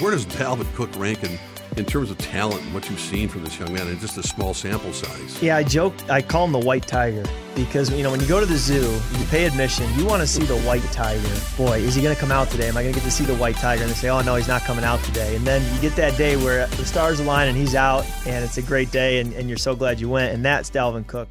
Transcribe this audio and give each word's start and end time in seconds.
Where 0.00 0.12
does 0.12 0.26
Dalvin 0.26 0.72
Cook 0.76 0.90
rank 0.96 1.24
in, 1.24 1.36
in 1.76 1.84
terms 1.84 2.12
of 2.12 2.18
talent 2.18 2.62
and 2.62 2.72
what 2.72 2.88
you've 2.88 3.00
seen 3.00 3.28
from 3.28 3.42
this 3.42 3.58
young 3.58 3.72
man 3.72 3.88
in 3.88 3.98
just 3.98 4.16
a 4.16 4.22
small 4.22 4.54
sample 4.54 4.92
size? 4.92 5.42
Yeah, 5.42 5.56
I 5.56 5.64
joke. 5.64 5.92
I 6.08 6.22
call 6.22 6.44
him 6.44 6.52
the 6.52 6.60
white 6.60 6.86
tiger 6.86 7.24
because 7.56 7.90
you 7.90 8.04
know 8.04 8.12
when 8.12 8.20
you 8.20 8.28
go 8.28 8.38
to 8.38 8.46
the 8.46 8.56
zoo, 8.56 8.96
you 9.18 9.26
pay 9.26 9.44
admission. 9.44 9.92
You 9.98 10.06
want 10.06 10.22
to 10.22 10.26
see 10.28 10.44
the 10.44 10.56
white 10.60 10.84
tiger. 10.92 11.28
Boy, 11.56 11.80
is 11.80 11.96
he 11.96 12.02
going 12.02 12.14
to 12.14 12.20
come 12.20 12.30
out 12.30 12.48
today? 12.48 12.68
Am 12.68 12.76
I 12.76 12.82
going 12.82 12.94
to 12.94 13.00
get 13.00 13.04
to 13.06 13.10
see 13.10 13.24
the 13.24 13.34
white 13.34 13.56
tiger? 13.56 13.82
And 13.82 13.90
they 13.90 13.96
say, 13.96 14.08
oh 14.08 14.22
no, 14.22 14.36
he's 14.36 14.46
not 14.46 14.62
coming 14.62 14.84
out 14.84 15.02
today. 15.02 15.34
And 15.34 15.44
then 15.44 15.62
you 15.74 15.80
get 15.80 15.96
that 15.96 16.16
day 16.16 16.36
where 16.36 16.68
the 16.68 16.84
stars 16.84 17.18
align 17.18 17.48
and 17.48 17.56
he's 17.56 17.74
out, 17.74 18.06
and 18.24 18.44
it's 18.44 18.56
a 18.56 18.62
great 18.62 18.92
day, 18.92 19.18
and, 19.18 19.32
and 19.32 19.48
you're 19.48 19.58
so 19.58 19.74
glad 19.74 19.98
you 19.98 20.08
went. 20.08 20.32
And 20.32 20.44
that's 20.44 20.70
Dalvin 20.70 21.08
Cook. 21.08 21.28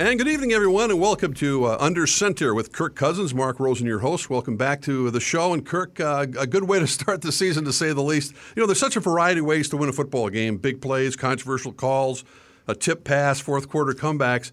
And 0.00 0.18
good 0.18 0.28
evening, 0.28 0.54
everyone, 0.54 0.90
and 0.90 0.98
welcome 0.98 1.34
to 1.34 1.66
uh, 1.66 1.76
Under 1.78 2.06
Center 2.06 2.54
with 2.54 2.72
Kirk 2.72 2.96
Cousins. 2.96 3.34
Mark 3.34 3.60
Rosen, 3.60 3.86
your 3.86 3.98
host. 3.98 4.30
Welcome 4.30 4.56
back 4.56 4.80
to 4.84 5.10
the 5.10 5.20
show. 5.20 5.52
And 5.52 5.62
Kirk, 5.62 6.00
uh, 6.00 6.24
a 6.38 6.46
good 6.46 6.64
way 6.64 6.78
to 6.78 6.86
start 6.86 7.20
the 7.20 7.30
season, 7.30 7.66
to 7.66 7.72
say 7.74 7.92
the 7.92 8.00
least. 8.00 8.32
You 8.56 8.62
know, 8.62 8.66
there's 8.66 8.80
such 8.80 8.96
a 8.96 9.00
variety 9.00 9.40
of 9.40 9.44
ways 9.44 9.68
to 9.68 9.76
win 9.76 9.90
a 9.90 9.92
football 9.92 10.30
game: 10.30 10.56
big 10.56 10.80
plays, 10.80 11.16
controversial 11.16 11.74
calls, 11.74 12.24
a 12.66 12.74
tip 12.74 13.04
pass, 13.04 13.40
fourth 13.40 13.68
quarter 13.68 13.92
comebacks. 13.92 14.52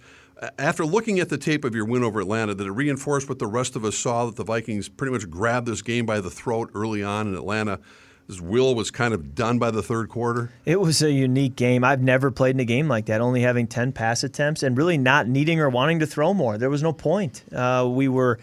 After 0.60 0.86
looking 0.86 1.18
at 1.22 1.30
the 1.30 1.38
tape 1.38 1.64
of 1.64 1.74
your 1.74 1.86
win 1.86 2.04
over 2.04 2.20
Atlanta, 2.20 2.54
did 2.54 2.68
it 2.68 2.72
reinforce 2.72 3.30
what 3.30 3.40
the 3.40 3.48
rest 3.48 3.78
of 3.78 3.86
us 3.86 3.98
saw 3.98 4.26
that 4.26 4.36
the 4.36 4.44
Vikings 4.44 4.90
pretty 4.90 5.14
much 5.14 5.30
grabbed 5.30 5.66
this 5.66 5.82
game 5.82 6.06
by 6.06 6.20
the 6.20 6.30
throat 6.30 6.72
early 6.76 7.02
on 7.02 7.26
in 7.26 7.36
Atlanta? 7.36 7.80
His 8.28 8.42
will 8.42 8.76
was 8.76 8.92
kind 8.92 9.14
of 9.14 9.34
done 9.34 9.58
by 9.58 9.72
the 9.72 9.82
third 9.82 10.10
quarter? 10.10 10.52
It 10.66 10.80
was 10.80 11.02
a 11.02 11.12
unique 11.12 11.56
game. 11.56 11.84
I've 11.84 12.02
never 12.02 12.30
played 12.30 12.56
in 12.56 12.60
a 12.60 12.66
game 12.66 12.88
like 12.88 13.06
that, 13.06 13.22
only 13.22 13.42
having 13.42 13.68
10 13.68 13.94
pass 13.94 14.24
attempts 14.24 14.64
and 14.64 14.78
really 14.78 14.98
not 14.98 15.28
needing 15.28 15.60
or 15.60 15.70
wanting 15.70 16.00
to 16.00 16.06
throw 16.06 16.34
more. 16.34 16.58
There 16.58 16.70
was 16.70 16.84
no 16.84 16.92
point. 16.92 17.44
Uh, 17.54 17.88
we 17.90 18.10
were 18.10 18.40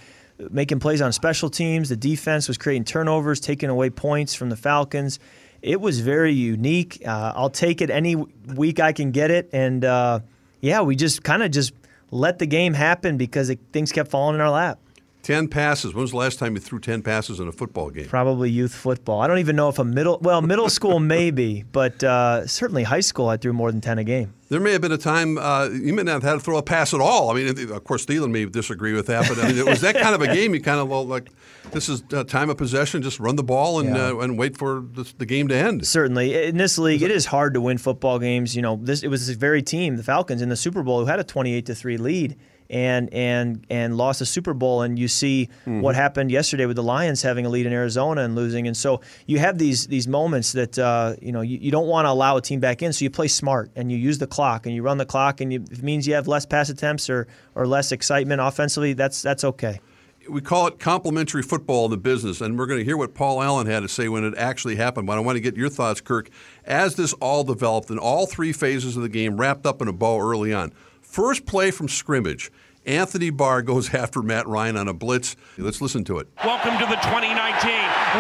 making 0.51 0.81
plays 0.81 1.03
on 1.03 1.13
special 1.13 1.51
teams. 1.51 1.91
The 1.91 1.97
defense 1.97 2.49
was 2.49 2.57
creating 2.57 2.85
turnovers, 2.85 3.41
taking 3.41 3.69
away 3.69 3.91
points 3.91 4.35
from 4.35 4.49
the 4.49 4.57
Falcons. 4.57 5.19
It 5.61 5.81
was 5.81 6.01
very 6.01 6.33
unique. 6.33 7.03
Uh, 7.07 7.33
I'll 7.37 7.51
take 7.51 7.81
it 7.81 7.91
any 7.91 8.17
week 8.17 8.81
I 8.81 8.93
can 8.93 9.13
get 9.13 9.31
it. 9.31 9.51
And 9.53 9.85
uh, 9.85 10.21
yeah, 10.61 10.81
we 10.81 10.97
just 10.97 11.23
kind 11.23 11.43
of 11.43 11.51
just 11.51 11.73
let 12.11 12.39
the 12.39 12.47
game 12.47 12.75
happen 12.75 13.17
because 13.17 13.51
it, 13.51 13.61
things 13.73 13.93
kept 13.93 14.11
falling 14.11 14.35
in 14.35 14.41
our 14.41 14.51
lap. 14.51 14.79
10 15.25 15.49
passes. 15.49 15.95
When 15.95 16.03
was 16.03 16.11
the 16.11 16.19
last 16.19 16.39
time 16.39 16.55
you 16.55 16.61
threw 16.61 16.79
10 16.79 17.03
passes 17.03 17.41
in 17.41 17.49
a 17.49 17.53
football 17.53 17.91
game? 17.91 18.07
Probably 18.07 18.51
youth 18.51 18.75
football. 18.75 19.23
I 19.23 19.27
don't 19.27 19.39
even 19.39 19.57
know 19.57 19.71
if 19.71 19.79
a 19.79 19.85
middle, 19.85 20.19
well, 20.21 20.43
middle 20.43 20.69
school 20.69 21.01
maybe, 21.01 21.65
but 21.73 22.05
uh, 22.05 22.47
certainly 22.47 22.83
high 22.83 23.01
school 23.01 23.29
I 23.29 23.39
threw 23.39 23.55
more 23.55 23.73
than 23.73 23.81
10 23.81 23.99
a 23.99 24.05
game. 24.05 24.35
There 24.51 24.61
may 24.61 24.73
have 24.73 24.83
been 24.83 24.93
a 24.93 24.99
time 24.99 25.39
uh, 25.39 25.71
you 25.71 25.95
may 25.95 26.03
not 26.03 26.13
have 26.13 26.23
had 26.23 26.33
to 26.35 26.41
throw 26.41 26.59
a 26.59 26.63
pass 26.63 26.93
at 26.93 27.01
all. 27.01 27.31
I 27.31 27.35
mean, 27.35 27.73
of 27.73 27.85
course, 27.85 28.05
Thielen 28.05 28.31
may 28.31 28.45
disagree 28.45 28.93
with 28.93 29.07
that, 29.07 29.27
but 29.27 29.39
I 29.39 29.49
mean, 29.49 29.57
it 29.57 29.67
was 29.67 29.81
that 29.81 29.97
kind 29.97 30.15
of 30.15 30.21
a 30.21 30.27
game. 30.27 30.55
You 30.55 30.61
kind 30.61 30.79
of 30.79 31.09
like, 31.09 31.31
this 31.73 31.89
is 31.89 32.03
time 32.29 32.51
of 32.51 32.59
possession, 32.59 33.03
just 33.03 33.19
run 33.19 33.37
the 33.37 33.43
ball 33.43 33.81
and 33.81 33.97
yeah. 33.97 34.09
uh, 34.09 34.19
and 34.19 34.39
wait 34.39 34.59
for 34.59 34.85
the, 34.93 35.11
the, 35.17 35.27
game 35.27 35.49
to 35.49 35.57
end. 35.57 35.87
Certainly, 35.87 36.49
in 36.49 36.59
this 36.59 36.77
league, 36.77 37.03
it 37.03 37.11
is 37.11 37.27
hard 37.27 37.55
to 37.55 37.61
win 37.63 37.79
football 37.79 38.19
games. 38.19 38.55
You 38.55 38.61
know, 38.61 38.79
this 38.81 39.03
it 39.03 39.09
was 39.09 39.27
this 39.27 39.37
very 39.37 39.63
team, 39.63 39.97
the 39.97 40.03
Falcons, 40.03 40.43
in 40.43 40.51
the 40.51 40.57
Super 40.57 40.83
Bowl, 40.83 41.01
who 41.01 41.07
had 41.07 41.19
a 41.19 41.25
twenty-eight 41.25 41.65
to 41.67 41.75
three 41.75 41.97
lead 41.97 42.37
and 42.71 43.13
and 43.13 43.67
and 43.71 43.97
lost 43.97 44.21
a 44.21 44.27
Super 44.27 44.55
Bowl. 44.55 44.83
And 44.83 44.99
you 44.99 45.09
see 45.09 45.49
mm-hmm. 45.63 45.81
what 45.81 45.95
happened 45.95 46.31
yesterday 46.31 46.67
with 46.67 46.77
the 46.77 46.83
Lions 46.83 47.23
having 47.23 47.47
a 47.47 47.49
lead 47.49 47.67
in 47.67 47.73
Arizona 47.73 48.23
and 48.23 48.35
losing. 48.35 48.67
And 48.67 48.77
so 48.77 49.01
you 49.27 49.39
have 49.39 49.59
these 49.59 49.87
these 49.87 50.09
moments 50.09 50.53
that 50.53 50.79
uh, 50.79 51.17
you 51.21 51.33
know 51.33 51.41
you, 51.41 51.59
you 51.59 51.71
don't 51.71 51.89
want 51.89 52.07
to 52.07 52.11
allow 52.11 52.37
a 52.37 52.43
team 52.43 52.61
back 52.61 52.83
in. 52.83 52.93
So 52.93 53.05
you 53.05 53.11
play 53.11 53.29
smart 53.29 53.71
and 53.77 53.91
you 53.91 53.99
use 53.99 54.19
the 54.19 54.27
clock 54.27 54.67
and 54.67 54.75
you 54.75 54.83
run 54.83 54.99
the 54.99 55.07
clock. 55.07 55.41
And 55.41 55.53
you, 55.53 55.65
it 55.71 55.83
means 55.83 56.07
you 56.07 56.15
have 56.15 56.29
less 56.29 56.47
pass 56.47 56.69
attempts 56.69 57.11
or 57.11 57.27
or 57.55 57.67
less 57.67 57.93
excitement 57.93 58.41
offensively, 58.41 58.93
that's 58.93 59.23
that's 59.23 59.45
okay. 59.45 59.81
We 60.29 60.41
call 60.41 60.67
it 60.69 60.79
complementary 60.79 61.43
football 61.43 61.85
in 61.85 61.91
the 61.91 61.99
business, 61.99 62.41
and 62.41 62.59
we're 62.59 62.67
going 62.67 62.79
to 62.79 62.85
hear 62.85 62.97
what 62.97 63.15
Paul 63.15 63.43
Allen 63.43 63.67
had 63.67 63.81
to 63.81 63.89
say 63.89 64.09
when 64.09 64.25
it 64.25 64.35
actually 64.39 64.77
happened. 64.77 65.07
But 65.07 65.19
I 65.19 65.21
want 65.21 65.37
to 65.37 65.41
get 65.41 65.55
your 65.55 65.69
thoughts, 65.69 66.01
Kirk, 66.01 66.31
as 66.65 66.95
this 66.95 67.13
all 67.15 67.45
developed 67.45 67.91
and 67.91 67.99
all 67.99 68.25
three 68.25 68.53
phases 68.53 68.97
of 68.97 69.03
the 69.03 69.11
game 69.11 69.37
wrapped 69.39 69.67
up 69.67 69.83
in 69.83 69.89
a 69.89 69.93
bow 69.93 70.19
early 70.19 70.55
on. 70.55 70.73
First 71.03 71.45
play 71.45 71.71
from 71.71 71.89
scrimmage. 71.89 72.51
Anthony 72.87 73.31
Barr 73.31 73.63
goes 73.63 73.95
after 73.95 74.23
Matt 74.23 74.47
Ryan 74.47 74.77
on 74.77 74.89
a 74.89 74.95
blitz. 74.95 75.37
Let's 75.59 75.81
listen 75.81 76.05
to 76.05 76.19
it. 76.19 76.29
Welcome 76.45 76.79
to 76.79 76.87
the 76.87 76.97
2019. 76.97 77.71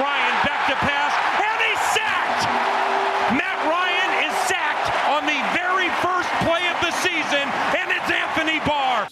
Ryan 0.00 0.53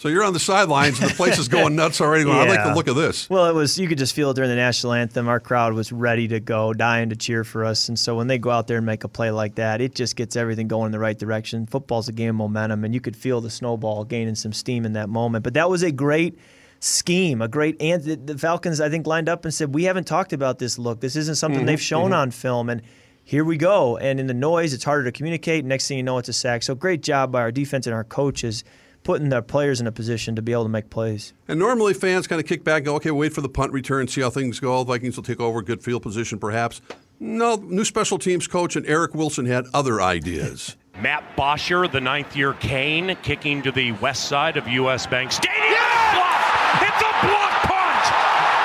So 0.03 0.09
you're 0.09 0.25
on 0.25 0.33
the 0.33 0.41
sidelines, 0.41 1.01
and 1.01 1.11
the 1.11 1.15
place 1.15 1.39
is 1.39 1.47
going 1.47 1.77
nuts 1.77 2.01
already. 2.01 2.25
Going, 2.25 2.37
yeah. 2.37 2.43
I 2.43 2.57
like 2.57 2.65
the 2.65 2.75
look 2.75 2.89
of 2.89 2.97
this. 2.97 3.31
Well, 3.31 3.47
it 3.47 3.55
was 3.55 3.79
you 3.79 3.87
could 3.87 3.99
just 3.99 4.17
feel 4.17 4.31
it 4.31 4.35
during 4.35 4.51
the 4.51 4.57
national 4.57 4.95
anthem. 4.95 5.29
Our 5.29 5.39
crowd 5.39 5.75
was 5.75 5.93
ready 5.93 6.27
to 6.27 6.41
go, 6.41 6.73
dying 6.73 7.11
to 7.11 7.15
cheer 7.15 7.45
for 7.45 7.65
us. 7.65 7.89
And 7.89 7.97
so 7.97 8.17
when 8.17 8.27
they 8.27 8.37
go 8.37 8.51
out 8.51 8.67
there 8.67 8.79
and 8.79 8.85
make 8.85 9.05
a 9.05 9.09
play 9.09 9.31
like 9.31 9.55
that, 9.55 9.81
it 9.81 9.95
just 9.95 10.17
gets 10.17 10.35
everything 10.35 10.67
going 10.67 10.87
in 10.87 10.91
the 10.91 10.99
right 10.99 11.17
direction. 11.17 11.67
Football's 11.67 12.09
a 12.09 12.13
game 12.13 12.31
of 12.31 12.35
momentum, 12.35 12.83
and 12.83 12.93
you 12.93 13.01
could 13.01 13.15
feel 13.15 13.41
the 13.41 13.49
snowball 13.49 14.03
gaining 14.03 14.35
some 14.35 14.53
steam 14.53 14.85
in 14.85 14.95
that 14.95 15.09
moment. 15.09 15.45
But 15.45 15.55
that 15.55 15.71
was 15.71 15.85
a 15.85 15.93
great 15.93 16.37
scheme, 16.81 17.41
a 17.41 17.47
great 17.47 17.81
and 17.81 18.03
the 18.03 18.37
Falcons 18.37 18.81
I 18.81 18.89
think 18.89 19.07
lined 19.07 19.29
up 19.29 19.45
and 19.45 19.55
said, 19.55 19.73
"We 19.73 19.85
haven't 19.85 20.09
talked 20.09 20.33
about 20.33 20.59
this 20.59 20.81
look. 20.81 21.01
This 21.01 21.15
isn't 21.15 21.37
something 21.37 21.61
mm-hmm, 21.61 21.67
they've 21.67 21.81
shown 21.81 22.07
mm-hmm. 22.07 22.15
on 22.15 22.31
film." 22.33 22.71
And 22.71 22.83
here 23.23 23.45
we 23.45 23.57
go. 23.57 23.99
And 23.99 24.19
in 24.19 24.27
the 24.27 24.35
noise, 24.35 24.75
it's 24.75 24.83
harder 24.83 25.05
to 25.05 25.13
communicate. 25.13 25.65
Next 25.65 25.87
thing 25.87 25.97
you 25.97 26.03
know, 26.03 26.19
it's 26.19 26.29
a 26.29 26.33
sack. 26.33 26.65
So 26.65 26.75
great 26.75 27.05
job 27.05 27.31
by 27.31 27.43
our 27.43 27.53
defense 27.53 27.87
and 27.87 27.95
our 27.95 28.03
coaches 28.03 28.65
putting 29.03 29.29
their 29.29 29.43
players 29.43 29.81
in 29.81 29.87
a 29.87 29.93
position 29.93 30.37
to 30.37 30.43
be 30.43 30.53
able 30.53 30.65
to 30.65 30.69
make 30.69 30.91
plays. 30.91 31.33
And 31.49 31.59
normally 31.59 31.95
fans 31.95 32.27
kind 32.27 32.41
of 32.41 32.47
kick 32.47 32.65
back, 32.65 32.85
go, 32.85 32.95
okay, 32.97 33.11
wait 33.11 33.33
for 33.33 33.41
the 33.41 33.49
punt 33.49 33.73
return, 33.73 34.09
see 34.09 34.21
how 34.21 34.31
things 34.31 34.61
go. 34.61 34.79
The 34.79 34.85
Vikings 34.93 35.17
will 35.17 35.25
take 35.25 35.41
over, 35.41 35.63
good 35.63 35.83
field 35.83 36.03
position 36.03 36.39
perhaps. 36.39 36.81
No, 37.21 37.57
new 37.57 37.85
special 37.85 38.19
teams 38.19 38.47
coach 38.49 38.75
and 38.77 38.87
Eric 38.87 39.15
Wilson 39.15 39.47
had 39.47 39.67
other 39.73 40.01
ideas. 40.01 40.77
Matt 41.01 41.37
Bosher, 41.37 41.89
the 41.89 42.01
ninth 42.01 42.37
year 42.37 42.53
Cane, 42.55 43.17
kicking 43.23 43.63
to 43.63 43.73
the 43.73 43.93
west 43.93 44.27
side 44.27 44.57
of 44.57 44.69
U.S. 44.69 45.07
Bank 45.07 45.33
Stadium. 45.33 45.57
Yeah! 45.73 46.15
Block! 46.15 46.39
It's 46.85 47.03
a 47.03 47.13
block 47.27 47.53
punt 47.67 48.05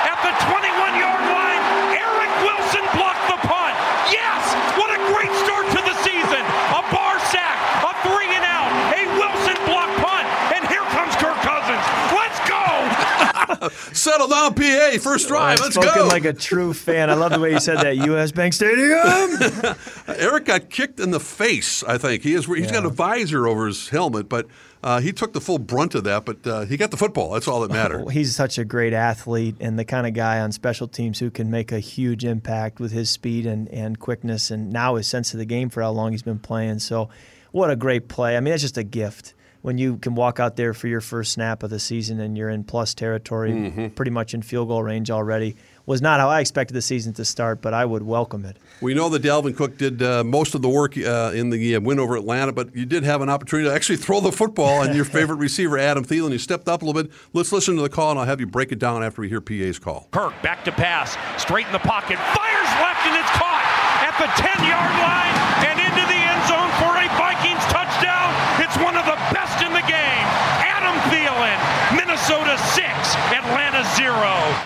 at 0.06 0.18
the 0.22 0.32
21 0.46 1.00
yard 1.00 1.22
line. 1.34 1.62
Eric 1.98 2.30
Wilson 2.44 2.84
blocked 2.94 3.26
the 3.32 3.38
punt. 3.48 3.74
Yes! 4.12 4.42
What 4.78 4.90
a 4.92 5.00
great 5.10 5.32
start 5.42 5.66
to 5.72 5.80
the 5.82 5.96
season. 6.04 6.42
A 6.78 6.82
bar 6.94 7.16
sack, 7.32 7.58
a 7.82 7.90
three 8.06 8.30
and 8.30 8.44
out, 8.44 8.70
a 8.94 9.02
Wilson 9.18 9.58
block 9.66 9.90
punt, 9.98 10.26
and 10.54 10.62
here 10.68 10.84
comes 10.94 11.16
Kirk 11.16 11.38
Cousins. 11.42 11.82
Let's 12.12 12.38
go! 12.46 13.57
Settle 13.92 14.28
down, 14.28 14.54
PA. 14.54 14.98
First 15.00 15.28
drive. 15.28 15.60
Let's 15.60 15.76
go. 15.76 16.06
like 16.06 16.24
a 16.24 16.32
true 16.32 16.72
fan. 16.72 17.10
I 17.10 17.14
love 17.14 17.32
the 17.32 17.40
way 17.40 17.52
you 17.52 17.60
said 17.60 17.78
that. 17.78 17.96
U.S. 17.96 18.32
Bank 18.32 18.52
Stadium. 18.52 19.76
Eric 20.08 20.46
got 20.46 20.70
kicked 20.70 21.00
in 21.00 21.10
the 21.10 21.20
face. 21.20 21.82
I 21.84 21.98
think 21.98 22.22
he 22.22 22.34
is. 22.34 22.46
He's 22.46 22.66
yeah. 22.66 22.72
got 22.72 22.84
a 22.84 22.90
visor 22.90 23.46
over 23.46 23.66
his 23.66 23.88
helmet, 23.88 24.28
but 24.28 24.46
uh, 24.82 25.00
he 25.00 25.12
took 25.12 25.32
the 25.32 25.40
full 25.40 25.58
brunt 25.58 25.94
of 25.94 26.04
that. 26.04 26.24
But 26.24 26.46
uh, 26.46 26.60
he 26.62 26.76
got 26.76 26.90
the 26.90 26.96
football. 26.96 27.32
That's 27.32 27.48
all 27.48 27.60
that 27.60 27.70
mattered. 27.70 28.04
Oh, 28.06 28.08
he's 28.08 28.34
such 28.34 28.58
a 28.58 28.64
great 28.64 28.92
athlete 28.92 29.56
and 29.60 29.78
the 29.78 29.84
kind 29.84 30.06
of 30.06 30.14
guy 30.14 30.40
on 30.40 30.52
special 30.52 30.88
teams 30.88 31.18
who 31.18 31.30
can 31.30 31.50
make 31.50 31.72
a 31.72 31.80
huge 31.80 32.24
impact 32.24 32.80
with 32.80 32.92
his 32.92 33.10
speed 33.10 33.46
and, 33.46 33.68
and 33.68 33.98
quickness, 33.98 34.50
and 34.50 34.72
now 34.72 34.96
his 34.96 35.06
sense 35.06 35.32
of 35.32 35.38
the 35.38 35.46
game 35.46 35.68
for 35.70 35.82
how 35.82 35.90
long 35.90 36.12
he's 36.12 36.22
been 36.22 36.38
playing. 36.38 36.78
So, 36.78 37.08
what 37.50 37.70
a 37.70 37.76
great 37.76 38.08
play! 38.08 38.36
I 38.36 38.40
mean, 38.40 38.52
that's 38.52 38.62
just 38.62 38.78
a 38.78 38.84
gift 38.84 39.34
when 39.62 39.78
you 39.78 39.96
can 39.98 40.14
walk 40.14 40.38
out 40.40 40.56
there 40.56 40.72
for 40.72 40.88
your 40.88 41.00
first 41.00 41.32
snap 41.32 41.62
of 41.62 41.70
the 41.70 41.78
season 41.78 42.20
and 42.20 42.36
you're 42.36 42.50
in 42.50 42.64
plus 42.64 42.94
territory, 42.94 43.52
mm-hmm. 43.52 43.88
pretty 43.88 44.10
much 44.10 44.34
in 44.34 44.42
field 44.42 44.68
goal 44.68 44.82
range 44.82 45.10
already. 45.10 45.56
Was 45.86 46.02
not 46.02 46.20
how 46.20 46.28
I 46.28 46.40
expected 46.40 46.74
the 46.74 46.82
season 46.82 47.14
to 47.14 47.24
start, 47.24 47.62
but 47.62 47.72
I 47.72 47.86
would 47.86 48.02
welcome 48.02 48.44
it. 48.44 48.58
We 48.82 48.92
know 48.92 49.08
that 49.08 49.22
Dalvin 49.22 49.56
Cook 49.56 49.78
did 49.78 50.02
uh, 50.02 50.22
most 50.22 50.54
of 50.54 50.60
the 50.60 50.68
work 50.68 50.98
uh, 50.98 51.32
in 51.34 51.48
the 51.48 51.76
uh, 51.76 51.80
win 51.80 51.98
over 51.98 52.14
Atlanta, 52.14 52.52
but 52.52 52.76
you 52.76 52.84
did 52.84 53.04
have 53.04 53.22
an 53.22 53.30
opportunity 53.30 53.70
to 53.70 53.74
actually 53.74 53.96
throw 53.96 54.20
the 54.20 54.30
football, 54.30 54.82
and 54.82 54.94
your 54.94 55.04
favorite 55.06 55.36
receiver, 55.36 55.78
Adam 55.78 56.04
Thielen, 56.04 56.30
he 56.32 56.36
stepped 56.36 56.68
up 56.68 56.82
a 56.82 56.84
little 56.84 57.02
bit. 57.02 57.10
Let's 57.32 57.52
listen 57.52 57.74
to 57.76 57.82
the 57.82 57.88
call, 57.88 58.10
and 58.10 58.20
I'll 58.20 58.26
have 58.26 58.38
you 58.38 58.46
break 58.46 58.70
it 58.70 58.78
down 58.78 59.02
after 59.02 59.22
we 59.22 59.30
hear 59.30 59.40
PA's 59.40 59.78
call. 59.78 60.08
Kirk 60.10 60.34
back 60.42 60.62
to 60.66 60.72
pass, 60.72 61.16
straight 61.40 61.64
in 61.64 61.72
the 61.72 61.78
pocket, 61.78 62.18
fires 62.36 62.72
left, 62.84 63.06
and 63.08 63.16
it's 63.16 63.32
caught 63.32 63.64
at 64.04 64.12
the 64.20 64.28
10 64.36 64.68
yard 64.68 64.92
line 65.00 65.34
and 65.72 65.80
into 65.80 66.04
the 66.04 66.20
end 66.20 66.42
zone 66.46 66.72
for 66.76 66.92
a 67.00 67.08
Vikings 67.16 67.64
touchdown. 67.72 68.28
It's 68.60 68.76
one 68.76 68.96
of 68.96 69.06
the 69.06 69.18
best 69.32 69.60
in 69.64 69.72
the 69.72 69.84
game. 69.88 70.26
Adam 70.64 70.96
Thielen, 71.08 71.58
Minnesota 71.96 72.56
6, 72.76 72.84
Atlanta 73.32 73.84
0. 73.96 74.14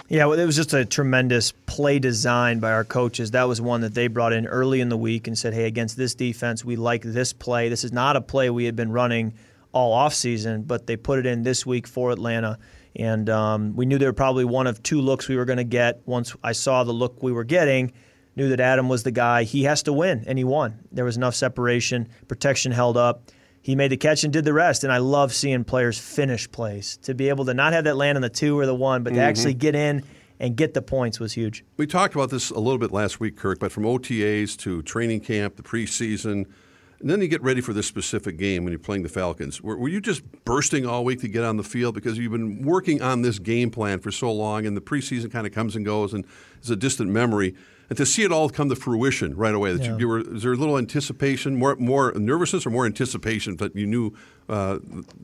Yeah, 0.08 0.26
well, 0.26 0.38
it 0.38 0.44
was 0.44 0.56
just 0.56 0.74
a 0.74 0.84
tremendous 0.84 1.52
play 1.52 1.98
design 1.98 2.60
by 2.60 2.72
our 2.72 2.84
coaches. 2.84 3.30
That 3.30 3.44
was 3.44 3.60
one 3.60 3.80
that 3.80 3.94
they 3.94 4.08
brought 4.08 4.32
in 4.32 4.46
early 4.46 4.80
in 4.80 4.88
the 4.88 4.96
week 4.96 5.26
and 5.26 5.36
said, 5.36 5.54
hey, 5.54 5.64
against 5.64 5.96
this 5.96 6.14
defense, 6.14 6.64
we 6.64 6.76
like 6.76 7.02
this 7.02 7.32
play. 7.32 7.68
This 7.68 7.84
is 7.84 7.92
not 7.92 8.16
a 8.16 8.20
play 8.20 8.50
we 8.50 8.64
had 8.64 8.76
been 8.76 8.92
running 8.92 9.34
all 9.72 9.96
offseason, 9.96 10.66
but 10.66 10.86
they 10.86 10.96
put 10.96 11.18
it 11.18 11.26
in 11.26 11.42
this 11.42 11.64
week 11.64 11.86
for 11.86 12.10
Atlanta. 12.10 12.58
And 12.94 13.30
um, 13.30 13.74
we 13.74 13.86
knew 13.86 13.98
there 13.98 14.10
were 14.10 14.12
probably 14.12 14.44
one 14.44 14.66
of 14.66 14.82
two 14.82 15.00
looks 15.00 15.28
we 15.28 15.36
were 15.36 15.46
going 15.46 15.56
to 15.56 15.64
get. 15.64 16.02
Once 16.04 16.36
I 16.42 16.52
saw 16.52 16.84
the 16.84 16.92
look 16.92 17.22
we 17.22 17.32
were 17.32 17.44
getting, 17.44 17.92
knew 18.36 18.50
that 18.50 18.60
Adam 18.60 18.88
was 18.88 19.02
the 19.02 19.10
guy. 19.10 19.44
He 19.44 19.64
has 19.64 19.82
to 19.84 19.92
win, 19.92 20.24
and 20.26 20.36
he 20.36 20.44
won. 20.44 20.78
There 20.92 21.04
was 21.04 21.16
enough 21.16 21.34
separation, 21.34 22.08
protection 22.28 22.72
held 22.72 22.96
up. 22.96 23.30
He 23.62 23.76
made 23.76 23.92
the 23.92 23.96
catch 23.96 24.24
and 24.24 24.32
did 24.32 24.44
the 24.44 24.52
rest. 24.52 24.84
And 24.84 24.92
I 24.92 24.98
love 24.98 25.32
seeing 25.32 25.64
players 25.64 25.98
finish 25.98 26.50
plays 26.50 26.96
to 26.98 27.14
be 27.14 27.28
able 27.28 27.44
to 27.46 27.54
not 27.54 27.72
have 27.72 27.84
that 27.84 27.96
land 27.96 28.16
on 28.18 28.22
the 28.22 28.28
two 28.28 28.58
or 28.58 28.66
the 28.66 28.74
one, 28.74 29.02
but 29.02 29.10
to 29.10 29.16
mm-hmm. 29.16 29.28
actually 29.28 29.54
get 29.54 29.74
in 29.74 30.02
and 30.40 30.56
get 30.56 30.74
the 30.74 30.82
points 30.82 31.20
was 31.20 31.32
huge. 31.32 31.64
We 31.76 31.86
talked 31.86 32.14
about 32.14 32.30
this 32.30 32.50
a 32.50 32.58
little 32.58 32.78
bit 32.78 32.90
last 32.90 33.20
week, 33.20 33.36
Kirk, 33.36 33.60
but 33.60 33.70
from 33.70 33.84
OTAs 33.84 34.56
to 34.58 34.82
training 34.82 35.20
camp, 35.20 35.54
the 35.54 35.62
preseason, 35.62 36.46
and 37.02 37.10
then 37.10 37.20
you 37.20 37.26
get 37.26 37.42
ready 37.42 37.60
for 37.60 37.72
this 37.72 37.88
specific 37.88 38.36
game 38.36 38.62
when 38.62 38.72
you're 38.72 38.78
playing 38.78 39.02
the 39.02 39.08
Falcons. 39.08 39.60
Were, 39.60 39.76
were, 39.76 39.88
you 39.88 40.00
just 40.00 40.22
bursting 40.44 40.86
all 40.86 41.04
week 41.04 41.20
to 41.20 41.28
get 41.28 41.42
on 41.42 41.56
the 41.56 41.64
field 41.64 41.96
because 41.96 42.16
you've 42.16 42.30
been 42.30 42.62
working 42.62 43.02
on 43.02 43.22
this 43.22 43.40
game 43.40 43.70
plan 43.70 43.98
for 43.98 44.12
so 44.12 44.32
long, 44.32 44.66
and 44.66 44.76
the 44.76 44.80
preseason 44.80 45.30
kind 45.30 45.44
of 45.44 45.52
comes 45.52 45.74
and 45.74 45.84
goes 45.84 46.14
and 46.14 46.24
is 46.62 46.70
a 46.70 46.76
distant 46.76 47.10
memory? 47.10 47.56
And 47.92 47.96
to 47.98 48.06
see 48.06 48.22
it 48.22 48.32
all 48.32 48.48
come 48.48 48.70
to 48.70 48.74
fruition 48.74 49.36
right 49.36 49.54
away, 49.54 49.74
that 49.74 49.82
yeah. 49.82 49.90
you, 49.90 49.98
you, 49.98 50.08
were, 50.08 50.20
is 50.20 50.44
there 50.44 50.54
a 50.54 50.56
little 50.56 50.78
anticipation, 50.78 51.56
more 51.56 51.76
more 51.76 52.10
nervousness, 52.14 52.64
or 52.64 52.70
more 52.70 52.86
anticipation 52.86 53.58
that 53.58 53.76
you 53.76 53.86
knew 53.86 54.14
uh, 54.48 54.78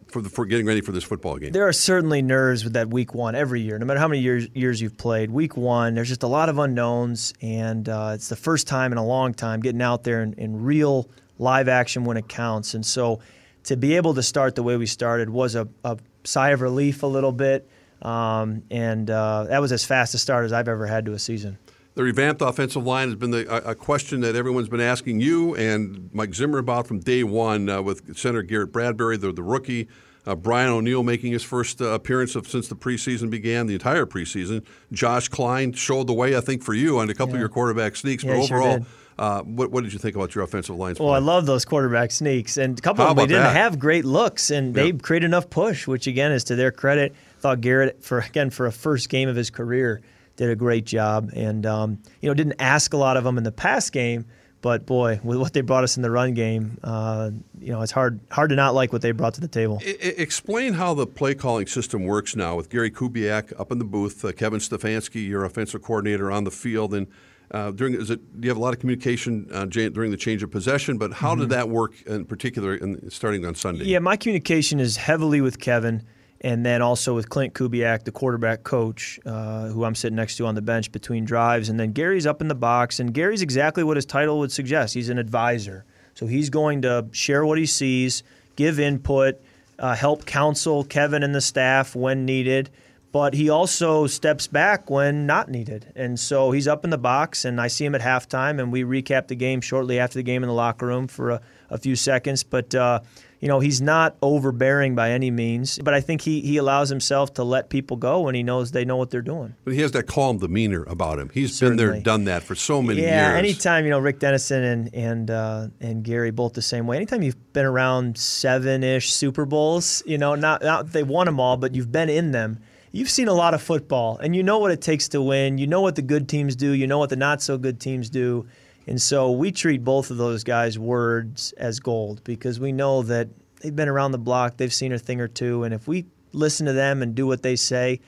for 0.08 0.20
the, 0.20 0.28
for 0.28 0.44
getting 0.44 0.66
ready 0.66 0.82
for 0.82 0.92
this 0.92 1.02
football 1.02 1.38
game? 1.38 1.52
There 1.52 1.66
are 1.66 1.72
certainly 1.72 2.20
nerves 2.20 2.64
with 2.64 2.74
that 2.74 2.90
week 2.90 3.14
one 3.14 3.34
every 3.34 3.62
year, 3.62 3.78
no 3.78 3.86
matter 3.86 3.98
how 3.98 4.06
many 4.06 4.20
years 4.20 4.48
years 4.52 4.82
you've 4.82 4.98
played. 4.98 5.30
Week 5.30 5.56
one, 5.56 5.94
there's 5.94 6.08
just 6.08 6.24
a 6.24 6.26
lot 6.26 6.50
of 6.50 6.58
unknowns, 6.58 7.32
and 7.40 7.88
uh, 7.88 8.10
it's 8.12 8.28
the 8.28 8.36
first 8.36 8.66
time 8.66 8.92
in 8.92 8.98
a 8.98 9.06
long 9.06 9.32
time 9.32 9.60
getting 9.60 9.80
out 9.80 10.04
there 10.04 10.22
in, 10.22 10.34
in 10.34 10.62
real 10.62 11.08
live 11.38 11.68
action 11.68 12.04
when 12.04 12.18
it 12.18 12.28
counts. 12.28 12.74
And 12.74 12.84
so 12.84 13.20
to 13.64 13.78
be 13.78 13.96
able 13.96 14.12
to 14.12 14.22
start 14.22 14.56
the 14.56 14.62
way 14.62 14.76
we 14.76 14.84
started 14.84 15.30
was 15.30 15.54
a, 15.54 15.66
a 15.84 15.96
sigh 16.24 16.50
of 16.50 16.60
relief 16.60 17.02
a 17.02 17.06
little 17.06 17.32
bit. 17.32 17.66
Um, 18.02 18.62
and 18.70 19.10
uh, 19.10 19.44
that 19.44 19.62
was 19.62 19.72
as 19.72 19.86
fast 19.86 20.12
a 20.12 20.18
start 20.18 20.44
as 20.44 20.52
I've 20.52 20.68
ever 20.68 20.86
had 20.86 21.06
to 21.06 21.14
a 21.14 21.18
season. 21.18 21.56
The 21.98 22.04
revamped 22.04 22.42
offensive 22.42 22.86
line 22.86 23.08
has 23.08 23.16
been 23.16 23.32
the, 23.32 23.52
a, 23.52 23.72
a, 23.72 23.74
question 23.74 24.20
that 24.20 24.36
everyone's 24.36 24.68
been 24.68 24.80
asking 24.80 25.18
you 25.18 25.56
and 25.56 26.08
Mike 26.12 26.32
Zimmer 26.32 26.58
about 26.58 26.86
from 26.86 27.00
day 27.00 27.24
one 27.24 27.68
uh, 27.68 27.82
with 27.82 28.16
center 28.16 28.42
Garrett 28.42 28.70
Bradbury, 28.70 29.16
the, 29.16 29.32
the 29.32 29.42
rookie. 29.42 29.88
Uh, 30.24 30.36
Brian 30.36 30.70
O'Neill 30.70 31.02
making 31.02 31.32
his 31.32 31.42
first 31.42 31.82
uh, 31.82 31.86
appearance 31.86 32.36
of, 32.36 32.46
since 32.46 32.68
the 32.68 32.76
preseason 32.76 33.30
began, 33.30 33.66
the 33.66 33.72
entire 33.72 34.06
preseason. 34.06 34.64
Josh 34.92 35.28
Kline 35.28 35.72
showed 35.72 36.06
the 36.06 36.12
way, 36.12 36.36
I 36.36 36.40
think, 36.40 36.62
for 36.62 36.72
you 36.72 37.00
on 37.00 37.10
a 37.10 37.14
couple 37.14 37.30
yeah. 37.30 37.38
of 37.38 37.40
your 37.40 37.48
quarterback 37.48 37.96
sneaks. 37.96 38.22
Yeah, 38.22 38.34
but 38.34 38.44
overall, 38.44 38.76
sure 38.76 38.86
uh, 39.18 39.42
what, 39.42 39.72
what, 39.72 39.82
did 39.82 39.92
you 39.92 39.98
think 39.98 40.14
about 40.14 40.36
your 40.36 40.44
offensive 40.44 40.76
line? 40.76 40.94
Well, 41.00 41.10
I 41.10 41.18
love 41.18 41.46
those 41.46 41.64
quarterback 41.64 42.12
sneaks, 42.12 42.58
and 42.58 42.78
a 42.78 42.80
couple 42.80 43.04
How 43.04 43.10
of 43.10 43.16
them 43.16 43.26
they 43.26 43.34
didn't 43.34 43.42
that? 43.42 43.56
have 43.56 43.80
great 43.80 44.04
looks, 44.04 44.52
and 44.52 44.72
they 44.72 44.92
created 44.92 45.26
enough 45.26 45.50
push, 45.50 45.88
which 45.88 46.06
again 46.06 46.30
is 46.30 46.44
to 46.44 46.54
their 46.54 46.70
credit. 46.70 47.16
Thought 47.40 47.60
Garrett 47.60 48.04
for 48.04 48.20
again 48.20 48.50
for 48.50 48.66
a 48.66 48.72
first 48.72 49.08
game 49.08 49.28
of 49.28 49.34
his 49.34 49.50
career 49.50 50.00
did 50.38 50.48
a 50.48 50.56
great 50.56 50.86
job, 50.86 51.30
and 51.34 51.66
um, 51.66 51.98
you 52.22 52.30
know 52.30 52.34
didn't 52.34 52.54
ask 52.58 52.94
a 52.94 52.96
lot 52.96 53.18
of 53.18 53.24
them 53.24 53.36
in 53.36 53.44
the 53.44 53.52
pass 53.52 53.90
game, 53.90 54.24
but 54.62 54.86
boy, 54.86 55.20
with 55.22 55.36
what 55.36 55.52
they 55.52 55.60
brought 55.60 55.84
us 55.84 55.96
in 55.96 56.02
the 56.02 56.10
run 56.10 56.32
game, 56.32 56.78
uh, 56.82 57.30
you 57.60 57.72
know 57.72 57.82
it's 57.82 57.92
hard 57.92 58.20
hard 58.30 58.48
to 58.50 58.56
not 58.56 58.74
like 58.74 58.92
what 58.92 59.02
they 59.02 59.10
brought 59.10 59.34
to 59.34 59.40
the 59.40 59.48
table. 59.48 59.82
I, 59.84 59.90
explain 60.16 60.74
how 60.74 60.94
the 60.94 61.06
play 61.06 61.34
calling 61.34 61.66
system 61.66 62.04
works 62.04 62.34
now 62.34 62.56
with 62.56 62.70
Gary 62.70 62.90
Kubiak 62.90 63.52
up 63.60 63.70
in 63.70 63.78
the 63.78 63.84
booth, 63.84 64.24
uh, 64.24 64.32
Kevin 64.32 64.60
Stefanski, 64.60 65.26
your 65.26 65.44
offensive 65.44 65.82
coordinator 65.82 66.30
on 66.30 66.44
the 66.44 66.52
field, 66.52 66.94
and 66.94 67.08
uh, 67.50 67.72
during 67.72 67.94
is 67.94 68.08
it 68.08 68.40
do 68.40 68.46
you 68.46 68.50
have 68.50 68.58
a 68.58 68.62
lot 68.62 68.72
of 68.72 68.78
communication 68.78 69.48
uh, 69.52 69.64
during 69.64 70.12
the 70.12 70.16
change 70.16 70.44
of 70.44 70.52
possession? 70.52 70.98
But 70.98 71.14
how 71.14 71.32
mm-hmm. 71.32 71.40
did 71.40 71.50
that 71.50 71.68
work 71.68 72.00
in 72.02 72.24
particular, 72.26 72.76
in, 72.76 73.10
starting 73.10 73.44
on 73.44 73.56
Sunday? 73.56 73.86
Yeah, 73.86 73.98
my 73.98 74.16
communication 74.16 74.78
is 74.78 74.96
heavily 74.98 75.40
with 75.40 75.58
Kevin, 75.58 76.04
and 76.40 76.64
then 76.64 76.82
also 76.82 77.14
with 77.14 77.28
Clint 77.28 77.54
Kubiak, 77.54 78.04
the 78.04 78.12
quarterback 78.12 78.62
coach, 78.62 79.18
uh, 79.26 79.68
who 79.68 79.84
I'm 79.84 79.94
sitting 79.94 80.16
next 80.16 80.36
to 80.36 80.46
on 80.46 80.54
the 80.54 80.62
bench 80.62 80.92
between 80.92 81.24
drives, 81.24 81.68
and 81.68 81.78
then 81.78 81.92
Gary's 81.92 82.26
up 82.26 82.40
in 82.40 82.48
the 82.48 82.54
box, 82.54 83.00
and 83.00 83.12
Gary's 83.12 83.42
exactly 83.42 83.82
what 83.82 83.96
his 83.96 84.06
title 84.06 84.38
would 84.38 84.52
suggest. 84.52 84.94
He's 84.94 85.08
an 85.08 85.18
advisor, 85.18 85.84
so 86.14 86.26
he's 86.26 86.50
going 86.50 86.82
to 86.82 87.06
share 87.12 87.44
what 87.44 87.58
he 87.58 87.66
sees, 87.66 88.22
give 88.56 88.78
input, 88.78 89.40
uh, 89.78 89.94
help 89.94 90.26
counsel 90.26 90.84
Kevin 90.84 91.22
and 91.22 91.34
the 91.34 91.40
staff 91.40 91.94
when 91.94 92.24
needed 92.24 92.70
but 93.10 93.34
he 93.34 93.48
also 93.48 94.06
steps 94.06 94.46
back 94.46 94.90
when 94.90 95.26
not 95.26 95.50
needed. 95.50 95.92
And 95.96 96.18
so 96.20 96.50
he's 96.50 96.68
up 96.68 96.84
in 96.84 96.90
the 96.90 96.98
box, 96.98 97.44
and 97.44 97.60
I 97.60 97.68
see 97.68 97.84
him 97.84 97.94
at 97.94 98.00
halftime, 98.00 98.60
and 98.60 98.70
we 98.70 98.84
recap 98.84 99.28
the 99.28 99.34
game 99.34 99.60
shortly 99.60 99.98
after 99.98 100.18
the 100.18 100.22
game 100.22 100.42
in 100.42 100.48
the 100.48 100.54
locker 100.54 100.86
room 100.86 101.08
for 101.08 101.30
a, 101.30 101.40
a 101.70 101.78
few 101.78 101.96
seconds. 101.96 102.42
But, 102.42 102.74
uh, 102.74 103.00
you 103.40 103.48
know, 103.48 103.60
he's 103.60 103.80
not 103.80 104.16
overbearing 104.20 104.94
by 104.94 105.10
any 105.10 105.30
means, 105.30 105.78
but 105.78 105.94
I 105.94 106.00
think 106.00 106.22
he, 106.22 106.40
he 106.40 106.56
allows 106.56 106.88
himself 106.88 107.34
to 107.34 107.44
let 107.44 107.70
people 107.70 107.96
go 107.96 108.20
when 108.20 108.34
he 108.34 108.42
knows 108.42 108.72
they 108.72 108.84
know 108.84 108.96
what 108.96 109.10
they're 109.10 109.22
doing. 109.22 109.54
But 109.64 109.74
he 109.74 109.80
has 109.82 109.92
that 109.92 110.06
calm 110.06 110.38
demeanor 110.38 110.82
about 110.84 111.18
him. 111.18 111.30
He's 111.32 111.54
Certainly. 111.54 111.76
been 111.76 111.86
there, 111.86 111.94
and 111.94 112.04
done 112.04 112.24
that 112.24 112.42
for 112.42 112.54
so 112.54 112.82
many 112.82 113.02
yeah, 113.02 113.06
years. 113.06 113.32
Yeah, 113.32 113.38
anytime, 113.38 113.84
you 113.84 113.90
know, 113.90 114.00
Rick 114.00 114.18
Dennison 114.18 114.64
and, 114.64 114.94
and, 114.94 115.30
uh, 115.30 115.68
and 115.80 116.02
Gary 116.02 116.30
both 116.30 116.54
the 116.54 116.62
same 116.62 116.86
way. 116.86 116.96
Anytime 116.96 117.22
you've 117.22 117.52
been 117.52 117.66
around 117.66 118.18
seven 118.18 118.82
ish 118.82 119.12
Super 119.12 119.44
Bowls, 119.44 120.02
you 120.04 120.18
know, 120.18 120.34
not, 120.34 120.62
not 120.62 120.92
they 120.92 121.04
won 121.04 121.26
them 121.26 121.38
all, 121.38 121.56
but 121.56 121.74
you've 121.74 121.92
been 121.92 122.08
in 122.08 122.32
them 122.32 122.58
you've 122.90 123.10
seen 123.10 123.28
a 123.28 123.34
lot 123.34 123.54
of 123.54 123.62
football 123.62 124.16
and 124.18 124.34
you 124.34 124.42
know 124.42 124.58
what 124.58 124.70
it 124.70 124.80
takes 124.80 125.08
to 125.08 125.20
win. 125.20 125.58
You 125.58 125.66
know 125.66 125.82
what 125.82 125.94
the 125.96 126.02
good 126.02 126.28
teams 126.28 126.56
do, 126.56 126.72
you 126.72 126.86
know 126.86 126.98
what 126.98 127.10
the 127.10 127.16
not 127.16 127.42
so 127.42 127.58
good 127.58 127.80
teams 127.80 128.10
do. 128.10 128.46
And 128.88 129.00
so 129.00 129.30
we 129.30 129.52
treat 129.52 129.84
both 129.84 130.10
of 130.10 130.16
those 130.16 130.42
guys' 130.42 130.78
words 130.78 131.52
as 131.58 131.78
gold 131.78 132.24
because 132.24 132.58
we 132.58 132.72
know 132.72 133.02
that 133.02 133.28
they've 133.60 133.74
been 133.74 133.88
around 133.88 134.12
the 134.12 134.18
block, 134.18 134.56
they've 134.56 134.72
seen 134.72 134.92
a 134.92 134.98
thing 134.98 135.20
or 135.20 135.28
two, 135.28 135.64
and 135.64 135.74
if 135.74 135.86
we 135.86 136.06
listen 136.32 136.66
to 136.66 136.72
them 136.72 137.02
and 137.02 137.14
do 137.14 137.26
what 137.26 137.42
they 137.42 137.54
say, 137.54 138.00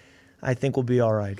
I 0.42 0.54
think 0.54 0.76
we'll 0.76 0.84
be 0.84 1.00
all 1.00 1.12
right. 1.12 1.38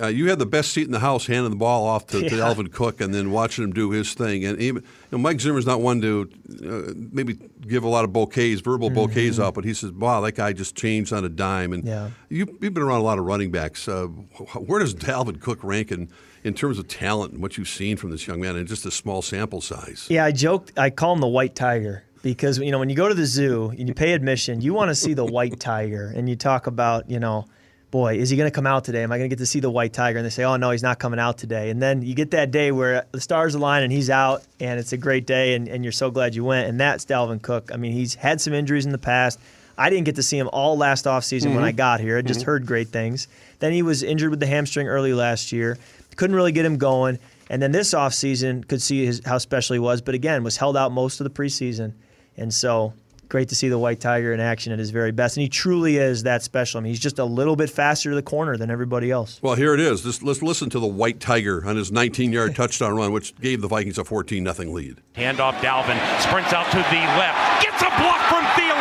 Uh, 0.00 0.06
you 0.06 0.30
had 0.30 0.38
the 0.38 0.46
best 0.46 0.72
seat 0.72 0.86
in 0.86 0.90
the 0.90 1.00
house, 1.00 1.26
handing 1.26 1.50
the 1.50 1.56
ball 1.56 1.84
off 1.86 2.06
to, 2.06 2.22
yeah. 2.22 2.28
to 2.30 2.34
Dalvin 2.36 2.72
Cook, 2.72 3.02
and 3.02 3.12
then 3.12 3.30
watching 3.30 3.62
him 3.62 3.74
do 3.74 3.90
his 3.90 4.14
thing. 4.14 4.42
And 4.44 4.58
even 4.58 4.82
you 4.82 4.88
know, 5.12 5.18
Mike 5.18 5.38
Zimmer's 5.38 5.66
not 5.66 5.82
one 5.82 6.00
to 6.00 6.30
uh, 6.64 6.92
maybe 6.96 7.36
give 7.66 7.84
a 7.84 7.88
lot 7.88 8.04
of 8.04 8.12
bouquets, 8.12 8.62
verbal 8.62 8.88
mm-hmm. 8.88 8.94
bouquets 8.94 9.38
out, 9.38 9.52
but 9.52 9.64
he 9.64 9.74
says, 9.74 9.92
"Wow, 9.92 10.22
that 10.22 10.32
guy 10.32 10.54
just 10.54 10.74
changed 10.74 11.12
on 11.12 11.26
a 11.26 11.28
dime." 11.28 11.74
And 11.74 11.84
yeah. 11.84 12.08
you, 12.30 12.46
have 12.46 12.72
been 12.72 12.78
around 12.78 13.00
a 13.00 13.04
lot 13.04 13.18
of 13.18 13.26
running 13.26 13.50
backs. 13.50 13.86
Uh, 13.86 14.06
where 14.06 14.80
does 14.80 14.94
Dalvin 14.94 15.38
Cook 15.40 15.62
rank 15.62 15.92
in, 15.92 16.08
in 16.44 16.54
terms 16.54 16.78
of 16.78 16.88
talent 16.88 17.32
and 17.32 17.42
what 17.42 17.56
you've 17.56 17.68
seen 17.68 17.96
from 17.96 18.10
this 18.10 18.26
young 18.26 18.40
man 18.40 18.56
and 18.56 18.66
just 18.66 18.86
a 18.86 18.90
small 18.90 19.22
sample 19.22 19.60
size? 19.60 20.06
Yeah, 20.08 20.24
I 20.24 20.32
joked. 20.32 20.78
I 20.78 20.90
call 20.90 21.12
him 21.14 21.20
the 21.20 21.28
white 21.28 21.54
tiger 21.54 22.04
because 22.22 22.58
you 22.58 22.70
know 22.70 22.78
when 22.78 22.90
you 22.90 22.96
go 22.96 23.08
to 23.08 23.14
the 23.14 23.26
zoo 23.26 23.70
and 23.70 23.88
you 23.88 23.94
pay 23.94 24.12
admission, 24.12 24.60
you 24.60 24.74
want 24.74 24.90
to 24.90 24.94
see 24.94 25.14
the 25.14 25.24
white 25.24 25.58
tiger, 25.60 26.12
and 26.14 26.28
you 26.28 26.36
talk 26.36 26.66
about 26.66 27.10
you 27.10 27.20
know 27.20 27.46
boy, 27.92 28.16
is 28.16 28.30
he 28.30 28.38
going 28.38 28.50
to 28.50 28.54
come 28.54 28.66
out 28.66 28.84
today? 28.84 29.02
Am 29.02 29.12
I 29.12 29.18
going 29.18 29.28
to 29.28 29.36
get 29.36 29.40
to 29.40 29.46
see 29.46 29.60
the 29.60 29.70
white 29.70 29.92
tiger? 29.92 30.18
And 30.18 30.24
they 30.24 30.30
say, 30.30 30.44
oh, 30.44 30.56
no, 30.56 30.70
he's 30.70 30.82
not 30.82 30.98
coming 30.98 31.20
out 31.20 31.36
today. 31.36 31.68
And 31.68 31.80
then 31.80 32.00
you 32.00 32.14
get 32.14 32.30
that 32.30 32.50
day 32.50 32.72
where 32.72 33.04
the 33.12 33.20
stars 33.20 33.54
align 33.54 33.82
and 33.82 33.92
he's 33.92 34.08
out 34.08 34.42
and 34.58 34.80
it's 34.80 34.94
a 34.94 34.96
great 34.96 35.26
day 35.26 35.54
and, 35.54 35.68
and 35.68 35.84
you're 35.84 35.92
so 35.92 36.10
glad 36.10 36.34
you 36.34 36.42
went. 36.42 36.68
And 36.68 36.80
that's 36.80 37.04
Dalvin 37.04 37.40
Cook. 37.42 37.70
I 37.70 37.76
mean, 37.76 37.92
he's 37.92 38.14
had 38.14 38.40
some 38.40 38.54
injuries 38.54 38.86
in 38.86 38.92
the 38.92 38.98
past. 38.98 39.38
I 39.76 39.90
didn't 39.90 40.06
get 40.06 40.16
to 40.16 40.22
see 40.22 40.38
him 40.38 40.48
all 40.52 40.76
last 40.76 41.04
offseason 41.04 41.46
mm-hmm. 41.46 41.56
when 41.56 41.64
I 41.64 41.72
got 41.72 42.00
here. 42.00 42.16
I 42.16 42.22
just 42.22 42.40
mm-hmm. 42.40 42.46
heard 42.46 42.66
great 42.66 42.88
things. 42.88 43.28
Then 43.58 43.72
he 43.72 43.82
was 43.82 44.02
injured 44.02 44.30
with 44.30 44.40
the 44.40 44.46
hamstring 44.46 44.88
early 44.88 45.12
last 45.12 45.52
year. 45.52 45.78
Couldn't 46.16 46.36
really 46.36 46.52
get 46.52 46.64
him 46.64 46.78
going. 46.78 47.18
And 47.50 47.60
then 47.60 47.72
this 47.72 47.92
offseason 47.92 48.66
could 48.66 48.80
see 48.80 49.04
his, 49.04 49.20
how 49.24 49.38
special 49.38 49.74
he 49.74 49.80
was, 49.80 50.00
but 50.00 50.14
again, 50.14 50.42
was 50.42 50.56
held 50.56 50.76
out 50.76 50.92
most 50.92 51.20
of 51.20 51.24
the 51.24 51.30
preseason. 51.30 51.92
And 52.36 52.52
so 52.52 52.94
great 53.32 53.48
to 53.48 53.54
see 53.54 53.68
the 53.70 53.78
White 53.78 53.98
Tiger 53.98 54.34
in 54.34 54.40
action 54.40 54.72
at 54.74 54.78
his 54.78 54.90
very 54.90 55.10
best. 55.10 55.38
And 55.38 55.42
he 55.42 55.48
truly 55.48 55.96
is 55.96 56.24
that 56.24 56.42
special. 56.42 56.78
I 56.78 56.82
mean, 56.82 56.92
he's 56.92 57.00
just 57.00 57.18
a 57.18 57.24
little 57.24 57.56
bit 57.56 57.70
faster 57.70 58.10
to 58.10 58.14
the 58.14 58.22
corner 58.22 58.58
than 58.58 58.70
everybody 58.70 59.10
else. 59.10 59.40
Well, 59.42 59.54
here 59.54 59.72
it 59.72 59.80
is. 59.80 60.04
Let's, 60.04 60.22
let's 60.22 60.42
listen 60.42 60.68
to 60.70 60.78
the 60.78 60.86
White 60.86 61.18
Tiger 61.18 61.66
on 61.66 61.76
his 61.76 61.90
19 61.90 62.30
yard 62.30 62.54
touchdown 62.56 62.94
run, 62.94 63.10
which 63.10 63.34
gave 63.40 63.62
the 63.62 63.68
Vikings 63.68 63.96
a 63.96 64.04
14 64.04 64.46
0 64.46 64.70
lead. 64.70 65.00
Handoff 65.14 65.54
Dalvin, 65.60 65.96
sprints 66.20 66.52
out 66.52 66.70
to 66.70 66.76
the 66.76 67.02
left, 67.16 67.62
gets 67.64 67.80
a 67.80 67.88
block 68.00 68.20
from 68.28 68.44
Thielen, 68.52 68.71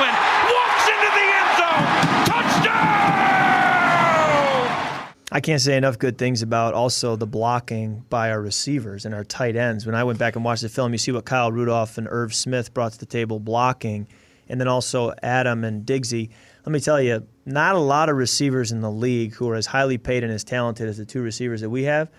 I 5.34 5.40
can't 5.40 5.62
say 5.62 5.78
enough 5.78 5.98
good 5.98 6.18
things 6.18 6.42
about 6.42 6.74
also 6.74 7.16
the 7.16 7.26
blocking 7.26 8.04
by 8.10 8.32
our 8.32 8.42
receivers 8.42 9.06
and 9.06 9.16
our 9.16 9.24
tight 9.24 9.56
ends. 9.56 9.86
When 9.86 9.96
I 9.96 10.04
went 10.04 10.20
back 10.20 10.36
and 10.36 10.44
watched 10.44 10.62
the 10.62 10.68
film, 10.68 10.92
you 10.92 10.98
see 10.98 11.14
what 11.14 11.24
Kyle 11.24 11.54
Rudolph 11.54 11.98
and 11.98 12.06
Irv 12.12 12.34
Smith 12.34 12.74
brought 12.74 12.92
to 12.92 13.00
the 13.00 13.06
table 13.06 13.40
blocking 13.40 14.10
and 14.50 14.60
then 14.60 14.68
also 14.68 15.14
Adam 15.24 15.64
and 15.64 15.86
Diggsy. 15.86 16.32
Let 16.66 16.74
me 16.74 16.82
tell 16.82 17.02
you, 17.02 17.26
not 17.46 17.76
a 17.76 17.80
lot 17.80 18.10
of 18.10 18.18
receivers 18.18 18.74
in 18.74 18.82
the 18.82 18.92
league 18.92 19.34
who 19.36 19.50
are 19.50 19.56
as 19.56 19.68
highly 19.68 19.98
paid 19.98 20.26
and 20.26 20.34
as 20.34 20.44
talented 20.44 20.90
as 20.90 20.98
the 20.98 21.06
two 21.06 21.22
receivers 21.22 21.62
that 21.62 21.70
we 21.70 21.84
have 21.84 22.12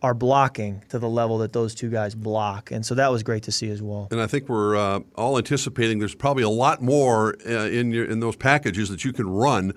are 0.00 0.14
blocking 0.14 0.84
to 0.90 1.00
the 1.00 1.08
level 1.08 1.38
that 1.38 1.52
those 1.52 1.74
two 1.74 1.90
guys 1.90 2.14
block. 2.14 2.70
And 2.70 2.86
so 2.86 2.94
that 2.94 3.10
was 3.10 3.24
great 3.24 3.42
to 3.42 3.52
see 3.52 3.68
as 3.70 3.82
well. 3.82 4.06
And 4.12 4.20
I 4.20 4.28
think 4.28 4.48
we're 4.48 4.76
uh, 4.76 5.00
all 5.16 5.36
anticipating 5.36 5.98
there's 5.98 6.14
probably 6.14 6.44
a 6.44 6.48
lot 6.48 6.80
more 6.80 7.34
uh, 7.44 7.66
in, 7.66 7.90
your, 7.90 8.04
in 8.04 8.20
those 8.20 8.36
packages 8.36 8.88
that 8.90 9.04
you 9.04 9.12
can 9.12 9.28
run 9.28 9.74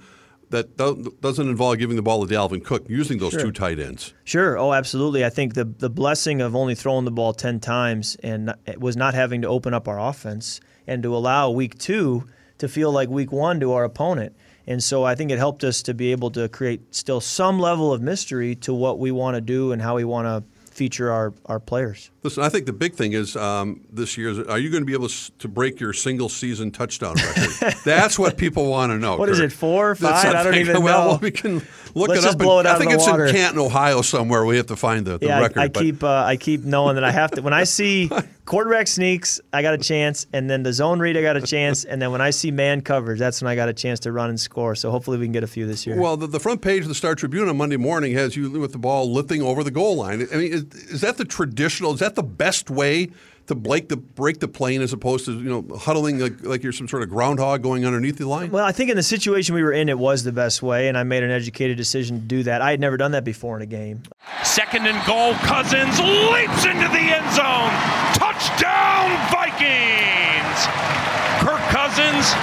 that 0.54 1.20
doesn't 1.22 1.50
involve 1.50 1.80
giving 1.80 1.96
the 1.96 2.02
ball 2.02 2.26
to 2.26 2.34
Dalvin 2.34 2.64
Cook, 2.64 2.86
using 2.88 3.18
those 3.18 3.32
sure. 3.32 3.42
two 3.42 3.52
tight 3.52 3.80
ends. 3.80 4.14
Sure. 4.24 4.58
Oh, 4.58 4.72
absolutely. 4.72 5.26
I 5.26 5.30
think 5.30 5.56
the 5.56 5.66
the 5.66 5.90
blessing 5.90 6.42
of 6.42 6.56
only 6.56 6.76
throwing 6.76 7.06
the 7.06 7.12
ball 7.12 7.34
ten 7.34 7.60
times 7.60 8.16
and 8.24 8.54
was 8.78 8.96
not 8.96 9.14
having 9.14 9.42
to 9.42 9.48
open 9.48 9.74
up 9.74 9.88
our 9.88 10.00
offense 10.00 10.62
and 10.88 11.04
to 11.04 11.16
allow 11.16 11.50
week 11.50 11.78
two 11.78 12.28
to 12.60 12.68
feel 12.68 12.92
like 12.92 13.10
week 13.10 13.32
one 13.32 13.60
to 13.60 13.74
our 13.74 13.84
opponent. 13.84 14.36
And 14.66 14.82
so 14.82 15.04
I 15.04 15.16
think 15.16 15.32
it 15.32 15.38
helped 15.38 15.64
us 15.64 15.82
to 15.84 15.94
be 15.94 16.12
able 16.12 16.32
to 16.32 16.48
create 16.48 16.96
still 16.96 17.20
some 17.20 17.60
level 17.60 17.92
of 17.92 18.02
mystery 18.02 18.56
to 18.58 18.74
what 18.74 19.00
we 19.00 19.12
want 19.12 19.36
to 19.36 19.42
do 19.42 19.74
and 19.74 19.82
how 19.82 19.96
we 19.96 20.06
want 20.06 20.28
to 20.28 20.72
feature 20.72 21.12
our, 21.12 21.34
our 21.46 21.60
players. 21.60 22.12
Listen, 22.24 22.44
I 22.44 22.48
think 22.48 22.66
the 22.66 22.74
big 22.74 22.94
thing 22.94 23.12
is 23.12 23.36
um, 23.36 23.82
this 23.92 24.18
year 24.18 24.30
is 24.30 24.40
are 24.40 24.58
you 24.58 24.70
going 24.70 24.82
to 24.82 24.86
be 24.86 24.94
able 24.94 25.10
to 25.10 25.48
break 25.50 25.82
your 25.82 25.92
single 25.92 26.30
season 26.30 26.72
touchdown 26.72 27.16
record? 27.16 27.76
That's 27.86 28.18
what 28.18 28.38
people 28.38 28.70
want 28.70 28.92
to 28.92 28.98
know. 28.98 29.18
What 29.18 29.28
Kirk. 29.28 29.34
is 29.34 29.40
it, 29.42 29.52
four, 29.52 29.94
five? 29.96 30.34
I 30.34 30.44
don't 30.44 30.56
even 30.56 30.82
well, 30.82 31.04
know. 31.04 31.08
Well, 31.10 31.20
we 31.20 31.32
can 31.32 31.62
look 31.96 32.10
Let's 32.10 32.24
it 32.24 32.32
up. 32.32 32.38
Blow 32.38 32.60
it 32.60 32.66
out 32.66 32.78
I 32.78 32.80
think 32.80 32.94
it's 32.94 33.06
water. 33.06 33.26
in 33.26 33.36
Canton, 33.36 33.60
Ohio 33.60 34.02
somewhere. 34.02 34.46
We 34.46 34.56
have 34.56 34.68
to 34.68 34.78
find 34.78 35.06
the, 35.06 35.18
the 35.18 35.28
yeah, 35.28 35.40
record. 35.42 35.60
I, 35.60 35.64
I 35.64 35.70
keep 35.70 36.04
uh, 36.04 36.24
I 36.24 36.38
keep 36.38 36.64
knowing 36.64 36.96
that 36.96 37.04
I 37.04 37.12
have 37.12 37.32
to. 37.32 37.42
When 37.42 37.54
I 37.54 37.66
see 37.66 38.10
quarterback 38.46 38.88
sneaks, 38.88 39.40
I 39.52 39.62
got 39.62 39.74
a 39.74 39.78
chance, 39.78 40.26
and 40.34 40.50
then 40.50 40.64
the 40.64 40.74
zone 40.74 41.00
read, 41.00 41.16
I 41.18 41.22
got 41.22 41.38
a 41.38 41.42
chance, 41.42 41.84
and 41.84 42.02
then 42.02 42.12
when 42.12 42.22
I 42.22 42.32
see 42.32 42.52
man 42.52 42.82
coverage, 42.82 43.20
that's 43.20 43.42
when 43.42 43.50
I 43.50 43.56
got 43.56 43.70
a 43.70 43.74
chance 43.74 44.00
to 44.02 44.12
run 44.12 44.30
and 44.30 44.40
score. 44.40 44.76
So 44.76 44.92
hopefully 44.92 45.18
we 45.18 45.26
can 45.26 45.32
get 45.32 45.44
a 45.44 45.48
few 45.48 45.66
this 45.66 45.86
year. 45.86 46.00
Well, 46.00 46.18
the, 46.18 46.28
the 46.28 46.40
front 46.40 46.62
page 46.62 46.84
of 46.84 46.90
the 46.90 46.96
Star 46.96 47.16
Tribune 47.16 47.48
on 47.48 47.58
Monday 47.58 47.78
morning 47.78 48.14
has 48.14 48.36
you 48.36 48.50
with 48.50 48.72
the 48.72 48.78
ball 48.78 49.12
lifting 49.12 49.42
over 49.42 49.64
the 49.64 49.72
goal 49.72 49.96
line. 49.98 50.28
I 50.32 50.38
mean, 50.38 50.54
is, 50.54 50.64
is 50.74 51.02
that 51.02 51.18
the 51.18 51.26
traditional? 51.26 51.94
Is 51.94 52.00
that 52.00 52.13
the 52.16 52.24
best 52.24 52.70
way? 52.70 53.10
to 53.48 53.56
break 53.56 53.90
the 53.90 53.98
break 53.98 54.40
the 54.40 54.48
plane 54.48 54.82
as 54.82 54.94
opposed 54.94 55.26
to 55.26 55.34
you 55.34 55.50
know 55.50 55.76
huddling 55.76 56.20
like, 56.20 56.44
like 56.44 56.64
you're 56.64 56.72
some 56.72 56.88
sort 56.88 57.04
of 57.04 57.10
groundhog 57.10 57.62
going 57.62 57.86
underneath 57.86 58.18
the 58.18 58.28
line? 58.28 58.52
Well, 58.52 58.66
I 58.66 58.72
think 58.72 58.90
in 58.90 58.96
the 58.96 59.04
situation 59.04 59.56
we 59.56 59.64
were 59.64 59.74
in, 59.74 59.90
it 59.90 60.00
was 60.00 60.24
the 60.24 60.32
best 60.32 60.64
way, 60.64 60.88
and 60.88 60.98
I 60.98 61.04
made 61.04 61.24
an 61.24 61.32
educated 61.32 61.78
decision 61.78 62.22
to 62.22 62.26
do 62.26 62.44
that. 62.44 62.62
I 62.62 62.72
had 62.72 62.80
never 62.80 62.98
done 62.98 63.12
that 63.12 63.24
before 63.24 63.56
in 63.58 63.62
a 63.62 63.66
game. 63.66 64.04
Second 64.44 64.88
and 64.88 65.06
goal, 65.06 65.34
Cousins 65.36 66.00
leaps 66.00 66.66
into 66.66 66.88
the 66.88 67.04
end 67.04 67.30
zone. 67.36 67.74
Touchdown, 68.16 69.12
Vikings! 69.32 70.60
Kirk 71.44 71.62
Cousins 71.70 72.34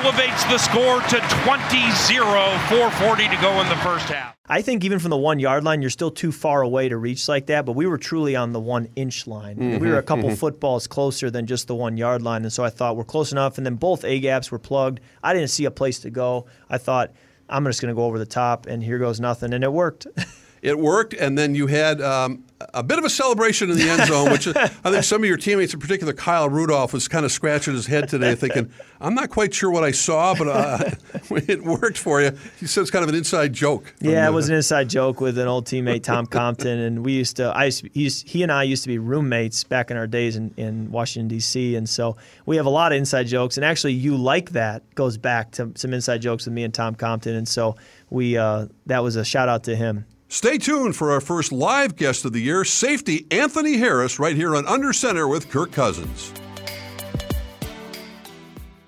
elevates 0.00 0.44
the 0.44 0.58
score 0.58 1.00
to 1.00 1.18
20 1.44 1.90
0, 1.92 2.24
440 2.68 3.28
to 3.28 3.36
go 3.42 3.60
in 3.60 3.68
the 3.68 3.76
first 3.76 4.06
half. 4.06 4.36
I 4.46 4.62
think 4.62 4.84
even 4.84 4.98
from 5.00 5.10
the 5.10 5.16
one 5.16 5.40
yard 5.40 5.64
line, 5.64 5.82
you're 5.82 5.90
still 5.90 6.10
too 6.10 6.30
far 6.30 6.62
away 6.62 6.88
to 6.88 6.96
reach 6.96 7.28
like 7.28 7.46
that, 7.46 7.66
but 7.66 7.72
we 7.72 7.86
were 7.86 7.98
truly 7.98 8.36
on 8.36 8.52
the 8.52 8.60
one 8.60 8.88
inch 8.94 9.26
line. 9.26 9.56
Mm-hmm, 9.56 9.78
we 9.78 9.88
were 9.88 9.98
a 9.98 10.02
couple 10.02 10.26
mm-hmm. 10.26 10.36
footballs 10.36 10.86
closer 10.86 11.30
than 11.30 11.46
just 11.46 11.66
the 11.66 11.74
one 11.74 11.96
yard 11.96 12.22
line, 12.22 12.42
and 12.42 12.52
so 12.52 12.64
I 12.64 12.70
thought 12.70 12.96
we're 12.96 13.04
close 13.04 13.32
enough. 13.32 13.58
And 13.58 13.66
then 13.66 13.74
both 13.74 14.04
A 14.04 14.20
gaps 14.20 14.52
were 14.52 14.58
plugged. 14.58 15.00
I 15.22 15.34
didn't 15.34 15.50
see 15.50 15.64
a 15.64 15.70
place 15.70 15.98
to 16.00 16.10
go. 16.10 16.46
I 16.70 16.78
thought, 16.78 17.12
I'm 17.48 17.64
just 17.64 17.80
going 17.80 17.92
to 17.92 17.96
go 17.96 18.04
over 18.04 18.18
the 18.18 18.26
top, 18.26 18.66
and 18.66 18.82
here 18.82 18.98
goes 18.98 19.18
nothing, 19.18 19.52
and 19.52 19.64
it 19.64 19.72
worked. 19.72 20.06
it 20.62 20.78
worked, 20.78 21.14
and 21.14 21.36
then 21.38 21.54
you 21.54 21.66
had 21.66 22.00
um, 22.00 22.44
a 22.74 22.82
bit 22.82 22.98
of 22.98 23.04
a 23.04 23.10
celebration 23.10 23.70
in 23.70 23.76
the 23.76 23.88
end 23.88 24.06
zone, 24.06 24.30
which 24.30 24.48
I 24.56 24.68
think 24.68 25.04
some 25.04 25.22
of 25.22 25.28
your 25.28 25.36
teammates, 25.36 25.74
in 25.74 25.80
particular 25.80 26.12
Kyle 26.12 26.48
Rudolph, 26.48 26.92
was 26.92 27.06
kind 27.06 27.24
of 27.24 27.32
scratching 27.32 27.74
his 27.74 27.86
head 27.86 28.08
today, 28.08 28.34
thinking, 28.34 28.70
"I'm 29.00 29.14
not 29.14 29.30
quite 29.30 29.54
sure 29.54 29.70
what 29.70 29.84
I 29.84 29.92
saw, 29.92 30.34
but 30.34 30.48
uh, 30.48 30.90
it 31.30 31.62
worked 31.62 31.98
for 31.98 32.20
you." 32.20 32.32
He 32.58 32.66
said 32.66 32.82
it's 32.82 32.90
kind 32.90 33.02
of 33.02 33.08
an 33.08 33.14
inside 33.14 33.52
joke. 33.52 33.94
Yeah, 34.00 34.26
it 34.26 34.32
was 34.32 34.48
an 34.48 34.56
inside 34.56 34.88
joke 34.88 35.20
with 35.20 35.38
an 35.38 35.46
old 35.46 35.66
teammate, 35.66 36.02
Tom 36.02 36.26
Compton, 36.38 36.78
and 36.78 37.04
we 37.04 37.12
used 37.12 37.36
to. 37.36 37.44
I 37.44 37.66
used 37.66 37.84
to, 37.84 37.90
he, 37.92 38.08
he 38.08 38.42
and 38.42 38.50
I 38.50 38.64
used 38.64 38.82
to 38.82 38.88
be 38.88 38.98
roommates 38.98 39.64
back 39.64 39.90
in 39.90 39.96
our 39.96 40.06
days 40.06 40.36
in, 40.36 40.52
in 40.56 40.90
Washington 40.90 41.28
D.C., 41.28 41.76
and 41.76 41.88
so 41.88 42.16
we 42.46 42.56
have 42.56 42.66
a 42.66 42.70
lot 42.70 42.92
of 42.92 42.98
inside 42.98 43.28
jokes. 43.28 43.56
And 43.56 43.64
actually, 43.64 43.92
you 43.92 44.16
like 44.16 44.50
that 44.50 44.82
goes 44.94 45.16
back 45.16 45.52
to 45.52 45.72
some 45.76 45.92
inside 45.92 46.22
jokes 46.22 46.44
with 46.46 46.54
me 46.54 46.64
and 46.64 46.74
Tom 46.74 46.94
Compton, 46.94 47.36
and 47.36 47.46
so 47.46 47.76
we 48.10 48.36
uh, 48.36 48.66
that 48.86 49.02
was 49.02 49.16
a 49.16 49.24
shout 49.24 49.48
out 49.48 49.64
to 49.64 49.76
him. 49.76 50.04
Stay 50.30 50.58
tuned 50.58 50.94
for 50.94 51.10
our 51.10 51.22
first 51.22 51.52
live 51.52 51.96
guest 51.96 52.26
of 52.26 52.34
the 52.34 52.40
year, 52.40 52.62
safety 52.62 53.26
Anthony 53.30 53.78
Harris, 53.78 54.18
right 54.18 54.36
here 54.36 54.54
on 54.54 54.66
Under 54.66 54.92
Center 54.92 55.26
with 55.26 55.48
Kirk 55.48 55.72
Cousins. 55.72 56.34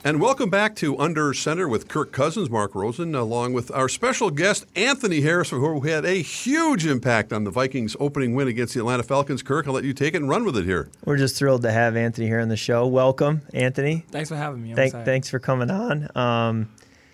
And 0.05 0.21
welcome 0.21 0.51
back 0.51 0.77
to 0.77 0.99
Under 0.99 1.33
Center 1.33 1.67
with 1.67 1.89
Kirk 1.89 2.13
Cousins, 2.13 2.51
Mark 2.51 2.75
Rosen, 2.75 3.15
along 3.15 3.55
with 3.55 3.71
our 3.71 3.89
special 3.89 4.31
guest, 4.31 4.67
Anthony 4.77 5.23
Harris, 5.23 5.49
who 5.49 5.81
had 5.81 6.05
a 6.05 6.21
huge 6.21 6.85
impact 6.85 7.33
on 7.33 7.45
the 7.45 7.51
Vikings' 7.51 7.97
opening 7.99 8.35
win 8.35 8.47
against 8.47 8.75
the 8.75 8.81
Atlanta 8.81 9.03
Falcons. 9.03 9.43
Kirk, 9.43 9.67
I'll 9.67 9.73
let 9.73 9.85
you 9.85 9.95
take 9.95 10.13
it 10.13 10.19
and 10.19 10.29
run 10.29 10.45
with 10.45 10.59
it 10.59 10.67
here. 10.67 10.91
We're 11.07 11.17
just 11.17 11.37
thrilled 11.37 11.63
to 11.63 11.73
have 11.73 11.97
Anthony 11.97 12.27
here 12.27 12.41
on 12.41 12.49
the 12.51 12.57
show. 12.57 12.87
Welcome, 12.87 13.41
Anthony. 13.55 14.05
Thanks 14.11 14.29
for 14.29 14.37
having 14.37 14.63
me. 14.63 14.75
Thank, 14.75 14.93
thanks 14.93 15.31
for 15.31 15.39
coming 15.39 15.71
on. 15.71 16.15
Um, 16.15 16.71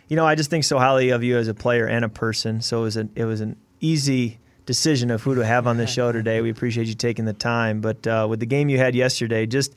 you 0.08 0.16
know, 0.16 0.26
I 0.26 0.34
just 0.34 0.50
think 0.50 0.64
so 0.64 0.80
highly 0.80 1.10
of 1.10 1.22
you 1.22 1.36
as 1.38 1.46
a 1.46 1.54
player 1.54 1.86
and 1.86 2.04
a 2.04 2.08
person. 2.08 2.60
So 2.60 2.80
it 2.80 2.82
was, 2.82 2.96
a, 2.96 3.08
it 3.14 3.24
was 3.24 3.40
an 3.40 3.56
easy 3.80 4.38
decision 4.66 5.10
of 5.10 5.22
who 5.22 5.34
to 5.34 5.46
have 5.46 5.66
on 5.66 5.76
the 5.76 5.86
show 5.86 6.12
today. 6.12 6.40
We 6.40 6.50
appreciate 6.50 6.88
you 6.88 6.94
taking 6.94 7.24
the 7.24 7.32
time. 7.32 7.80
But 7.80 8.06
uh, 8.06 8.26
with 8.28 8.40
the 8.40 8.46
game 8.46 8.68
you 8.68 8.78
had 8.78 8.94
yesterday, 8.94 9.46
just 9.46 9.74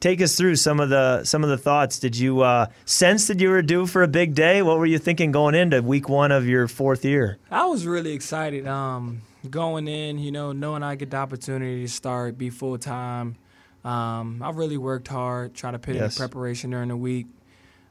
take 0.00 0.20
us 0.20 0.36
through 0.36 0.56
some 0.56 0.80
of 0.80 0.90
the 0.90 1.24
some 1.24 1.42
of 1.44 1.48
the 1.48 1.56
thoughts. 1.56 1.98
Did 1.98 2.16
you 2.16 2.42
uh, 2.42 2.66
sense 2.84 3.28
that 3.28 3.40
you 3.40 3.48
were 3.48 3.62
due 3.62 3.86
for 3.86 4.02
a 4.02 4.08
big 4.08 4.34
day? 4.34 4.60
What 4.60 4.78
were 4.78 4.86
you 4.86 4.98
thinking 4.98 5.32
going 5.32 5.54
into 5.54 5.80
week 5.80 6.08
one 6.08 6.32
of 6.32 6.46
your 6.46 6.68
fourth 6.68 7.04
year? 7.04 7.38
I 7.50 7.64
was 7.66 7.86
really 7.86 8.12
excited. 8.12 8.66
Um, 8.66 9.22
going 9.48 9.88
in, 9.88 10.18
you 10.18 10.32
know, 10.32 10.52
knowing 10.52 10.82
I 10.82 10.96
get 10.96 11.10
the 11.10 11.16
opportunity 11.16 11.82
to 11.82 11.88
start, 11.88 12.36
be 12.36 12.50
full 12.50 12.78
time. 12.78 13.36
Um, 13.84 14.42
I 14.42 14.50
really 14.50 14.76
worked 14.76 15.08
hard, 15.08 15.54
trying 15.54 15.72
to 15.72 15.78
put 15.78 15.94
yes. 15.94 16.16
in 16.16 16.20
preparation 16.20 16.70
during 16.70 16.88
the 16.88 16.96
week. 16.96 17.26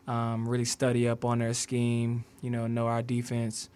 Um, 0.07 0.47
really 0.47 0.65
study 0.65 1.07
up 1.07 1.25
on 1.25 1.39
their 1.39 1.53
scheme. 1.53 2.23
You 2.41 2.49
know, 2.49 2.67
know 2.67 2.87
our 2.87 3.01
defense 3.01 3.69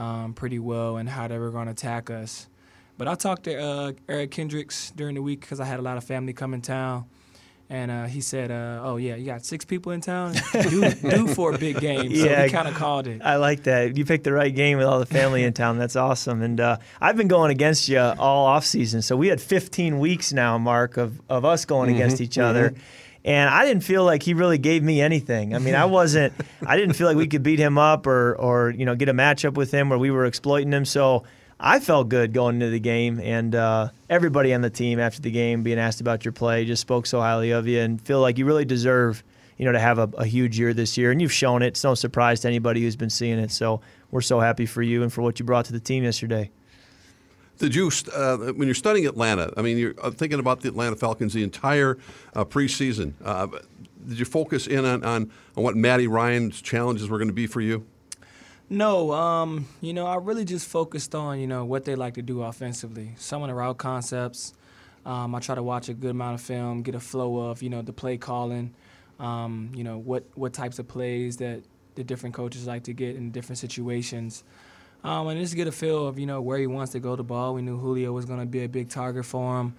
um, 0.00 0.32
pretty 0.32 0.58
well 0.58 0.96
and 0.96 1.08
how 1.08 1.28
they 1.28 1.38
were 1.38 1.50
going 1.50 1.66
to 1.66 1.72
attack 1.72 2.10
us. 2.10 2.48
But 2.96 3.06
I 3.06 3.14
talked 3.14 3.44
to 3.44 3.62
uh, 3.62 3.92
Eric 4.08 4.30
Kendricks 4.30 4.92
during 4.96 5.14
the 5.14 5.22
week 5.22 5.40
because 5.40 5.60
I 5.60 5.66
had 5.66 5.78
a 5.78 5.82
lot 5.82 5.96
of 5.96 6.04
family 6.04 6.32
come 6.32 6.54
in 6.54 6.62
town. 6.62 7.04
And 7.68 7.88
uh, 7.88 8.06
he 8.06 8.20
said, 8.20 8.50
uh, 8.50 8.80
"Oh 8.82 8.96
yeah, 8.96 9.14
you 9.14 9.26
got 9.26 9.46
six 9.46 9.64
people 9.64 9.92
in 9.92 10.00
town, 10.00 10.34
due, 10.52 10.90
due 10.90 11.28
for 11.28 11.54
a 11.54 11.58
big 11.58 11.78
game." 11.78 12.12
So 12.16 12.24
yeah, 12.24 12.42
he 12.42 12.50
kind 12.50 12.66
of 12.66 12.74
called 12.74 13.06
it. 13.06 13.22
I 13.22 13.36
like 13.36 13.62
that. 13.62 13.96
You 13.96 14.04
picked 14.04 14.24
the 14.24 14.32
right 14.32 14.52
game 14.52 14.76
with 14.76 14.88
all 14.88 14.98
the 14.98 15.06
family 15.06 15.44
in 15.44 15.52
town. 15.52 15.78
That's 15.78 15.94
awesome. 15.94 16.42
And 16.42 16.58
uh, 16.58 16.78
I've 17.00 17.16
been 17.16 17.28
going 17.28 17.52
against 17.52 17.88
you 17.88 18.00
all 18.00 18.46
off 18.46 18.64
season, 18.64 19.02
so 19.02 19.16
we 19.16 19.28
had 19.28 19.40
15 19.40 20.00
weeks 20.00 20.32
now, 20.32 20.58
Mark, 20.58 20.96
of 20.96 21.22
of 21.30 21.44
us 21.44 21.64
going 21.64 21.90
mm-hmm, 21.90 21.94
against 21.94 22.20
each 22.20 22.30
mm-hmm. 22.32 22.48
other 22.48 22.74
and 23.24 23.50
I 23.50 23.64
didn't 23.64 23.82
feel 23.82 24.04
like 24.04 24.22
he 24.22 24.34
really 24.34 24.58
gave 24.58 24.82
me 24.82 25.00
anything. 25.00 25.54
I 25.54 25.58
mean, 25.58 25.74
I 25.74 25.84
wasn't. 25.86 26.32
I 26.66 26.76
didn't 26.76 26.94
feel 26.94 27.06
like 27.06 27.16
we 27.16 27.26
could 27.26 27.42
beat 27.42 27.58
him 27.58 27.78
up 27.78 28.06
or 28.06 28.34
or 28.34 28.70
you 28.70 28.84
know 28.84 28.94
get 28.94 29.08
a 29.08 29.14
matchup 29.14 29.54
with 29.54 29.70
him 29.70 29.88
where 29.88 29.98
we 29.98 30.10
were 30.10 30.24
exploiting 30.24 30.72
him. 30.72 30.84
So 30.84 31.24
I 31.58 31.80
felt 31.80 32.08
good 32.08 32.32
going 32.32 32.56
into 32.56 32.70
the 32.70 32.80
game, 32.80 33.20
and 33.20 33.54
uh, 33.54 33.90
everybody 34.08 34.54
on 34.54 34.62
the 34.62 34.70
team 34.70 34.98
after 34.98 35.20
the 35.20 35.30
game 35.30 35.62
being 35.62 35.78
asked 35.78 36.00
about 36.00 36.24
your 36.24 36.32
play 36.32 36.64
just 36.64 36.80
spoke 36.80 37.06
so 37.06 37.20
highly 37.20 37.50
of 37.50 37.66
you 37.66 37.80
and 37.80 38.00
feel 38.00 38.20
like 38.20 38.38
you 38.38 38.46
really 38.46 38.64
deserve 38.64 39.22
you 39.58 39.66
know 39.66 39.72
to 39.72 39.78
have 39.78 39.98
a, 39.98 40.08
a 40.16 40.24
huge 40.24 40.58
year 40.58 40.72
this 40.72 40.96
year, 40.96 41.10
and 41.10 41.20
you've 41.20 41.32
shown 41.32 41.62
it. 41.62 41.68
It's 41.68 41.84
no 41.84 41.94
surprise 41.94 42.40
to 42.40 42.48
anybody 42.48 42.80
who's 42.80 42.96
been 42.96 43.10
seeing 43.10 43.38
it. 43.38 43.50
So 43.50 43.82
we're 44.10 44.22
so 44.22 44.40
happy 44.40 44.64
for 44.64 44.82
you 44.82 45.02
and 45.02 45.12
for 45.12 45.20
what 45.20 45.38
you 45.38 45.44
brought 45.44 45.66
to 45.66 45.72
the 45.72 45.80
team 45.80 46.04
yesterday. 46.04 46.50
Did 47.60 47.74
you, 47.74 47.90
uh, 48.14 48.38
when 48.38 48.66
you're 48.66 48.74
studying 48.74 49.06
Atlanta, 49.06 49.52
I 49.54 49.60
mean, 49.60 49.76
you're 49.76 49.92
thinking 49.92 50.40
about 50.40 50.62
the 50.62 50.68
Atlanta 50.68 50.96
Falcons 50.96 51.34
the 51.34 51.42
entire 51.42 51.98
uh, 52.34 52.42
preseason. 52.46 53.12
Uh, 53.22 53.48
did 54.08 54.18
you 54.18 54.24
focus 54.24 54.66
in 54.66 54.86
on, 54.86 55.04
on, 55.04 55.30
on 55.58 55.62
what 55.62 55.76
Matty 55.76 56.06
Ryan's 56.06 56.62
challenges 56.62 57.10
were 57.10 57.18
going 57.18 57.28
to 57.28 57.34
be 57.34 57.46
for 57.46 57.60
you? 57.60 57.86
No, 58.70 59.12
um, 59.12 59.66
you 59.82 59.92
know, 59.92 60.06
I 60.06 60.16
really 60.16 60.46
just 60.46 60.68
focused 60.68 61.14
on, 61.14 61.38
you 61.38 61.46
know, 61.46 61.66
what 61.66 61.84
they 61.84 61.96
like 61.96 62.14
to 62.14 62.22
do 62.22 62.42
offensively. 62.42 63.12
Some 63.18 63.42
of 63.42 63.48
the 63.48 63.54
route 63.54 63.76
concepts. 63.76 64.54
Um, 65.04 65.34
I 65.34 65.40
try 65.40 65.54
to 65.54 65.62
watch 65.62 65.90
a 65.90 65.94
good 65.94 66.12
amount 66.12 66.36
of 66.36 66.40
film, 66.40 66.82
get 66.82 66.94
a 66.94 67.00
flow 67.00 67.50
of, 67.50 67.62
you 67.62 67.68
know, 67.68 67.82
the 67.82 67.92
play 67.92 68.16
calling, 68.16 68.72
um, 69.18 69.70
you 69.74 69.84
know, 69.84 69.98
what, 69.98 70.24
what 70.34 70.54
types 70.54 70.78
of 70.78 70.88
plays 70.88 71.36
that 71.38 71.60
the 71.94 72.04
different 72.04 72.34
coaches 72.34 72.66
like 72.66 72.84
to 72.84 72.94
get 72.94 73.16
in 73.16 73.32
different 73.32 73.58
situations. 73.58 74.44
Um, 75.02 75.28
and 75.28 75.40
just 75.40 75.54
get 75.54 75.66
a 75.66 75.72
feel 75.72 76.06
of 76.06 76.18
you 76.18 76.26
know 76.26 76.40
where 76.40 76.58
he 76.58 76.66
wants 76.66 76.92
to 76.92 77.00
go 77.00 77.16
the 77.16 77.24
ball. 77.24 77.54
We 77.54 77.62
knew 77.62 77.78
Julio 77.78 78.12
was 78.12 78.26
going 78.26 78.40
to 78.40 78.46
be 78.46 78.64
a 78.64 78.68
big 78.68 78.90
target 78.90 79.24
for 79.24 79.60
him, 79.60 79.74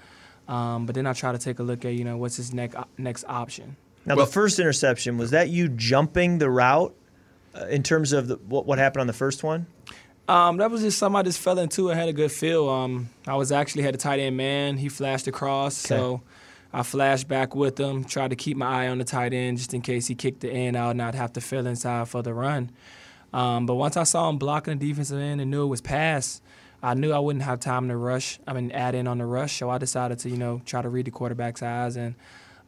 um, 0.47 0.85
but 0.85 0.95
then 0.95 1.05
I 1.05 1.13
try 1.13 1.31
to 1.31 1.37
take 1.37 1.59
a 1.59 1.63
look 1.63 1.85
at 1.85 1.93
you 1.93 2.03
know 2.03 2.17
what's 2.17 2.37
his 2.37 2.53
next 2.53 2.75
next 2.97 3.25
option. 3.27 3.75
Now 4.05 4.15
well, 4.15 4.25
the 4.25 4.31
first 4.31 4.57
interception 4.57 5.17
was 5.17 5.31
that 5.31 5.49
you 5.49 5.69
jumping 5.69 6.39
the 6.39 6.49
route 6.49 6.95
uh, 7.53 7.65
in 7.65 7.83
terms 7.83 8.13
of 8.13 8.27
the, 8.27 8.35
what, 8.37 8.65
what 8.65 8.79
happened 8.79 9.01
on 9.01 9.07
the 9.07 9.13
first 9.13 9.43
one. 9.43 9.67
Um, 10.27 10.57
that 10.57 10.71
was 10.71 10.81
just 10.81 10.97
something 10.97 11.19
I 11.19 11.23
just 11.23 11.39
fell 11.39 11.59
into. 11.59 11.91
I 11.91 11.95
had 11.95 12.07
a 12.07 12.13
good 12.13 12.31
feel. 12.31 12.69
Um, 12.69 13.09
I 13.27 13.35
was 13.35 13.51
actually 13.51 13.83
had 13.83 13.93
a 13.93 13.97
tight 13.97 14.19
end 14.19 14.37
man. 14.37 14.77
He 14.77 14.87
flashed 14.87 15.27
across, 15.27 15.85
okay. 15.85 15.99
so 15.99 16.21
I 16.73 16.83
flashed 16.83 17.27
back 17.27 17.53
with 17.55 17.79
him. 17.79 18.05
Tried 18.05 18.29
to 18.29 18.35
keep 18.35 18.55
my 18.55 18.85
eye 18.85 18.87
on 18.87 18.97
the 18.97 19.03
tight 19.03 19.33
end 19.33 19.57
just 19.57 19.73
in 19.73 19.81
case 19.81 20.07
he 20.07 20.15
kicked 20.15 20.39
the 20.39 20.49
end 20.49 20.77
out, 20.77 20.91
and 20.91 21.01
I'd 21.01 21.15
have 21.15 21.33
to 21.33 21.41
fill 21.41 21.67
inside 21.67 22.07
for 22.07 22.21
the 22.21 22.33
run. 22.33 22.71
Um, 23.33 23.65
but 23.65 23.75
once 23.75 23.97
I 23.97 24.03
saw 24.03 24.29
him 24.29 24.37
blocking 24.37 24.77
the 24.77 24.87
defensive 24.87 25.19
end 25.19 25.41
and 25.41 25.49
knew 25.49 25.63
it 25.63 25.67
was 25.67 25.81
pass, 25.81 26.41
I 26.83 26.93
knew 26.95 27.11
I 27.11 27.19
wouldn't 27.19 27.43
have 27.43 27.59
time 27.59 27.87
to 27.89 27.97
rush. 27.97 28.39
I 28.47 28.53
mean, 28.53 28.71
add 28.71 28.95
in 28.95 29.07
on 29.07 29.19
the 29.19 29.25
rush. 29.25 29.57
So 29.57 29.69
I 29.69 29.77
decided 29.77 30.19
to, 30.19 30.29
you 30.29 30.37
know, 30.37 30.61
try 30.65 30.81
to 30.81 30.89
read 30.89 31.05
the 31.05 31.11
quarterback's 31.11 31.61
eyes, 31.61 31.95
and 31.95 32.15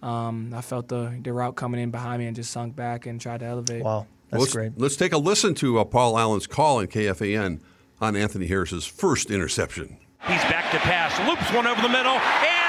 um, 0.01 0.53
I 0.55 0.61
felt 0.61 0.87
the 0.87 1.17
the 1.21 1.33
route 1.33 1.55
coming 1.55 1.81
in 1.81 1.91
behind 1.91 2.19
me 2.19 2.27
and 2.27 2.35
just 2.35 2.51
sunk 2.51 2.75
back 2.75 3.05
and 3.05 3.19
tried 3.19 3.39
to 3.39 3.45
elevate. 3.45 3.83
Wow, 3.83 4.07
that's 4.29 4.41
let's, 4.41 4.53
great. 4.53 4.73
Let's 4.77 4.95
take 4.95 5.13
a 5.13 5.17
listen 5.17 5.55
to 5.55 5.79
uh, 5.79 5.83
Paul 5.83 6.17
Allen's 6.17 6.47
call 6.47 6.79
in 6.79 6.87
KFAN 6.87 7.59
on 7.99 8.15
Anthony 8.15 8.47
Harris's 8.47 8.85
first 8.85 9.31
interception. 9.31 9.97
He's 10.21 10.43
back 10.43 10.71
to 10.71 10.77
pass, 10.77 11.19
loops 11.27 11.51
one 11.51 11.67
over 11.67 11.81
the 11.81 11.89
middle, 11.89 12.13
and 12.13 12.62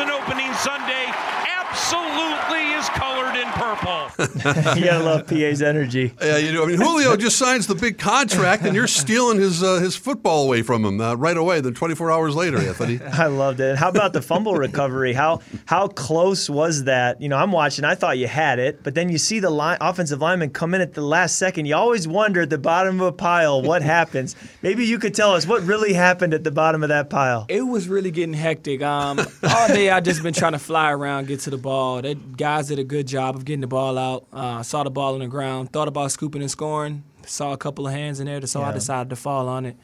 season 0.00 0.14
opening 0.14 0.52
Sunday, 0.54 1.06
at 1.46 1.60
absolutely 1.70 2.74
is 2.74 2.88
colored 2.90 3.36
in 3.36 3.46
purple. 3.60 4.10
you 4.76 4.84
gotta 4.86 5.04
love 5.04 5.26
PA's 5.26 5.62
energy. 5.62 6.14
Yeah, 6.20 6.38
you 6.38 6.52
do. 6.52 6.62
I 6.62 6.66
mean, 6.66 6.80
Julio 6.80 7.16
just 7.16 7.36
signs 7.36 7.66
the 7.66 7.74
big 7.74 7.98
contract, 7.98 8.64
and 8.64 8.74
you're 8.74 8.86
stealing 8.86 9.38
his 9.38 9.62
uh, 9.62 9.76
his 9.76 9.96
football 9.96 10.44
away 10.44 10.62
from 10.62 10.84
him 10.84 11.00
uh, 11.00 11.14
right 11.14 11.36
away. 11.36 11.60
Then 11.60 11.74
24 11.74 12.10
hours 12.10 12.34
later, 12.34 12.58
Anthony. 12.58 13.00
I 13.12 13.26
loved 13.26 13.60
it. 13.60 13.76
How 13.76 13.88
about 13.88 14.12
the 14.12 14.22
fumble 14.22 14.54
recovery? 14.54 15.12
How 15.12 15.40
how 15.66 15.88
close 15.88 16.48
was 16.48 16.84
that? 16.84 17.20
You 17.20 17.28
know, 17.28 17.36
I'm 17.36 17.52
watching. 17.52 17.84
I 17.84 17.94
thought 17.94 18.18
you 18.18 18.28
had 18.28 18.58
it, 18.58 18.82
but 18.82 18.94
then 18.94 19.10
you 19.10 19.18
see 19.18 19.40
the 19.40 19.50
line, 19.50 19.78
offensive 19.80 20.20
lineman 20.20 20.50
come 20.50 20.74
in 20.74 20.80
at 20.80 20.94
the 20.94 21.02
last 21.02 21.36
second. 21.36 21.66
You 21.66 21.76
always 21.76 22.08
wonder 22.08 22.42
at 22.42 22.50
the 22.50 22.58
bottom 22.58 23.00
of 23.00 23.06
a 23.08 23.12
pile 23.12 23.62
what 23.62 23.82
happens. 23.82 24.36
Maybe 24.62 24.86
you 24.86 24.98
could 24.98 25.14
tell 25.14 25.34
us 25.34 25.46
what 25.46 25.62
really 25.62 25.92
happened 25.92 26.34
at 26.34 26.44
the 26.44 26.50
bottom 26.50 26.82
of 26.82 26.88
that 26.88 27.10
pile. 27.10 27.46
It 27.48 27.62
was 27.62 27.88
really 27.88 28.10
getting 28.10 28.34
hectic. 28.34 28.82
Um, 28.82 29.18
all 29.18 29.68
day 29.68 29.90
I 29.90 30.00
just 30.00 30.22
been 30.22 30.34
trying 30.34 30.52
to 30.52 30.58
fly 30.58 30.90
around, 30.90 31.26
get 31.26 31.40
to 31.40 31.50
the 31.50 31.58
ball. 31.58 32.02
That 32.02 32.36
guys 32.36 32.68
did 32.68 32.78
a 32.78 32.84
good 32.84 33.06
job 33.06 33.36
of 33.36 33.44
getting 33.50 33.60
the 33.60 33.66
ball 33.66 33.98
out. 33.98 34.26
Uh, 34.32 34.62
saw 34.62 34.84
the 34.84 34.90
ball 34.90 35.14
on 35.14 35.20
the 35.20 35.26
ground. 35.26 35.72
Thought 35.72 35.88
about 35.88 36.12
scooping 36.12 36.40
and 36.40 36.50
scoring. 36.50 37.02
Saw 37.26 37.52
a 37.52 37.56
couple 37.56 37.86
of 37.86 37.92
hands 37.92 38.20
in 38.20 38.26
there, 38.26 38.44
so 38.46 38.60
yeah. 38.60 38.68
I 38.68 38.72
decided 38.72 39.10
to 39.10 39.16
fall 39.16 39.48
on 39.48 39.66
it. 39.66 39.76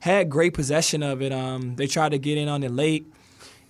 Had 0.00 0.30
great 0.30 0.54
possession 0.54 1.02
of 1.02 1.20
it. 1.20 1.32
Um, 1.32 1.74
they 1.74 1.88
tried 1.88 2.10
to 2.10 2.18
get 2.18 2.38
in 2.38 2.48
on 2.48 2.62
it 2.62 2.70
late, 2.70 3.12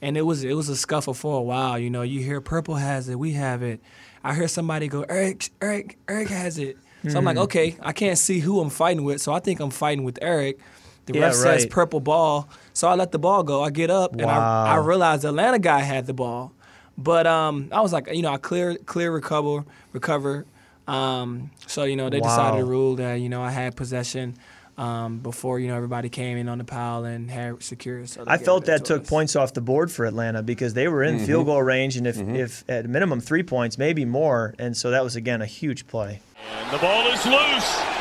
and 0.03 0.17
it 0.17 0.23
was 0.23 0.45
it 0.45 0.53
was 0.53 0.69
a 0.69 0.77
scuffle 0.77 1.15
for 1.15 1.39
a 1.39 1.43
while. 1.43 1.79
You 1.79 1.89
know, 1.89 2.03
you 2.03 2.21
hear 2.21 2.41
Purple 2.43 2.75
has 2.75 3.09
it, 3.09 3.19
we 3.19 3.33
have 3.33 3.63
it. 3.63 3.81
I 4.23 4.35
hear 4.35 4.49
somebody 4.49 4.89
go, 4.89 5.07
Eric, 5.09 5.49
Eric, 5.63 5.99
Eric 6.09 6.29
has 6.29 6.59
it. 6.59 6.77
So 7.05 7.11
mm. 7.11 7.17
I'm 7.17 7.25
like, 7.25 7.37
hmm. 7.37 7.43
okay, 7.45 7.77
I 7.81 7.93
can't 7.93 8.19
see 8.19 8.41
who 8.41 8.61
I'm 8.61 8.71
fighting 8.71 9.05
with, 9.05 9.21
so 9.21 9.33
I 9.33 9.41
think 9.41 9.61
I'm 9.61 9.71
fighting 9.71 10.05
with 10.05 10.19
Eric. 10.21 10.59
The 11.07 11.15
yeah, 11.15 11.21
ref 11.23 11.35
right. 11.37 11.61
says 11.61 11.67
purple 11.67 12.01
ball, 12.01 12.51
so 12.75 12.87
I 12.87 12.95
let 12.95 13.13
the 13.13 13.19
ball 13.19 13.43
go. 13.43 13.63
I 13.63 13.71
get 13.71 13.89
up 13.89 14.15
wow. 14.15 14.21
and 14.21 14.31
I, 14.31 14.75
I 14.75 14.77
realized 14.77 15.23
the 15.23 15.29
Atlanta 15.29 15.59
guy 15.59 15.81
had 15.81 16.07
the 16.07 16.13
ball, 16.13 16.53
but 16.99 17.29
um, 17.29 17.69
I 17.71 17.81
was 17.81 17.93
like, 17.93 18.13
you 18.13 18.23
know, 18.23 18.33
I 18.33 18.37
clear 18.39 18.77
clear 18.77 19.13
recover 19.13 19.65
recover. 19.93 20.45
Um, 20.89 21.51
so 21.67 21.85
you 21.85 21.97
know 21.97 22.11
they 22.11 22.21
wow. 22.21 22.29
decided 22.29 22.59
to 22.59 22.65
rule 22.65 22.97
that 22.97 23.15
you 23.15 23.29
know 23.29 23.41
I 23.41 23.51
had 23.51 23.77
possession. 23.77 24.37
Um, 24.77 25.19
before 25.19 25.59
you 25.59 25.67
know 25.67 25.75
everybody 25.75 26.09
came 26.09 26.39
in 26.39 26.49
on 26.49 26.59
the 26.59 26.65
pile 26.65 27.05
and 27.05 27.29
had 27.29 27.65
secured. 27.65 28.09
So 28.09 28.23
I 28.29 28.39
felt 28.39 28.67
that 28.67 28.85
took 28.85 29.03
us. 29.03 29.09
points 29.09 29.35
off 29.35 29.53
the 29.53 29.61
board 29.61 29.91
for 29.91 30.05
Atlanta 30.05 30.41
because 30.41 30.73
they 30.73 30.87
were 30.87 31.03
in 31.03 31.17
mm-hmm. 31.17 31.27
field 31.27 31.47
goal 31.47 31.61
range, 31.61 31.97
and 31.97 32.07
if, 32.07 32.17
mm-hmm. 32.17 32.37
if 32.37 32.63
at 32.69 32.89
minimum 32.89 33.21
three 33.21 33.43
points, 33.43 33.77
maybe 33.77 34.05
more, 34.05 34.55
and 34.57 34.77
so 34.77 34.93
that 34.93 35.03
was 35.03 35.17
again 35.17 35.43
a 35.43 35.47
huge 35.47 35.89
play. 35.89 36.21
And 36.61 36.73
the 36.73 36.79
ball 36.79 37.09
is 37.09 37.27
loose. 37.27 37.99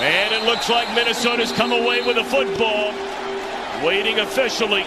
And 0.00 0.34
it 0.34 0.42
looks 0.42 0.68
like 0.68 0.92
Minnesota's 0.92 1.52
come 1.52 1.70
away 1.70 2.04
with 2.04 2.16
a 2.16 2.24
football. 2.24 2.92
Waiting 3.86 4.18
officially. 4.18 4.84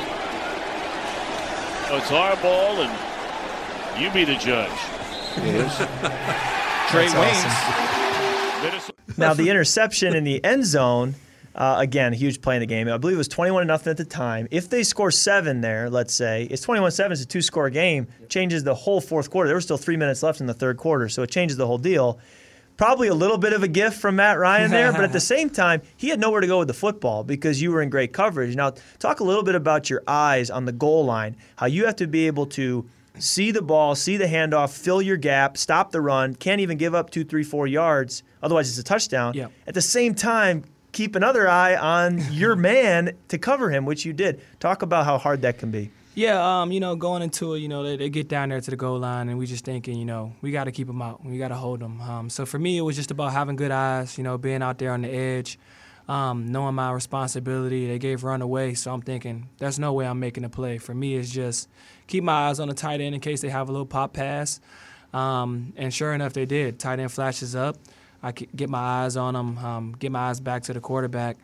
Oh, 1.89 1.98
it's 1.98 2.12
our 2.12 2.36
ball, 2.38 2.82
and 2.82 4.01
you 4.01 4.12
be 4.12 4.25
the 4.25 4.38
judge. 4.38 4.70
It 5.38 5.56
is. 5.56 5.72
Trae 6.91 7.08
Waynes. 7.08 8.91
Now, 9.17 9.34
the 9.34 9.50
interception 9.50 10.13
in 10.15 10.24
the 10.25 10.44
end 10.44 10.65
zone. 10.65 11.15
Uh, 11.56 11.77
again, 11.79 12.13
huge 12.13 12.39
play 12.39 12.56
in 12.56 12.60
the 12.60 12.67
game. 12.67 12.88
I 12.88 12.98
believe 12.98 13.15
it 13.15 13.17
was 13.17 13.27
21 13.27 13.65
nothing 13.65 13.89
at 13.89 13.98
the 13.98 14.06
time. 14.06 14.48
If 14.51 14.70
they 14.70 14.84
score 14.84 15.10
seven 15.10 15.62
there, 15.62 15.89
let's 15.89 16.13
say, 16.13 16.44
it's 16.51 16.62
21 16.62 16.91
7, 16.91 17.12
it's 17.13 17.22
a 17.24 17.25
two 17.25 17.41
score 17.41 17.72
game, 17.72 18.06
changes 18.29 18.63
the 18.63 18.75
whole 18.75 19.01
fourth 19.01 19.32
quarter. 19.32 19.48
There 19.48 19.58
were 19.58 19.62
still 19.62 19.77
three 19.77 19.98
minutes 19.98 20.22
left 20.22 20.39
in 20.39 20.46
the 20.46 20.53
third 20.53 20.77
quarter, 20.77 21.10
so 21.10 21.24
it 21.24 21.32
changes 21.32 21.58
the 21.58 21.65
whole 21.65 21.79
deal 21.79 22.20
probably 22.78 23.08
a 23.08 23.14
little 23.14 23.38
bit 23.38 23.54
of 23.54 23.64
a 23.64 23.68
gift 23.68 24.00
from 24.00 24.16
Matt 24.18 24.38
Ryan 24.38 24.72
there, 24.72 24.92
but 24.92 25.04
at 25.04 25.12
the 25.12 25.20
same 25.36 25.50
time, 25.50 25.82
he 25.98 26.10
had 26.10 26.20
nowhere 26.20 26.42
to 26.42 26.48
go 26.48 26.60
with 26.60 26.68
the 26.68 26.74
football 26.74 27.24
because 27.24 27.62
you 27.62 27.72
were 27.72 27.82
in 27.82 27.90
great 27.90 28.14
coverage. 28.14 28.56
Now, 28.56 28.74
talk 29.00 29.20
a 29.20 29.24
little 29.24 29.44
bit 29.44 29.56
about 29.56 29.90
your 29.90 30.04
eyes 30.08 30.50
on 30.50 30.66
the 30.66 30.72
goal 30.72 31.04
line, 31.04 31.36
how 31.58 31.66
you 31.66 31.86
have 31.86 31.96
to 31.98 32.08
be 32.08 32.28
able 32.28 32.46
to 32.48 32.88
see 33.20 33.52
the 33.52 33.64
ball, 33.64 33.96
see 33.96 34.16
the 34.16 34.26
handoff, 34.26 34.78
fill 34.78 35.02
your 35.02 35.18
gap, 35.18 35.58
stop 35.58 35.92
the 35.92 36.00
run, 36.00 36.36
can't 36.36 36.62
even 36.62 36.78
give 36.78 36.94
up 36.94 37.10
two, 37.10 37.24
three, 37.24 37.44
four 37.44 37.66
yards, 37.66 38.22
otherwise 38.44 38.70
it's 38.70 38.78
a 38.78 38.84
touchdown. 38.84 39.34
Yep. 39.34 39.52
At 39.66 39.74
the 39.74 39.82
same 39.82 40.14
time, 40.14 40.64
keep 40.92 41.16
another 41.16 41.48
eye 41.48 41.76
on 41.76 42.22
your 42.32 42.56
man 42.56 43.14
to 43.30 43.38
cover 43.38 43.72
him, 43.72 43.86
which 43.86 44.06
you 44.06 44.14
did. 44.14 44.42
Talk 44.60 44.84
about 44.84 45.06
how 45.06 45.18
hard 45.18 45.42
that 45.42 45.58
can 45.58 45.72
be. 45.72 45.92
Yeah, 46.18 46.62
um, 46.62 46.72
you 46.72 46.80
know, 46.80 46.96
going 46.96 47.22
into 47.22 47.54
it, 47.54 47.60
you 47.60 47.68
know, 47.68 47.84
they, 47.84 47.96
they, 47.96 48.10
get 48.10 48.28
down 48.28 48.50
there 48.50 48.60
to 48.60 48.72
the 48.72 48.76
goal 48.76 48.98
line, 48.98 49.30
and 49.30 49.38
we 49.38 49.46
just 49.46 49.64
thinking, 49.64 50.00
you 50.00 50.06
know, 50.06 50.34
we 50.42 50.50
got 50.50 50.64
to 50.64 50.72
keep 50.72 50.88
them 50.88 51.00
out. 51.00 51.24
We 51.24 51.38
got 51.38 51.50
to 51.50 51.56
hold 51.56 51.80
them. 51.80 52.02
Um, 52.02 52.32
so 52.32 52.44
for 52.44 52.58
me, 52.58 52.76
it 52.76 52.82
was 52.82 52.96
just 52.96 53.12
about 53.12 53.34
having 53.34 53.56
good 53.56 53.70
eyes, 53.70 54.18
you 54.18 54.24
know, 54.24 54.36
being 54.36 54.63
out 54.63 54.80
there 54.80 54.94
on 54.94 55.04
the 55.04 55.10
edge, 55.10 55.60
um, 56.08 56.52
knowing 56.52 56.74
my 56.74 56.91
responsibility. 56.91 57.86
They 57.86 58.00
gave 58.00 58.24
run 58.24 58.41
away, 58.41 58.74
so 58.74 58.91
I'm 58.91 59.04
thinking, 59.04 59.48
there's 59.60 59.78
no 59.78 59.94
way 59.94 60.08
I'm 60.08 60.20
making 60.20 60.44
a 60.44 60.50
play. 60.50 60.80
For 60.80 60.96
me, 60.96 61.13
it's 61.18 61.30
just 61.30 61.70
keep 62.08 62.24
my 62.24 62.48
eyes 62.50 62.60
on 62.60 62.68
the 62.68 62.74
tight 62.74 63.00
end 63.00 63.13
in 63.13 63.22
case 63.22 63.41
they 63.41 63.50
have 63.50 63.70
a 63.70 63.72
little 63.72 63.86
pop 63.86 64.13
pass. 64.13 64.60
Um, 65.13 65.72
and 65.78 65.94
sure 65.94 66.15
enough, 66.15 66.34
they 66.34 66.48
did. 66.48 66.80
Tight 66.80 67.00
end 67.00 67.12
flashes 67.12 67.56
up. 67.56 67.78
I 68.24 68.32
get 68.32 68.72
my 68.72 69.04
eyes 69.04 69.18
on 69.18 69.36
him, 69.36 69.60
um, 69.60 69.96
get 70.00 70.12
my 70.12 70.30
eyes 70.32 70.39
back 70.39 70.63
to 70.63 70.74
the 70.74 70.80
quarterback, 70.80 71.38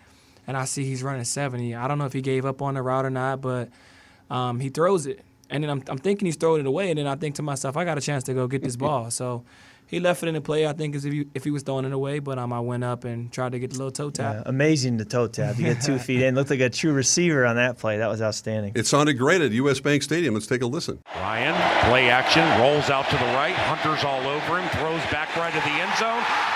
and 0.47 0.57
I 0.57 0.65
see 0.65 0.83
he's 0.83 1.03
running 1.03 1.25
70. 1.25 1.75
I 1.75 1.87
don't 1.87 1.99
know 1.99 2.05
if 2.05 2.13
he 2.13 2.21
gave 2.21 2.43
up 2.43 2.63
on 2.63 2.73
the 2.73 2.81
route 2.81 3.05
or 3.05 3.11
not, 3.11 3.39
but– 3.39 3.69
um, 4.29 4.59
he 4.59 4.69
throws 4.69 5.05
it, 5.05 5.23
and 5.49 5.63
then 5.63 5.69
I'm, 5.69 5.83
I'm 5.87 5.97
thinking 5.97 6.25
he's 6.25 6.35
throwing 6.35 6.61
it 6.61 6.67
away, 6.67 6.89
and 6.89 6.97
then 6.97 7.07
I 7.07 7.15
think 7.15 7.35
to 7.35 7.41
myself, 7.41 7.77
I 7.77 7.85
got 7.85 7.97
a 7.97 8.01
chance 8.01 8.23
to 8.25 8.33
go 8.33 8.47
get 8.47 8.63
this 8.63 8.75
ball. 8.83 9.11
So 9.11 9.43
he 9.87 9.99
left 9.99 10.23
it 10.23 10.27
in 10.27 10.33
the 10.33 10.41
play. 10.41 10.65
I 10.65 10.73
think 10.73 10.95
as 10.95 11.05
if 11.05 11.13
he, 11.13 11.27
if 11.35 11.43
he 11.43 11.51
was 11.51 11.61
throwing 11.63 11.85
it 11.85 11.93
away, 11.93 12.19
but 12.19 12.39
um, 12.39 12.51
I 12.51 12.59
went 12.59 12.83
up 12.83 13.03
and 13.03 13.31
tried 13.31 13.51
to 13.51 13.59
get 13.59 13.71
the 13.71 13.77
little 13.77 13.91
toe 13.91 14.09
tap. 14.09 14.35
Yeah, 14.35 14.43
amazing 14.47 14.97
the 14.97 15.05
toe 15.05 15.27
tap. 15.27 15.57
You 15.57 15.65
get 15.65 15.81
two 15.81 15.99
feet 15.99 16.21
in. 16.21 16.35
Looked 16.35 16.49
like 16.49 16.61
a 16.61 16.69
true 16.69 16.93
receiver 16.93 17.45
on 17.45 17.57
that 17.57 17.77
play. 17.77 17.97
That 17.97 18.07
was 18.07 18.21
outstanding. 18.21 18.73
It 18.75 18.87
sounded 18.87 19.13
great 19.15 19.41
at 19.41 19.51
U.S. 19.51 19.79
Bank 19.79 20.01
Stadium. 20.03 20.33
Let's 20.33 20.47
take 20.47 20.63
a 20.63 20.65
listen. 20.67 20.99
Ryan, 21.15 21.89
play 21.89 22.09
action, 22.09 22.43
rolls 22.59 22.89
out 22.89 23.09
to 23.09 23.17
the 23.17 23.25
right. 23.35 23.53
Hunter's 23.53 24.03
all 24.03 24.25
over 24.27 24.59
him, 24.59 24.67
throws 24.69 25.01
back 25.11 25.35
right 25.35 25.53
to 25.53 25.59
the 25.59 25.75
end 25.75 25.95
zone. 25.99 26.52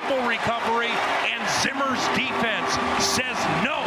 Fumble 0.00 0.28
recovery 0.28 0.90
Zimmer's 1.62 2.06
defense 2.16 2.72
says 3.04 3.36
no 3.64 3.82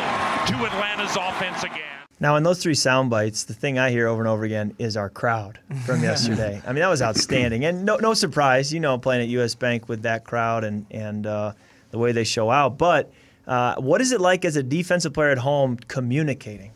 to 0.45 0.65
Atlanta's 0.65 1.15
offense 1.15 1.63
again. 1.63 1.79
Now, 2.19 2.35
in 2.35 2.43
those 2.43 2.61
three 2.61 2.75
sound 2.75 3.09
bites, 3.09 3.45
the 3.45 3.53
thing 3.53 3.79
I 3.79 3.89
hear 3.89 4.07
over 4.07 4.21
and 4.21 4.27
over 4.27 4.43
again 4.43 4.75
is 4.77 4.95
our 4.95 5.09
crowd 5.09 5.59
from 5.85 6.03
yesterday. 6.03 6.61
I 6.65 6.67
mean, 6.67 6.81
that 6.81 6.89
was 6.89 7.01
outstanding, 7.01 7.65
and 7.65 7.85
no, 7.85 7.95
no 7.95 8.13
surprise, 8.13 8.71
you 8.71 8.79
know, 8.79 8.97
playing 8.97 9.23
at 9.23 9.27
U.S. 9.29 9.55
Bank 9.55 9.89
with 9.89 10.03
that 10.03 10.23
crowd 10.23 10.63
and 10.63 10.85
and 10.91 11.25
uh, 11.25 11.53
the 11.91 11.97
way 11.97 12.11
they 12.11 12.23
show 12.23 12.51
out. 12.51 12.77
But 12.77 13.11
uh, 13.47 13.75
what 13.77 14.01
is 14.01 14.11
it 14.11 14.21
like 14.21 14.45
as 14.45 14.55
a 14.55 14.63
defensive 14.63 15.13
player 15.13 15.29
at 15.29 15.39
home 15.39 15.77
communicating? 15.77 16.73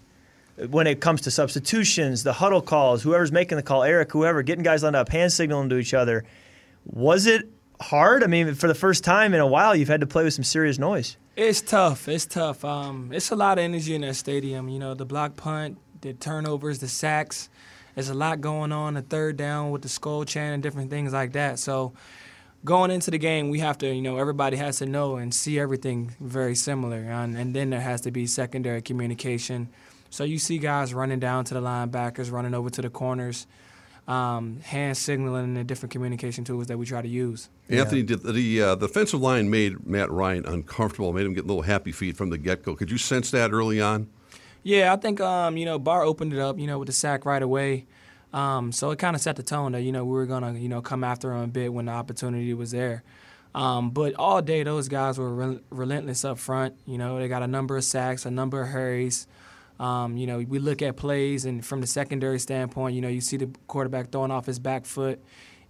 When 0.70 0.88
it 0.88 1.02
comes 1.02 1.22
to 1.22 1.32
substitutions, 1.32 2.24
the 2.24 2.34
huddle 2.34 2.62
calls, 2.62 3.04
whoever's 3.04 3.32
making 3.32 3.58
the 3.58 3.64
call, 3.64 3.84
Eric, 3.84 4.12
whoever, 4.12 4.42
getting 4.42 4.64
guys 4.64 4.82
lined 4.82 4.96
up, 4.96 5.10
hand 5.10 5.32
signaling 5.32 5.70
to 5.70 5.78
each 5.78 5.94
other, 5.94 6.26
was 6.86 7.28
it 7.28 7.52
hard? 7.82 8.24
I 8.24 8.28
mean, 8.28 8.54
for 8.56 8.68
the 8.68 8.76
first 8.76 9.04
time 9.04 9.34
in 9.34 9.40
a 9.40 9.48
while, 9.48 9.76
you've 9.76 9.88
had 9.88 10.02
to 10.02 10.08
play 10.08 10.24
with 10.24 10.34
some 10.34 10.44
serious 10.44 10.78
noise. 10.78 11.18
It's 11.36 11.62
tough. 11.62 12.08
It's 12.08 12.26
tough. 12.26 12.66
Um, 12.66 13.12
it's 13.14 13.32
a 13.32 13.36
lot 13.36 13.58
of 13.58 13.64
energy 13.64 13.94
in 13.96 14.02
that 14.02 14.16
stadium. 14.16 14.70
You 14.70 14.80
know, 14.80 14.94
the 14.94 15.06
block 15.06 15.36
punt, 15.36 15.78
the 16.02 16.14
turnovers, 16.14 16.80
the 16.80 16.88
sacks. 16.88 17.50
There's 17.96 18.10
a 18.10 18.14
lot 18.14 18.42
going 18.42 18.72
on. 18.72 18.96
The 18.96 19.02
third 19.02 19.38
down 19.38 19.72
with 19.72 19.82
the 19.82 19.90
skull 19.90 20.26
chant 20.26 20.56
and 20.56 20.64
different 20.64 20.90
things 20.90 21.14
like 21.14 21.34
that. 21.34 21.60
So 21.60 21.94
going 22.66 22.92
into 22.92 23.12
the 23.12 23.18
game, 23.18 23.50
we 23.50 23.60
have 23.60 23.78
to, 23.80 23.94
you 23.94 24.02
know, 24.02 24.18
everybody 24.18 24.58
has 24.58 24.78
to 24.78 24.86
know 24.86 25.18
and 25.18 25.34
see 25.34 25.60
everything 25.60 26.16
very 26.20 26.56
similar. 26.56 26.98
And, 26.98 27.38
and 27.38 27.56
then 27.56 27.70
there 27.70 27.82
has 27.82 28.02
to 28.02 28.12
be 28.12 28.28
secondary 28.28 28.82
communication. 28.82 29.70
So 30.10 30.24
you 30.24 30.40
see 30.40 30.58
guys 30.58 30.94
running 30.94 31.20
down 31.20 31.46
to 31.46 31.54
the 31.54 31.62
linebackers, 31.62 32.32
running 32.32 32.54
over 32.54 32.70
to 32.70 32.82
the 32.82 32.90
corners 32.90 33.46
um, 34.08 34.62
hand 34.62 34.98
signaling 34.98 35.44
and 35.44 35.58
the 35.58 35.64
different 35.64 35.92
communication 35.92 36.44
tools 36.44 36.68
that 36.68 36.78
we 36.78 36.86
try 36.86 37.02
to 37.02 37.08
use. 37.08 37.50
Anthony, 37.70 38.02
yeah. 38.02 38.16
the 38.16 38.62
uh, 38.62 38.76
the 38.76 38.88
defensive 38.88 39.20
line 39.20 39.50
made 39.50 39.86
Matt 39.86 40.10
Ryan 40.10 40.46
uncomfortable, 40.46 41.12
made 41.12 41.26
him 41.26 41.34
get 41.34 41.44
a 41.44 41.48
little 41.48 41.64
happy 41.64 41.92
feet 41.92 42.16
from 42.16 42.30
the 42.30 42.38
get 42.38 42.64
go. 42.64 42.76
Could 42.76 42.90
you 42.90 42.98
sense 42.98 43.32
that 43.32 43.52
early 43.52 43.82
on? 43.82 44.10
Yeah, 44.64 44.94
I 44.94 44.96
think 44.96 45.20
um, 45.20 45.58
you 45.58 45.66
know 45.66 45.78
Barr 45.78 46.04
opened 46.04 46.34
it 46.34 46.40
up, 46.40 46.58
you 46.58 46.68
know, 46.68 46.80
with 46.80 46.88
the 46.88 46.94
sack 46.94 47.26
right 47.26 47.42
away. 47.42 47.86
Um, 48.34 48.72
so 48.72 48.92
it 48.92 49.00
kind 49.00 49.16
of 49.16 49.22
set 49.22 49.36
the 49.36 49.44
tone 49.44 49.74
that 49.74 49.82
you 49.82 49.92
know 49.92 50.06
we 50.06 50.12
were 50.12 50.26
gonna 50.26 50.54
you 50.54 50.70
know 50.70 50.82
come 50.82 51.04
after 51.04 51.32
him 51.32 51.44
a 51.44 51.48
bit 51.48 51.74
when 51.74 51.86
the 51.86 51.92
opportunity 51.92 52.54
was 52.54 52.72
there. 52.72 53.04
Um, 53.56 53.90
but 53.90 54.14
all 54.16 54.42
day 54.42 54.64
those 54.64 54.88
guys 54.88 55.18
were 55.18 55.34
re- 55.34 55.60
relentless 55.70 56.24
up 56.24 56.38
front. 56.38 56.76
You 56.86 56.98
know 56.98 57.20
they 57.20 57.28
got 57.28 57.44
a 57.44 57.48
number 57.48 57.76
of 57.76 57.84
sacks, 57.84 58.26
a 58.26 58.32
number 58.32 58.62
of 58.62 58.70
hurries. 58.70 59.28
Um, 59.80 60.18
you 60.18 60.26
know, 60.26 60.40
we 60.40 60.60
look 60.60 60.82
at 60.82 60.98
plays, 60.98 61.46
and 61.46 61.64
from 61.64 61.82
the 61.82 61.88
secondary 61.88 62.40
standpoint, 62.40 62.96
you 62.96 63.02
know, 63.02 63.08
you 63.08 63.22
see 63.22 63.38
the 63.38 63.50
quarterback 63.68 64.12
throwing 64.12 64.32
off 64.32 64.46
his 64.46 64.60
back 64.60 64.86
foot, 64.86 65.22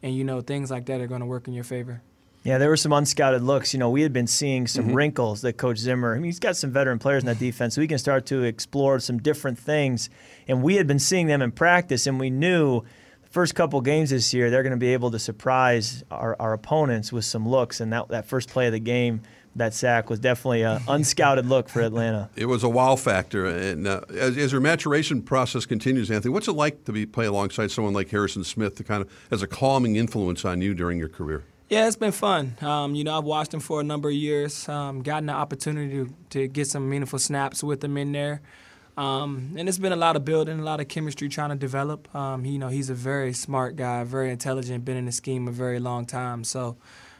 and 0.01 0.15
you 0.15 0.23
know 0.23 0.41
things 0.41 0.71
like 0.71 0.85
that 0.85 1.01
are 1.01 1.07
going 1.07 1.21
to 1.21 1.25
work 1.25 1.47
in 1.47 1.53
your 1.53 1.63
favor. 1.63 2.01
Yeah, 2.43 2.59
there 2.59 2.69
were 2.69 2.77
some 2.77 2.93
unscouted 2.93 3.41
looks. 3.41 3.73
You 3.73 3.79
know, 3.79 3.89
we 3.89 4.03
had 4.03 4.13
been 4.13 4.27
seeing 4.27 4.67
some 4.67 4.85
mm-hmm. 4.85 4.93
wrinkles 4.93 5.41
that 5.41 5.57
Coach 5.57 5.79
Zimmer. 5.79 6.13
I 6.13 6.15
mean, 6.15 6.25
he's 6.25 6.39
got 6.39 6.55
some 6.55 6.71
veteran 6.71 6.99
players 6.99 7.23
in 7.23 7.27
that 7.27 7.39
defense, 7.47 7.75
so 7.75 7.81
we 7.81 7.87
can 7.87 7.97
start 7.97 8.25
to 8.27 8.43
explore 8.43 8.99
some 8.99 9.17
different 9.17 9.59
things. 9.59 10.09
And 10.47 10.63
we 10.63 10.75
had 10.75 10.87
been 10.87 10.99
seeing 10.99 11.27
them 11.27 11.41
in 11.41 11.51
practice, 11.51 12.07
and 12.07 12.19
we 12.19 12.29
knew 12.29 12.83
the 13.23 13.29
first 13.29 13.55
couple 13.55 13.81
games 13.81 14.11
this 14.11 14.33
year 14.33 14.49
they're 14.49 14.63
going 14.63 14.71
to 14.71 14.77
be 14.77 14.93
able 14.93 15.11
to 15.11 15.19
surprise 15.19 16.05
our, 16.09 16.37
our 16.39 16.53
opponents 16.53 17.11
with 17.11 17.25
some 17.25 17.45
looks. 17.45 17.81
And 17.81 17.91
that 17.91 18.07
that 18.07 18.25
first 18.25 18.49
play 18.49 18.67
of 18.67 18.71
the 18.71 18.79
game 18.79 19.23
that 19.57 19.73
sack 19.73 20.09
was 20.09 20.19
definitely 20.19 20.63
an 20.63 20.81
unscouted 20.87 21.47
look 21.47 21.69
for 21.69 21.81
Atlanta. 21.81 22.29
It 22.35 22.45
was 22.45 22.63
a 22.63 22.69
wow 22.69 22.95
factor. 22.95 23.45
And 23.45 23.87
uh, 23.87 24.01
as, 24.09 24.37
as 24.37 24.51
your 24.51 24.61
maturation 24.61 25.21
process 25.21 25.65
continues, 25.65 26.09
Anthony, 26.09 26.33
what's 26.33 26.47
it 26.47 26.53
like 26.53 26.85
to 26.85 26.91
be 26.91 27.05
play 27.05 27.25
alongside 27.25 27.71
someone 27.71 27.93
like 27.93 28.09
Harrison 28.09 28.43
Smith 28.43 28.75
to 28.77 28.83
kind 28.83 29.01
of 29.01 29.11
as 29.31 29.41
a 29.41 29.47
calming 29.47 29.95
influence 29.95 30.45
on 30.45 30.61
you 30.61 30.73
during 30.73 30.97
your 30.97 31.09
career? 31.09 31.43
Yeah, 31.69 31.87
it's 31.87 31.97
been 31.97 32.13
fun. 32.13 32.55
Um, 32.61 32.95
you 32.95 33.03
know, 33.03 33.17
I've 33.17 33.25
watched 33.25 33.53
him 33.53 33.59
for 33.59 33.81
a 33.81 33.83
number 33.83 34.07
of 34.07 34.15
years, 34.15 34.69
um, 34.69 35.03
gotten 35.03 35.25
the 35.25 35.33
opportunity 35.33 36.05
to, 36.05 36.13
to 36.29 36.47
get 36.47 36.67
some 36.67 36.89
meaningful 36.89 37.19
snaps 37.19 37.61
with 37.61 37.83
him 37.83 37.97
in 37.97 38.13
there. 38.13 38.41
Um, 38.95 39.53
and 39.57 39.67
it's 39.69 39.77
been 39.77 39.91
a 39.91 39.97
lot 39.97 40.15
of 40.15 40.25
building, 40.25 40.59
a 40.59 40.63
lot 40.63 40.79
of 40.79 40.87
chemistry 40.87 41.29
trying 41.29 41.49
to 41.49 41.55
develop. 41.55 42.13
Um, 42.15 42.45
you 42.45 42.57
know, 42.57 42.69
he's 42.69 42.89
a 42.89 42.95
very 42.95 43.33
smart 43.33 43.75
guy, 43.75 44.03
very 44.05 44.31
intelligent, 44.31 44.85
been 44.85 44.97
in 44.97 45.05
the 45.05 45.11
scheme 45.11 45.47
a 45.47 45.51
very 45.51 45.79
long 45.79 46.05
time. 46.05 46.43
So, 46.43 46.77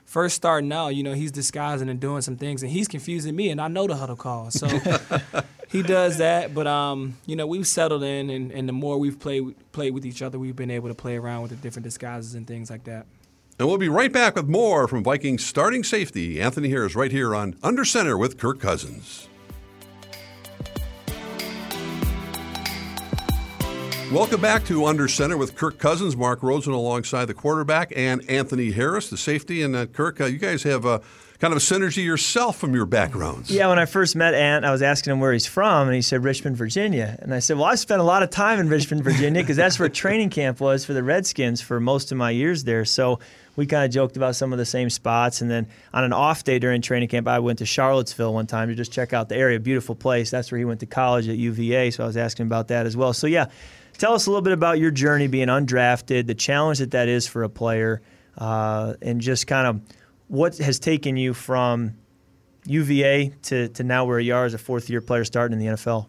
first 0.07 0.37
starting 0.37 0.71
out, 0.71 0.89
you 0.89 1.03
know, 1.03 1.13
he's 1.13 1.31
disguising 1.31 1.89
and 1.89 1.99
doing 1.99 2.21
some 2.21 2.37
things, 2.37 2.63
and 2.63 2.71
he's 2.71 2.87
confusing 2.87 3.35
me, 3.35 3.49
and 3.49 3.61
I 3.61 3.67
know 3.67 3.85
the 3.85 3.95
huddle 3.95 4.15
call. 4.15 4.49
So 4.49 4.67
he 5.67 5.83
does 5.83 6.17
that. 6.17 6.55
But 6.55 6.65
um, 6.65 7.17
you 7.27 7.35
know, 7.35 7.45
we've 7.45 7.67
settled 7.67 8.01
in, 8.01 8.31
and, 8.31 8.51
and 8.51 8.67
the 8.67 8.73
more 8.73 8.97
we've 8.97 9.19
played 9.19 9.53
played 9.71 9.93
with 9.93 10.05
each 10.05 10.23
other, 10.23 10.39
we've 10.39 10.55
been 10.55 10.71
able 10.71 10.87
to 10.89 10.95
play 10.95 11.17
around 11.17 11.43
with 11.43 11.51
the 11.51 11.57
different 11.57 11.83
disguises 11.83 12.33
and 12.33 12.47
things 12.47 12.71
like 12.71 12.85
that. 12.85 13.05
And 13.59 13.67
we'll 13.67 13.77
be 13.77 13.89
right 13.89 14.11
back 14.11 14.35
with 14.35 14.47
more 14.47 14.87
from 14.87 15.03
Vikings 15.03 15.45
starting 15.45 15.83
safety 15.83 16.39
Anthony 16.39 16.69
Harris 16.69 16.95
right 16.95 17.11
here 17.11 17.35
on 17.35 17.55
Under 17.61 17.85
Center 17.85 18.17
with 18.17 18.37
Kirk 18.37 18.59
Cousins. 18.59 19.27
Welcome 24.11 24.39
back 24.39 24.63
to 24.67 24.85
Under 24.85 25.09
Center 25.09 25.35
with 25.35 25.55
Kirk 25.55 25.79
Cousins, 25.79 26.15
Mark 26.15 26.41
Rosen 26.41 26.71
alongside 26.71 27.25
the 27.25 27.33
quarterback, 27.33 27.91
and 27.93 28.27
Anthony 28.29 28.71
Harris, 28.71 29.09
the 29.09 29.17
safety. 29.17 29.61
And 29.61 29.75
uh, 29.75 29.85
Kirk, 29.85 30.21
uh, 30.21 30.25
you 30.27 30.37
guys 30.37 30.63
have 30.63 30.85
a 30.85 31.01
kind 31.39 31.51
of 31.51 31.57
a 31.57 31.61
synergy 31.61 32.05
yourself 32.05 32.57
from 32.57 32.73
your 32.73 32.85
backgrounds. 32.85 33.51
Yeah, 33.51 33.67
when 33.67 33.79
I 33.79 33.85
first 33.85 34.15
met 34.15 34.33
Ant, 34.33 34.63
I 34.63 34.71
was 34.71 34.81
asking 34.81 35.11
him 35.11 35.19
where 35.19 35.33
he's 35.33 35.45
from, 35.45 35.89
and 35.89 35.95
he 35.95 36.01
said 36.01 36.23
Richmond, 36.23 36.55
Virginia. 36.55 37.17
And 37.21 37.33
I 37.33 37.39
said, 37.39 37.57
Well, 37.57 37.65
I 37.65 37.75
spent 37.75 37.99
a 37.99 38.03
lot 38.05 38.23
of 38.23 38.29
time 38.29 38.59
in 38.59 38.69
Richmond, 38.69 39.03
Virginia, 39.03 39.41
because 39.41 39.57
that's 39.57 39.77
where 39.77 39.89
training 39.89 40.29
camp 40.29 40.61
was 40.61 40.85
for 40.85 40.93
the 40.93 41.03
Redskins 41.03 41.59
for 41.59 41.81
most 41.81 42.13
of 42.13 42.17
my 42.17 42.31
years 42.31 42.63
there. 42.63 42.85
So 42.85 43.19
we 43.57 43.65
kind 43.65 43.83
of 43.83 43.91
joked 43.91 44.15
about 44.15 44.37
some 44.37 44.53
of 44.53 44.57
the 44.57 44.65
same 44.65 44.89
spots. 44.89 45.41
And 45.41 45.51
then 45.51 45.67
on 45.93 46.05
an 46.05 46.13
off 46.13 46.45
day 46.45 46.59
during 46.59 46.81
training 46.81 47.09
camp, 47.09 47.27
I 47.27 47.39
went 47.39 47.59
to 47.59 47.65
Charlottesville 47.65 48.33
one 48.33 48.47
time 48.47 48.69
to 48.69 48.75
just 48.75 48.93
check 48.93 49.11
out 49.11 49.27
the 49.27 49.35
area. 49.35 49.59
Beautiful 49.59 49.95
place. 49.95 50.31
That's 50.31 50.49
where 50.49 50.59
he 50.59 50.65
went 50.65 50.79
to 50.79 50.85
college 50.85 51.27
at 51.27 51.35
UVA. 51.35 51.91
So 51.91 52.05
I 52.05 52.07
was 52.07 52.15
asking 52.15 52.45
about 52.45 52.69
that 52.69 52.85
as 52.85 52.95
well. 52.95 53.11
So, 53.13 53.27
yeah, 53.27 53.47
tell 53.97 54.13
us 54.13 54.27
a 54.27 54.29
little 54.29 54.41
bit 54.41 54.53
about 54.53 54.79
your 54.79 54.91
journey 54.91 55.27
being 55.27 55.47
undrafted, 55.47 56.27
the 56.27 56.35
challenge 56.35 56.79
that 56.79 56.91
that 56.91 57.07
is 57.07 57.27
for 57.27 57.43
a 57.43 57.49
player, 57.49 58.01
uh, 58.37 58.93
and 59.01 59.21
just 59.21 59.47
kind 59.47 59.67
of 59.67 59.81
what 60.27 60.57
has 60.57 60.79
taken 60.79 61.17
you 61.17 61.33
from 61.33 61.95
UVA 62.65 63.33
to, 63.43 63.69
to 63.69 63.83
now 63.83 64.05
where 64.05 64.19
you 64.19 64.35
are 64.35 64.45
as 64.45 64.53
a 64.53 64.57
fourth 64.57 64.89
year 64.89 65.01
player 65.01 65.23
starting 65.23 65.59
in 65.59 65.65
the 65.65 65.73
NFL. 65.73 66.07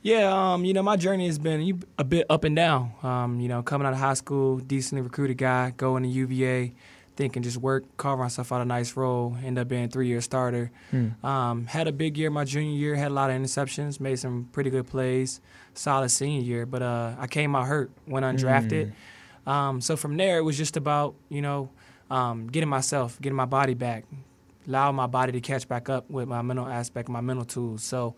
Yeah, 0.00 0.52
um, 0.52 0.64
you 0.64 0.72
know, 0.72 0.82
my 0.82 0.96
journey 0.96 1.26
has 1.26 1.38
been 1.38 1.82
a 1.98 2.04
bit 2.04 2.26
up 2.30 2.44
and 2.44 2.54
down. 2.54 2.92
Um, 3.02 3.40
you 3.40 3.48
know, 3.48 3.62
coming 3.62 3.86
out 3.86 3.92
of 3.92 3.98
high 3.98 4.14
school, 4.14 4.58
decently 4.58 5.02
recruited 5.02 5.38
guy, 5.38 5.72
going 5.76 6.04
to 6.04 6.08
UVA, 6.08 6.72
thinking 7.18 7.42
just 7.42 7.56
work, 7.56 7.84
carve 7.96 8.20
myself 8.20 8.52
out 8.52 8.60
a 8.60 8.64
nice 8.64 8.96
role, 8.96 9.36
end 9.44 9.58
up 9.58 9.66
being 9.66 9.84
a 9.84 9.88
three 9.88 10.06
year 10.06 10.20
starter. 10.20 10.70
Hmm. 10.92 11.26
Um, 11.26 11.66
had 11.66 11.88
a 11.88 11.92
big 11.92 12.16
year 12.16 12.30
my 12.30 12.44
junior 12.44 12.78
year, 12.78 12.94
had 12.94 13.10
a 13.10 13.14
lot 13.14 13.28
of 13.28 13.36
interceptions, 13.36 13.98
made 13.98 14.20
some 14.20 14.48
pretty 14.52 14.70
good 14.70 14.86
plays, 14.86 15.40
solid 15.74 16.10
senior 16.10 16.42
year, 16.42 16.64
but 16.64 16.80
uh, 16.80 17.16
I 17.18 17.26
came 17.26 17.56
out 17.56 17.66
hurt, 17.66 17.90
went 18.06 18.24
undrafted. 18.24 18.92
Hmm. 19.44 19.50
Um, 19.50 19.80
so 19.80 19.96
from 19.96 20.16
there, 20.16 20.38
it 20.38 20.42
was 20.42 20.56
just 20.56 20.76
about, 20.76 21.16
you 21.28 21.42
know, 21.42 21.70
um, 22.08 22.46
getting 22.46 22.68
myself, 22.68 23.20
getting 23.20 23.36
my 23.36 23.46
body 23.46 23.74
back, 23.74 24.04
allow 24.68 24.92
my 24.92 25.08
body 25.08 25.32
to 25.32 25.40
catch 25.40 25.66
back 25.66 25.88
up 25.88 26.08
with 26.08 26.28
my 26.28 26.40
mental 26.40 26.68
aspect, 26.68 27.08
my 27.08 27.20
mental 27.20 27.44
tools. 27.44 27.82
So 27.82 28.14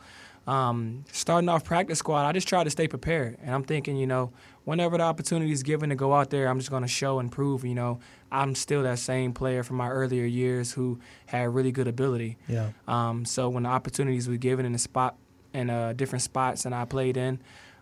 um, 0.46 1.04
starting 1.12 1.48
off 1.48 1.64
practice 1.64 2.00
squad, 2.00 2.26
I 2.26 2.32
just 2.32 2.48
try 2.48 2.64
to 2.64 2.70
stay 2.70 2.88
prepared. 2.88 3.38
And 3.42 3.54
I'm 3.54 3.62
thinking, 3.62 3.96
you 3.96 4.06
know, 4.06 4.32
whenever 4.64 4.98
the 4.98 5.04
opportunity 5.04 5.52
is 5.52 5.62
given 5.62 5.90
to 5.90 5.96
go 5.96 6.12
out 6.12 6.30
there, 6.30 6.48
I'm 6.48 6.58
just 6.58 6.70
going 6.70 6.82
to 6.82 6.88
show 6.88 7.18
and 7.18 7.30
prove, 7.30 7.64
you 7.64 7.74
know, 7.74 8.00
I'm 8.32 8.54
still 8.54 8.82
that 8.84 8.98
same 8.98 9.32
player 9.32 9.62
from 9.62 9.76
my 9.76 9.88
earlier 9.88 10.24
years 10.24 10.72
who 10.72 11.00
had 11.26 11.54
really 11.54 11.72
good 11.72 11.88
ability. 11.88 12.36
Yeah. 12.48 12.70
Um, 12.86 13.24
so 13.24 13.48
when 13.48 13.64
the 13.64 13.68
opportunities 13.68 14.28
were 14.28 14.36
given 14.36 14.66
in 14.66 14.72
the 14.72 14.78
spot, 14.78 15.16
in 15.52 15.68
uh, 15.68 15.92
different 15.94 16.22
spots 16.22 16.64
and 16.64 16.74
I 16.74 16.84
played 16.84 17.16
in, 17.16 17.40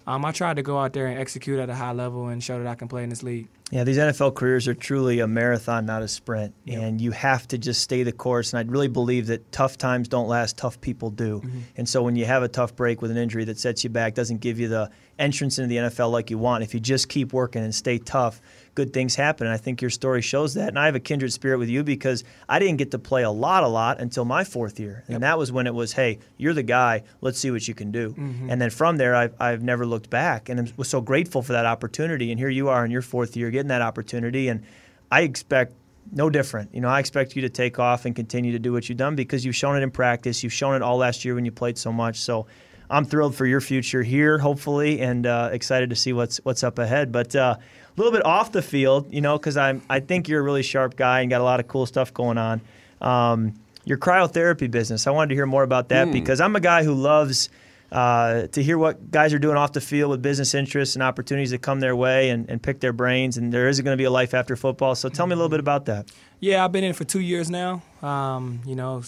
um, 0.09 0.25
I 0.25 0.33
tried 0.33 0.57
to 0.57 0.63
go 0.63 0.79
out 0.79 0.95
there 0.95 1.07
and 1.07 1.19
execute 1.19 1.61
at 1.61 1.69
a 1.69 1.75
high 1.75 1.93
level 1.93 2.29
and 2.29 2.43
show 2.43 2.59
that 2.59 2.67
I 2.67 2.75
can 2.75 2.89
play 2.89 3.03
in 3.03 3.11
this 3.11 3.23
league. 3.23 3.47
Yeah, 3.71 3.85
these 3.85 3.99
NFL 3.99 4.35
careers 4.35 4.67
are 4.67 4.73
truly 4.73 5.21
a 5.21 5.27
marathon, 5.27 5.85
not 5.85 6.01
a 6.01 6.09
sprint. 6.09 6.55
And 6.67 6.99
you 6.99 7.11
have 7.11 7.47
to 7.49 7.59
just 7.59 7.83
stay 7.83 8.03
the 8.03 8.13
course. 8.13 8.55
And 8.55 8.59
I 8.59 8.73
really 8.73 8.89
believe 8.89 9.27
that 9.27 9.53
tough 9.53 9.77
times 9.77 10.09
don't 10.09 10.27
last, 10.27 10.57
tough 10.57 10.81
people 10.81 11.11
do. 11.11 11.41
Mm-hmm. 11.41 11.59
And 11.77 11.87
so 11.87 12.03
when 12.03 12.17
you 12.17 12.25
have 12.25 12.43
a 12.43 12.49
tough 12.49 12.75
break 12.75 13.03
with 13.03 13.11
an 13.11 13.19
injury 13.19 13.45
that 13.45 13.59
sets 13.59 13.85
you 13.85 13.91
back, 13.91 14.15
doesn't 14.15 14.39
give 14.39 14.59
you 14.59 14.69
the 14.69 14.91
entrance 15.19 15.59
into 15.59 15.69
the 15.69 15.77
NFL 15.77 16.11
like 16.11 16.31
you 16.31 16.39
want, 16.39 16.65
if 16.65 16.73
you 16.73 16.81
just 16.81 17.11
keep 17.11 17.35
working 17.35 17.63
and 17.63 17.75
stay 17.75 17.99
tough, 17.99 18.41
good 18.79 18.93
things 18.93 19.17
happen. 19.17 19.49
And 19.49 19.53
I 19.53 19.57
think 19.57 19.83
your 19.83 19.91
story 19.91 20.23
shows 20.23 20.55
that. 20.55 20.69
And 20.69 20.79
I 20.79 20.87
have 20.87 20.95
a 20.95 21.01
kindred 21.01 21.33
spirit 21.33 21.59
with 21.59 21.69
you 21.69 21.83
because 21.83 22.23
I 22.49 22.61
didn't 22.61 22.77
get 22.77 22.93
to 22.93 22.99
play 23.01 23.25
a 23.25 23.31
lot, 23.31 23.65
a 23.65 23.67
lot 23.67 23.99
until 23.99 24.25
my 24.25 24.45
fourth 24.45 24.79
year. 24.79 25.03
And 25.09 25.15
yep. 25.15 25.21
that 25.23 25.37
was 25.37 25.51
when 25.51 25.67
it 25.67 25.75
was, 25.75 25.93
hey, 25.93 26.21
you're 26.37 26.55
the 26.55 26.63
guy. 26.63 27.03
Let's 27.21 27.41
see 27.41 27.51
what 27.51 27.67
you 27.67 27.75
can 27.75 27.91
do. 27.91 28.11
Mm-hmm. 28.11 28.51
And 28.51 28.63
then 28.63 28.71
from 28.71 28.97
there, 28.97 29.17
I've, 29.17 29.35
I've 29.41 29.65
never 29.65 29.85
looked 29.85 30.11
back. 30.11 30.49
And 30.49 30.61
I 30.61 30.73
was 30.77 30.89
so 30.89 31.01
grateful 31.01 31.43
for 31.43 31.55
that 31.55 31.67
opportunity. 31.67 32.31
And 32.31 32.39
here 32.39 32.49
you 32.51 32.69
are 32.69 32.85
in 32.85 32.93
your 32.93 33.03
fourth 33.03 33.37
year 33.37 33.51
getting 33.51 33.67
that 33.67 33.83
opportunity. 33.83 34.47
And 34.47 34.63
I 35.11 35.23
expect 35.23 35.73
no 36.13 36.31
different. 36.31 36.73
You 36.73 36.81
know, 36.81 36.89
I 36.89 37.01
expect 37.01 37.35
you 37.35 37.43
to 37.43 37.51
take 37.51 37.81
off 37.81 38.05
and 38.05 38.15
continue 38.15 38.53
to 38.53 38.61
do 38.61 38.73
what 38.73 38.89
you've 38.89 38.99
done 38.99 39.17
because 39.17 39.45
you've 39.45 39.57
shown 39.57 39.77
it 39.77 39.83
in 39.83 39.91
practice. 39.91 40.45
You've 40.45 40.53
shown 40.53 40.77
it 40.77 40.83
all 40.83 40.99
last 40.99 41.25
year 41.25 41.35
when 41.35 41.45
you 41.45 41.51
played 41.51 41.79
so 41.79 41.93
much. 41.93 42.21
So 42.21 42.47
I'm 42.91 43.05
thrilled 43.05 43.35
for 43.35 43.47
your 43.47 43.61
future 43.61 44.03
here, 44.03 44.39
hopefully, 44.39 45.01
and 45.01 45.27
uh, 45.27 45.51
excited 45.53 45.91
to 45.91 45.97
see 45.97 46.13
what's 46.13 46.39
what's 46.45 46.63
up 46.63 46.79
ahead. 46.79 47.13
But 47.13 47.37
uh, 47.37 47.57
a 47.59 47.95
little 47.97 48.13
bit 48.13 48.25
off 48.25 48.53
the 48.53 48.63
field, 48.63 49.13
you 49.13 49.21
know, 49.21 49.39
because 49.39 49.57
I'm 49.57 49.83
I 49.91 50.01
think 50.01 50.29
you're 50.29 50.41
a 50.41 50.45
really 50.45 50.63
sharp 50.63 50.97
guy 50.97 51.21
and 51.21 51.31
got 51.31 51.41
a 51.41 51.45
lot 51.45 51.61
of 51.61 51.69
cool 51.69 51.87
stuff 51.87 52.15
going 52.15 52.39
on. 52.39 52.61
Um, 53.01 53.55
your 53.85 53.99
cryotherapy 53.99 54.71
business. 54.71 55.07
I 55.07 55.11
wanted 55.11 55.31
to 55.31 55.35
hear 55.35 55.47
more 55.47 55.63
about 55.63 55.89
that 55.89 56.09
mm. 56.09 56.13
because 56.13 56.41
I'm 56.41 56.55
a 56.57 56.61
guy 56.61 56.85
who 56.85 56.93
loves 56.95 57.49
uh, 57.91 58.47
to 58.49 58.63
hear 58.63 58.77
what 58.77 59.11
guys 59.11 59.33
are 59.33 59.39
doing 59.39 59.57
off 59.57 59.73
the 59.73 59.81
field 59.81 60.11
with 60.11 60.21
business 60.21 60.55
interests 60.55 60.95
and 60.95 61.03
opportunities 61.03 61.53
that 61.53 61.63
come 61.63 61.81
their 61.81 61.97
way 61.97 62.29
and, 62.29 62.49
and 62.51 62.63
pick 62.63 62.81
their 62.81 62.93
brains. 62.93 63.39
And 63.39 63.53
there 63.53 63.69
is 63.69 63.81
going 63.81 63.95
to 63.95 63.99
be 63.99 64.05
a 64.05 64.11
life 64.11 64.35
after 64.35 64.57
football. 64.57 64.95
So 64.95 65.09
tell 65.09 65.27
me 65.27 65.33
a 65.33 65.37
little 65.37 65.49
bit 65.49 65.61
about 65.61 65.87
that. 65.87 66.11
Yeah, 66.41 66.65
I've 66.65 66.73
been 66.73 66.85
in 66.85 66.93
for 66.93 67.05
two 67.05 67.21
years 67.21 67.51
now. 67.51 67.83
Um, 68.03 68.61
you 68.67 68.75
know, 68.75 69.03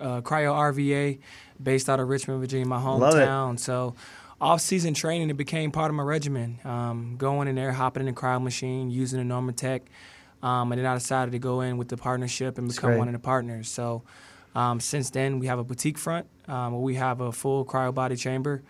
uh, 0.00 0.20
Cryo 0.22 0.52
RVA, 0.54 1.18
based 1.62 1.88
out 1.88 2.00
of 2.00 2.08
Richmond, 2.08 2.40
Virginia, 2.40 2.66
my 2.66 2.78
hometown. 2.78 3.58
So 3.58 3.94
off-season 4.40 4.94
training, 4.94 5.28
it 5.30 5.36
became 5.36 5.70
part 5.70 5.90
of 5.90 5.94
my 5.94 6.02
regimen. 6.02 6.58
Um, 6.64 7.16
going 7.18 7.46
in 7.48 7.54
there, 7.56 7.72
hopping 7.72 8.00
in 8.06 8.14
the 8.14 8.18
cryo 8.20 8.42
machine, 8.42 8.90
using 8.90 9.18
the 9.26 9.34
NormaTec, 9.34 9.82
um, 10.42 10.72
and 10.72 10.78
then 10.78 10.86
I 10.86 10.94
decided 10.94 11.32
to 11.32 11.38
go 11.38 11.60
in 11.60 11.76
with 11.76 11.88
the 11.88 11.96
partnership 11.98 12.56
and 12.56 12.66
become 12.68 12.90
one 12.98 13.08
of 13.08 13.12
the 13.12 13.18
partners. 13.18 13.68
So 13.68 14.02
um, 14.54 14.80
since 14.80 15.10
then, 15.10 15.38
we 15.38 15.46
have 15.46 15.58
a 15.58 15.64
boutique 15.64 15.98
front 15.98 16.26
um, 16.48 16.72
where 16.72 16.80
we 16.80 16.94
have 16.94 17.20
a 17.20 17.32
full 17.32 17.64
cryo 17.66 17.94
body 17.94 18.16
chamber. 18.16 18.62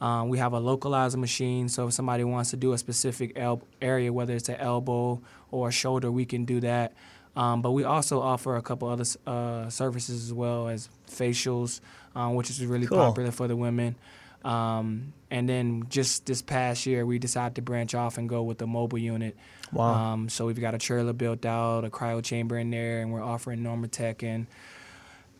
Um, 0.00 0.28
we 0.28 0.36
have 0.38 0.52
a 0.52 0.60
localizer 0.60 1.16
machine, 1.16 1.68
so 1.70 1.86
if 1.86 1.94
somebody 1.94 2.24
wants 2.24 2.50
to 2.50 2.56
do 2.58 2.74
a 2.74 2.78
specific 2.78 3.32
el- 3.36 3.62
area, 3.80 4.12
whether 4.12 4.34
it's 4.34 4.50
an 4.50 4.56
elbow 4.56 5.22
or 5.50 5.68
a 5.68 5.72
shoulder, 5.72 6.10
we 6.12 6.26
can 6.26 6.44
do 6.44 6.60
that. 6.60 6.92
Um, 7.36 7.62
but 7.62 7.72
we 7.72 7.84
also 7.84 8.20
offer 8.20 8.56
a 8.56 8.62
couple 8.62 8.88
other 8.88 9.04
uh, 9.26 9.68
services 9.68 10.24
as 10.24 10.32
well 10.32 10.68
as 10.68 10.88
facials, 11.08 11.80
um, 12.14 12.34
which 12.34 12.48
is 12.50 12.64
really 12.64 12.86
cool. 12.86 12.98
popular 12.98 13.32
for 13.32 13.48
the 13.48 13.56
women. 13.56 13.96
Um, 14.44 15.14
and 15.30 15.48
then 15.48 15.86
just 15.88 16.26
this 16.26 16.42
past 16.42 16.86
year, 16.86 17.04
we 17.04 17.18
decided 17.18 17.56
to 17.56 17.62
branch 17.62 17.94
off 17.94 18.18
and 18.18 18.28
go 18.28 18.42
with 18.42 18.58
the 18.58 18.66
mobile 18.66 18.98
unit. 18.98 19.36
Wow. 19.72 19.94
Um, 19.94 20.28
so 20.28 20.46
we've 20.46 20.60
got 20.60 20.74
a 20.74 20.78
trailer 20.78 21.12
built 21.12 21.44
out, 21.44 21.84
a 21.84 21.90
cryo 21.90 22.22
chamber 22.22 22.56
in 22.58 22.70
there, 22.70 23.00
and 23.00 23.12
we're 23.12 23.22
offering 23.22 23.60
NormaTec. 23.60 24.22
And 24.22 24.46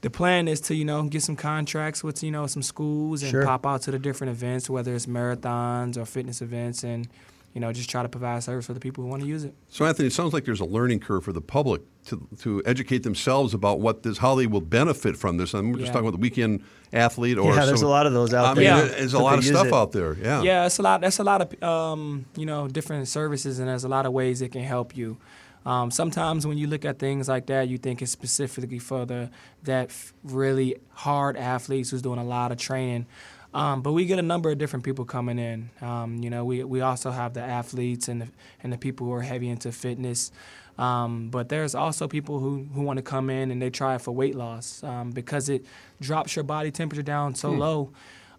the 0.01 0.11
plan 0.11 0.49
is 0.49 0.61
to, 0.63 0.75
you 0.75 0.85
know, 0.85 1.03
get 1.05 1.23
some 1.23 1.37
contracts 1.37 2.03
with, 2.03 2.25
you 2.25 2.33
know, 2.33 2.47
some 2.49 2.63
schools 2.63 3.23
and 3.23 3.31
sure. 3.31 3.45
pop 3.45 3.67
out 3.67 3.83
to 3.83 3.91
the 3.93 3.99
different 3.99 4.33
events, 4.33 4.69
whether 4.69 4.95
it's 4.95 5.07
marathons 5.07 5.97
or 5.97 6.07
fitness 6.07 6.43
events, 6.43 6.83
and– 6.83 7.09
you 7.55 7.61
know, 7.61 7.73
just 7.73 7.89
try 7.89 8.03
to 8.03 8.09
provide 8.09 8.43
service 8.43 8.67
for 8.67 8.75
the 8.75 8.81
people 8.81 9.05
who 9.05 9.09
want 9.09 9.23
to 9.23 9.29
use 9.29 9.45
it. 9.45 9.55
So, 9.69 9.85
Anthony, 9.85 10.09
it 10.09 10.13
sounds 10.13 10.33
like 10.35 10.45
there's 10.45 10.61
a 10.61 10.65
learning 10.65 10.99
curve 10.99 11.25
for 11.25 11.33
the 11.33 11.41
public 11.41 11.83
to, 12.07 12.27
to 12.41 12.63
educate 12.67 13.05
themselves 13.05 13.55
about 13.55 13.79
what 13.79 14.03
this, 14.03 14.19
how 14.19 14.35
they 14.35 14.49
will 14.49 14.61
benefit 14.61 15.17
from 15.17 15.37
this. 15.37 15.55
And 15.55 15.69
we're 15.73 15.79
just 15.79 15.87
yeah. 15.87 15.93
talking 15.93 16.09
about 16.09 16.19
the 16.19 16.23
weekend 16.23 16.65
athlete, 16.93 17.39
or 17.39 17.55
yeah, 17.55 17.65
there's 17.65 17.81
some, 17.81 17.89
a 17.89 17.93
lot 17.93 18.07
of 18.07 18.13
those 18.13 18.35
out 18.35 18.45
I 18.45 18.55
there. 18.55 18.75
Mean, 18.77 18.87
yeah. 18.87 18.95
there's 18.97 19.15
a 19.15 19.21
lot 19.21 19.39
of 19.39 19.45
stuff 19.45 19.69
it. 19.69 19.73
out 19.73 19.93
there. 19.93 20.15
Yeah, 20.15 20.43
yeah, 20.43 20.67
it's 20.67 20.79
a 20.79 20.83
lot. 20.83 21.01
That's 21.01 21.21
a 21.21 21.25
lot 21.25 21.43
of 21.43 21.63
um, 21.63 22.27
you 22.37 22.45
know 22.45 22.67
different 22.67 23.07
services, 23.07 23.61
and 23.61 23.69
there's 23.69 23.85
a 23.85 23.89
lot 23.89 24.05
of 24.05 24.13
ways 24.13 24.43
it 24.43 24.51
can 24.51 24.65
help 24.65 24.97
you. 24.97 25.17
Um, 25.65 25.91
sometimes 25.91 26.47
when 26.47 26.59
you 26.59 26.67
look 26.67 26.85
at 26.85 26.99
things 26.99 27.29
like 27.29 27.47
that, 27.47 27.69
you 27.69 27.79
think 27.79 28.03
it's 28.03 28.13
specifically 28.13 28.81
for 28.81 29.07
the 29.07 29.31
that 29.63 29.91
really 30.25 30.77
hard 30.91 31.37
athletes 31.37 31.91
who's 31.91 32.03
doing 32.03 32.19
a 32.19 32.25
lot 32.25 32.53
of 32.53 32.59
training. 32.59 33.07
Um, 33.55 33.83
but 33.83 33.93
we 33.93 34.05
get 34.05 34.19
a 34.19 34.23
number 34.23 34.51
of 34.51 34.59
different 34.59 34.85
people 34.85 35.05
coming 35.05 35.39
in. 35.39 35.71
Um, 35.81 36.19
you 36.19 36.29
know, 36.29 36.45
we, 36.45 36.65
we 36.65 36.81
also 36.81 37.13
have 37.13 37.35
the 37.35 37.41
athletes 37.41 38.09
and 38.09 38.23
the, 38.23 38.29
and 38.63 38.73
the 38.73 38.79
people 38.79 39.07
who 39.07 39.13
are 39.13 39.23
heavy 39.23 39.49
into 39.49 39.71
fitness. 39.71 40.33
Um, 40.77 41.31
but 41.31 41.49
there's 41.49 41.77
also 41.77 42.09
people 42.09 42.41
who, 42.41 42.67
who 42.75 42.83
want 42.83 42.97
to 42.97 43.03
come 43.03 43.31
in 43.31 43.53
and 43.53 43.63
they 43.63 43.71
try 43.71 43.95
it 43.95 44.01
for 44.01 44.11
weight 44.11 44.35
loss 44.35 44.83
um, 44.83 45.13
because 45.13 45.49
it 45.49 45.65
drops 46.01 46.35
your 46.35 46.43
body 46.43 46.73
temperature 46.73 47.03
down 47.03 47.37
so 47.37 47.53
hmm. 47.53 47.59
low. 47.61 47.93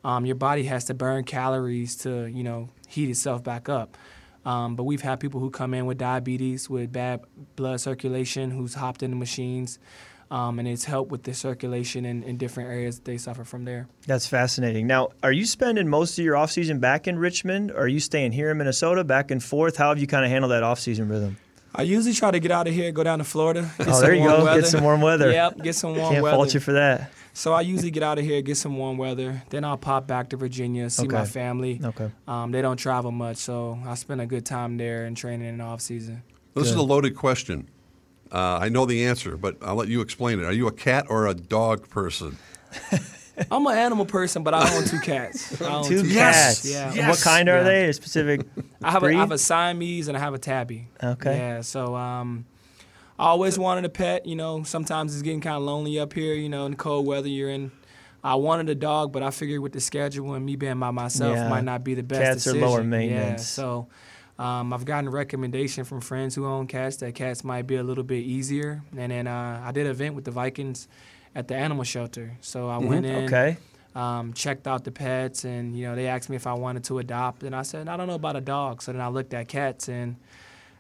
Um, 0.04 0.26
your 0.26 0.36
body 0.36 0.64
has 0.66 0.86
to 0.86 0.94
burn 0.94 1.24
calories 1.24 1.96
to 1.98 2.28
you 2.28 2.44
know 2.44 2.70
heat 2.88 3.10
itself 3.10 3.44
back 3.44 3.70
up. 3.70 3.98
Um, 4.46 4.76
but 4.76 4.84
we've 4.84 5.02
had 5.02 5.20
people 5.20 5.40
who 5.40 5.50
come 5.50 5.74
in 5.74 5.88
with 5.88 5.98
diabetes, 5.98 6.70
with 6.70 6.92
bad 6.92 7.22
blood 7.56 7.82
circulation, 7.82 8.52
who's 8.52 8.76
hopped 8.76 9.02
in 9.02 9.10
the 9.10 9.18
machines. 9.18 9.80
Um, 10.32 10.58
and 10.58 10.68
it's 10.68 10.86
helped 10.86 11.12
with 11.12 11.24
the 11.24 11.34
circulation 11.34 12.04
in, 12.04 12.24
in 12.24 12.38
different 12.38 12.70
areas 12.70 13.00
they 13.00 13.18
suffer 13.18 13.44
from 13.44 13.64
there. 13.64 13.88
That's 14.08 14.26
fascinating. 14.26 14.88
Now, 14.88 15.10
are 15.22 15.32
you 15.32 15.46
spending 15.46 15.88
most 15.88 16.18
of 16.18 16.26
your 16.26 16.36
off 16.36 16.52
season 16.52 16.80
back 16.80 17.08
in 17.08 17.20
Richmond, 17.20 17.72
or 17.72 17.82
are 17.82 17.88
you 17.88 18.00
staying 18.00 18.32
here 18.32 18.50
in 18.50 18.58
Minnesota, 18.58 19.04
back 19.04 19.30
and 19.30 19.44
forth? 19.44 19.78
How 19.78 19.90
have 19.90 20.00
you 20.00 20.08
kind 20.08 20.26
of 20.26 20.32
handled 20.32 20.52
that 20.52 20.64
off 20.64 20.80
season 20.80 21.10
rhythm? 21.10 21.38
I 21.78 21.82
usually 21.82 22.14
try 22.14 22.32
to 22.32 22.40
get 22.40 22.52
out 22.52 22.68
of 22.68 22.74
here, 22.74 22.92
go 22.92 23.04
down 23.04 23.20
to 23.20 23.26
Florida. 23.26 23.70
oh, 23.82 24.02
there 24.02 24.14
you 24.14 24.24
go. 24.24 24.46
Weather. 24.46 24.62
Get 24.62 24.70
some 24.70 24.84
warm 24.84 25.02
weather. 25.02 25.32
Yep, 25.32 25.58
get 25.62 25.76
some 25.76 25.96
warm 25.96 26.14
Can't 26.14 26.24
weather. 26.24 26.38
fault 26.38 26.54
you 26.54 26.60
for 26.62 26.74
that. 26.74 27.12
So 27.34 27.52
I 27.52 27.62
usually 27.62 27.92
get 27.92 28.02
out 28.02 28.18
of 28.18 28.24
here, 28.24 28.42
get 28.42 28.56
some 28.56 28.78
warm 28.78 28.98
weather. 28.98 29.44
Then 29.50 29.66
I'll 29.66 29.78
pop 29.78 30.08
back 30.08 30.30
to 30.30 30.38
Virginia, 30.38 30.90
see 30.90 31.06
okay. 31.06 31.16
my 31.16 31.26
family. 31.26 31.82
Okay. 31.84 32.10
Um, 32.30 32.52
they 32.52 32.62
don't 32.62 32.78
travel 32.78 33.12
much, 33.12 33.38
so 33.38 33.78
I 33.86 33.96
spend 33.96 34.22
a 34.22 34.26
good 34.26 34.46
time 34.46 34.78
there 34.78 35.04
and 35.06 35.18
training 35.18 35.50
in 35.50 35.58
the 35.58 35.66
off 35.66 35.82
season. 35.82 36.24
This 36.54 36.64
good. 36.64 36.70
is 36.70 36.76
a 36.76 36.82
loaded 36.82 37.18
question. 37.18 37.68
Uh, 38.32 38.60
I 38.62 38.70
know 38.70 38.86
the 38.86 39.06
answer, 39.06 39.38
but 39.38 39.58
I'll 39.62 39.76
let 39.76 39.88
you 39.88 40.02
explain 40.02 40.40
it. 40.40 40.46
Are 40.46 40.52
you 40.52 40.68
a 40.68 40.72
cat 40.72 41.06
or 41.10 41.28
a 41.28 41.34
dog 41.34 41.90
person? 41.90 42.38
I'm 43.52 43.66
an 43.68 43.78
animal 43.78 44.06
person, 44.06 44.44
but 44.44 44.54
I 44.54 44.76
own 44.76 44.86
two 44.86 45.00
cats. 45.00 45.62
Own 45.62 45.84
two, 45.84 46.04
two, 46.04 46.14
cats. 46.14 46.62
cats. 46.62 46.66
Yeah. 46.66 46.94
Yes. 46.94 47.10
What 47.10 47.22
kind 47.22 47.50
are 47.50 47.58
yeah. 47.58 47.64
they? 47.64 47.90
A 47.90 47.94
specific. 47.94 48.48
I 48.84 48.92
have 48.92 49.02
breed? 49.02 49.16
a, 49.16 49.18
I 49.18 49.20
have 49.20 49.32
a 49.32 49.38
Siamese 49.38 50.08
and 50.08 50.16
I 50.16 50.20
have 50.22 50.34
a 50.34 50.38
tabby. 50.38 50.88
Okay. 51.04 51.36
Yeah. 51.38 51.62
So 51.62 51.96
um, 51.96 52.46
I 53.20 53.26
always 53.26 53.60
wanted 53.60 53.86
a 53.86 53.90
pet. 53.90 54.26
You 54.26 54.36
know, 54.36 54.64
sometimes 54.64 55.14
it's 55.14 55.22
getting 55.22 55.42
kind 55.42 55.58
of 55.58 55.64
lonely 55.64 56.00
up 56.00 56.14
here. 56.14 56.34
You 56.34 56.50
know, 56.50 56.66
in 56.66 56.72
the 56.72 56.78
cold 56.78 57.06
weather 57.06 57.28
you're 57.28 57.50
in. 57.50 57.72
I 58.24 58.36
wanted 58.36 58.70
a 58.70 58.76
dog, 58.76 59.12
but 59.12 59.22
I 59.22 59.30
figured 59.30 59.60
with 59.60 59.74
the 59.74 59.82
schedule 59.82 60.34
and 60.34 60.44
me 60.44 60.56
being 60.56 60.80
by 60.80 60.92
myself 60.92 61.36
yeah. 61.36 61.50
might 61.50 61.64
not 61.64 61.84
be 61.84 61.94
the 61.94 62.04
best. 62.04 62.22
Cats 62.22 62.44
decision. 62.46 62.64
are 62.64 62.68
lower 62.68 62.84
maintenance. 62.84 63.42
Yeah. 63.42 63.64
So. 63.64 63.88
Um, 64.38 64.74
I've 64.74 64.86
gotten 64.86 65.08
a 65.08 65.12
recommendation 65.12 65.86
from 65.86 66.02
friends 66.02 66.36
who 66.36 66.46
own 66.46 66.68
cats 66.68 66.98
that 66.98 67.16
cats 67.16 67.44
might 67.44 67.68
be 67.68 67.76
a 67.78 67.84
little 67.84 68.04
bit 68.04 68.24
easier. 68.24 68.82
And 68.98 69.12
then 69.12 69.28
uh, 69.28 69.62
I 69.64 69.72
did 69.72 69.86
an 69.86 69.92
event 69.92 70.16
with 70.16 70.26
the 70.26 70.32
Vikings 70.32 70.88
at 71.34 71.48
the 71.48 71.56
animal 71.56 71.84
shelter. 71.84 72.38
So 72.42 72.70
I 72.70 72.78
mm-hmm. 72.78 72.88
went 72.88 73.06
in, 73.06 73.26
okay. 73.26 73.58
um, 73.96 74.34
checked 74.34 74.68
out 74.68 74.84
the 74.84 74.92
pets, 74.92 75.46
and 75.46 75.78
you 75.78 75.86
know 75.86 75.96
they 75.96 76.08
asked 76.08 76.30
me 76.30 76.36
if 76.36 76.48
I 76.48 76.54
wanted 76.54 76.84
to 76.86 77.00
adopt, 77.00 77.44
and 77.44 77.56
I 77.56 77.62
said 77.62 77.88
I 77.88 77.98
don't 77.98 78.08
know 78.08 78.16
about 78.16 78.36
a 78.36 78.42
dog. 78.42 78.82
So 78.82 78.92
then 78.92 79.02
I 79.02 79.08
looked 79.08 79.34
at 79.34 79.48
cats 79.48 79.88
and 79.88 80.18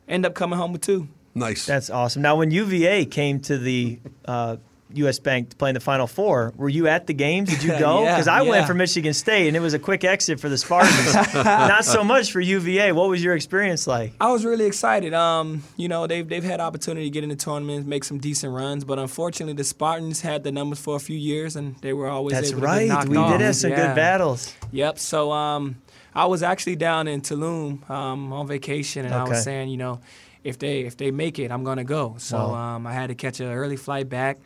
end 0.07 0.25
up 0.25 0.33
coming 0.33 0.57
home 0.57 0.73
with 0.73 0.81
two. 0.81 1.07
Nice. 1.33 1.65
That's 1.65 1.89
awesome. 1.89 2.21
Now, 2.21 2.37
when 2.37 2.49
UVA 2.51 3.05
came 3.05 3.41
to 3.41 3.57
the 3.57 3.99
uh, 4.23 4.55
U.S. 4.93 5.19
Bank 5.19 5.58
playing 5.58 5.74
the 5.74 5.80
Final 5.80 6.08
Four, 6.08 6.54
were 6.56 6.69
you 6.69 6.88
at 6.88 7.08
the 7.08 7.13
games? 7.13 7.50
Did 7.50 7.63
you 7.63 7.69
go? 7.80 8.02
Because 8.02 8.28
yeah, 8.28 8.34
I 8.34 8.41
yeah. 8.43 8.50
went 8.50 8.67
for 8.67 8.74
Michigan 8.74 9.13
State, 9.13 9.48
and 9.48 9.58
it 9.58 9.60
was 9.60 9.74
a 9.74 9.80
quick 9.80 10.04
exit 10.04 10.39
for 10.39 10.48
the 10.48 10.58
Spartans. 10.58 11.13
Not 11.34 11.86
so 11.86 12.04
much 12.04 12.32
for 12.32 12.39
UVA. 12.39 12.91
What 12.91 13.10
was 13.10 13.24
your 13.24 13.36
experience 13.36 13.88
like? 13.88 14.13
I 14.21 14.32
was 14.32 14.45
really 14.45 14.65
excited. 14.65 15.13
Um, 15.13 15.63
you 15.76 15.88
know, 15.88 16.08
they've 16.08 16.28
they've 16.28 16.43
had 16.43 16.60
opportunity 16.60 17.08
to 17.08 17.10
get 17.10 17.24
into 17.24 17.36
tournaments, 17.36 17.88
make 17.88 18.04
some 18.04 18.19
decent 18.19 18.54
runs, 18.54 18.84
but 18.84 19.00
unfortunately, 19.00 19.54
the 19.54 19.63
Spartans 19.63 20.21
had 20.21 20.43
the 20.43 20.52
numbers 20.52 20.80
for 20.80 20.95
a 20.95 21.00
few 21.00 21.17
years, 21.17 21.56
and 21.56 21.76
they 21.78 21.93
were 21.93 22.08
always 22.08 22.34
That's 22.34 22.54
right. 22.54 22.82
to 22.82 22.86
get 22.88 22.93
knocked 22.93 23.10
we 23.10 23.17
off. 23.17 23.32
did 23.32 23.41
have 23.41 23.56
some 23.56 23.71
yeah. 23.71 23.88
good 23.88 23.95
battles. 23.95 24.54
Yep. 24.71 25.00
So 25.00 25.32
um, 25.32 25.76
I 26.13 26.26
was 26.26 26.43
actually 26.43 26.76
down 26.76 27.08
in 27.08 27.21
Tulum 27.21 27.89
um, 27.89 28.32
on 28.32 28.48
vacation, 28.48 29.06
and 29.06 29.13
okay. 29.13 29.24
I 29.24 29.30
was 29.30 29.43
saying, 29.43 29.69
you 29.69 29.78
know 29.78 30.00
if 30.45 30.60
they 30.60 30.82
if 30.82 30.95
they 30.95 31.12
make 31.12 31.39
it, 31.39 31.52
I'm 31.52 31.63
gonna 31.63 31.84
go. 31.84 32.15
So 32.19 32.38
wow. 32.38 32.76
um, 32.76 32.88
I 32.88 32.93
had 32.93 33.08
to 33.08 33.15
catch 33.15 33.39
an 33.41 33.48
early 33.48 33.76
flight 33.76 34.08
back. 34.08 34.38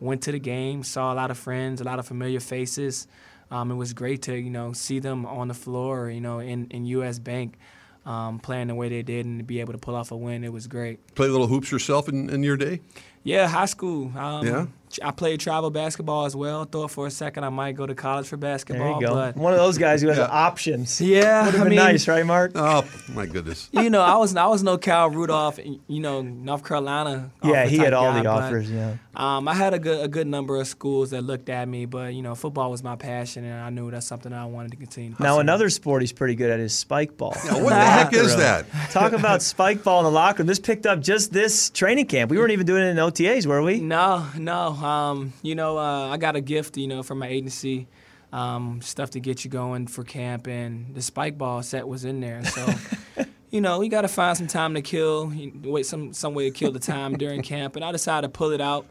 Went 0.00 0.22
to 0.22 0.32
the 0.32 0.40
game, 0.40 0.82
saw 0.82 1.12
a 1.12 1.14
lot 1.14 1.30
of 1.30 1.38
friends, 1.38 1.80
a 1.80 1.84
lot 1.84 1.98
of 1.98 2.06
familiar 2.06 2.40
faces. 2.40 3.06
Um, 3.50 3.70
it 3.70 3.74
was 3.74 3.92
great 3.92 4.22
to 4.22 4.34
you 4.34 4.50
know 4.50 4.72
see 4.72 4.98
them 4.98 5.26
on 5.26 5.48
the 5.48 5.54
floor, 5.54 6.10
you 6.10 6.20
know, 6.20 6.38
in, 6.38 6.66
in 6.70 6.86
U.S. 6.86 7.18
Bank, 7.18 7.58
um, 8.06 8.38
playing 8.38 8.68
the 8.68 8.74
way 8.74 8.88
they 8.88 9.02
did, 9.02 9.26
and 9.26 9.40
to 9.40 9.44
be 9.44 9.60
able 9.60 9.72
to 9.72 9.78
pull 9.78 9.94
off 9.94 10.10
a 10.10 10.16
win. 10.16 10.44
It 10.44 10.52
was 10.52 10.66
great. 10.66 11.14
Play 11.14 11.28
a 11.28 11.30
little 11.30 11.48
hoops 11.48 11.70
yourself 11.70 12.08
in, 12.08 12.30
in 12.30 12.42
your 12.42 12.56
day? 12.56 12.80
Yeah, 13.22 13.46
high 13.48 13.66
school. 13.66 14.10
Um, 14.16 14.46
yeah. 14.46 14.66
I 15.04 15.12
played 15.12 15.38
travel 15.38 15.70
basketball 15.70 16.24
as 16.24 16.34
well. 16.34 16.64
Thought 16.64 16.90
for 16.90 17.06
a 17.06 17.12
second 17.12 17.44
I 17.44 17.48
might 17.48 17.76
go 17.76 17.86
to 17.86 17.94
college 17.94 18.26
for 18.26 18.36
basketball. 18.36 18.98
There 18.98 19.00
you 19.02 19.06
go. 19.06 19.14
But 19.14 19.36
One 19.36 19.52
of 19.52 19.60
those 19.60 19.78
guys 19.78 20.02
who 20.02 20.08
has 20.08 20.18
Yeah. 20.18 20.24
options. 20.28 21.00
yeah, 21.00 21.44
Would 21.44 21.52
have 21.54 21.60
I 21.60 21.64
been 21.64 21.76
mean, 21.76 21.78
nice, 21.78 22.08
right, 22.08 22.26
Mark? 22.26 22.52
Oh, 22.56 22.82
my 23.14 23.26
goodness. 23.26 23.68
you 23.70 23.88
know, 23.88 24.00
I 24.02 24.16
was 24.16 24.34
I 24.34 24.46
was 24.46 24.64
no 24.64 24.78
Kyle 24.78 25.08
Rudolph. 25.08 25.60
You 25.86 26.00
know, 26.00 26.22
North 26.22 26.64
Carolina. 26.64 27.30
yeah, 27.44 27.66
he 27.66 27.78
had 27.78 27.92
all 27.92 28.10
guy, 28.10 28.18
the 28.18 28.24
but, 28.24 28.42
offers. 28.44 28.68
Yeah. 28.68 28.94
Um, 29.14 29.46
I 29.46 29.54
had 29.54 29.74
a 29.74 29.78
good 29.78 30.04
a 30.04 30.08
good 30.08 30.26
number 30.26 30.56
of 30.60 30.66
schools 30.66 31.10
that 31.10 31.22
looked 31.22 31.48
at 31.50 31.68
me, 31.68 31.84
but 31.84 32.12
you 32.14 32.22
know, 32.22 32.34
football 32.34 32.68
was 32.72 32.82
my 32.82 32.96
passion, 32.96 33.44
and 33.44 33.60
I 33.60 33.70
knew 33.70 33.92
that's 33.92 34.06
something 34.08 34.32
I 34.32 34.46
wanted 34.46 34.72
to 34.72 34.76
continue. 34.76 35.10
Now 35.20 35.34
pursue. 35.34 35.38
another 35.40 35.70
sport 35.70 36.02
he's 36.02 36.12
pretty 36.12 36.34
good 36.34 36.50
at 36.50 36.58
is 36.58 36.72
spike 36.76 37.16
ball. 37.16 37.36
Now, 37.46 37.62
what 37.62 37.70
the 37.70 37.76
heck 37.76 38.12
is 38.12 38.34
that? 38.38 38.66
Talk 38.90 39.12
about 39.12 39.40
spike 39.42 39.84
ball 39.84 40.00
in 40.00 40.04
the 40.04 40.10
locker 40.10 40.38
room. 40.42 40.48
This 40.48 40.58
picked 40.58 40.84
up 40.86 40.98
just 41.00 41.32
this 41.32 41.70
training 41.70 42.06
camp. 42.06 42.28
We 42.32 42.38
weren't 42.38 42.50
even 42.52 42.66
doing 42.66 42.82
it 42.82 42.86
in 42.88 42.98
OTAs, 43.10 43.46
were 43.46 43.62
we? 43.62 43.80
No, 43.80 44.26
no. 44.36 44.68
Um, 44.68 45.32
you 45.42 45.54
know, 45.54 45.78
uh, 45.78 46.08
I 46.08 46.16
got 46.16 46.36
a 46.36 46.40
gift, 46.40 46.76
you 46.76 46.86
know, 46.86 47.02
from 47.02 47.18
my 47.18 47.26
agency, 47.28 47.88
um, 48.32 48.80
stuff 48.82 49.10
to 49.10 49.20
get 49.20 49.44
you 49.44 49.50
going 49.50 49.86
for 49.88 50.04
camp, 50.04 50.46
and 50.46 50.94
the 50.94 51.02
spike 51.02 51.36
ball 51.36 51.62
set 51.62 51.88
was 51.88 52.04
in 52.04 52.20
there. 52.20 52.44
So, 52.44 52.72
you 53.50 53.60
know, 53.60 53.80
you 53.82 53.90
got 53.90 54.02
to 54.02 54.08
find 54.08 54.36
some 54.36 54.46
time 54.46 54.74
to 54.74 54.82
kill, 54.82 55.32
you- 55.34 55.52
wait 55.64 55.86
some 55.86 56.12
some 56.12 56.34
way 56.34 56.44
to 56.50 56.56
kill 56.56 56.70
the 56.72 56.78
time 56.78 57.16
during 57.16 57.42
camp, 57.54 57.74
and 57.76 57.84
I 57.84 57.90
decided 57.92 58.28
to 58.32 58.38
pull 58.38 58.50
it 58.52 58.60
out. 58.60 58.86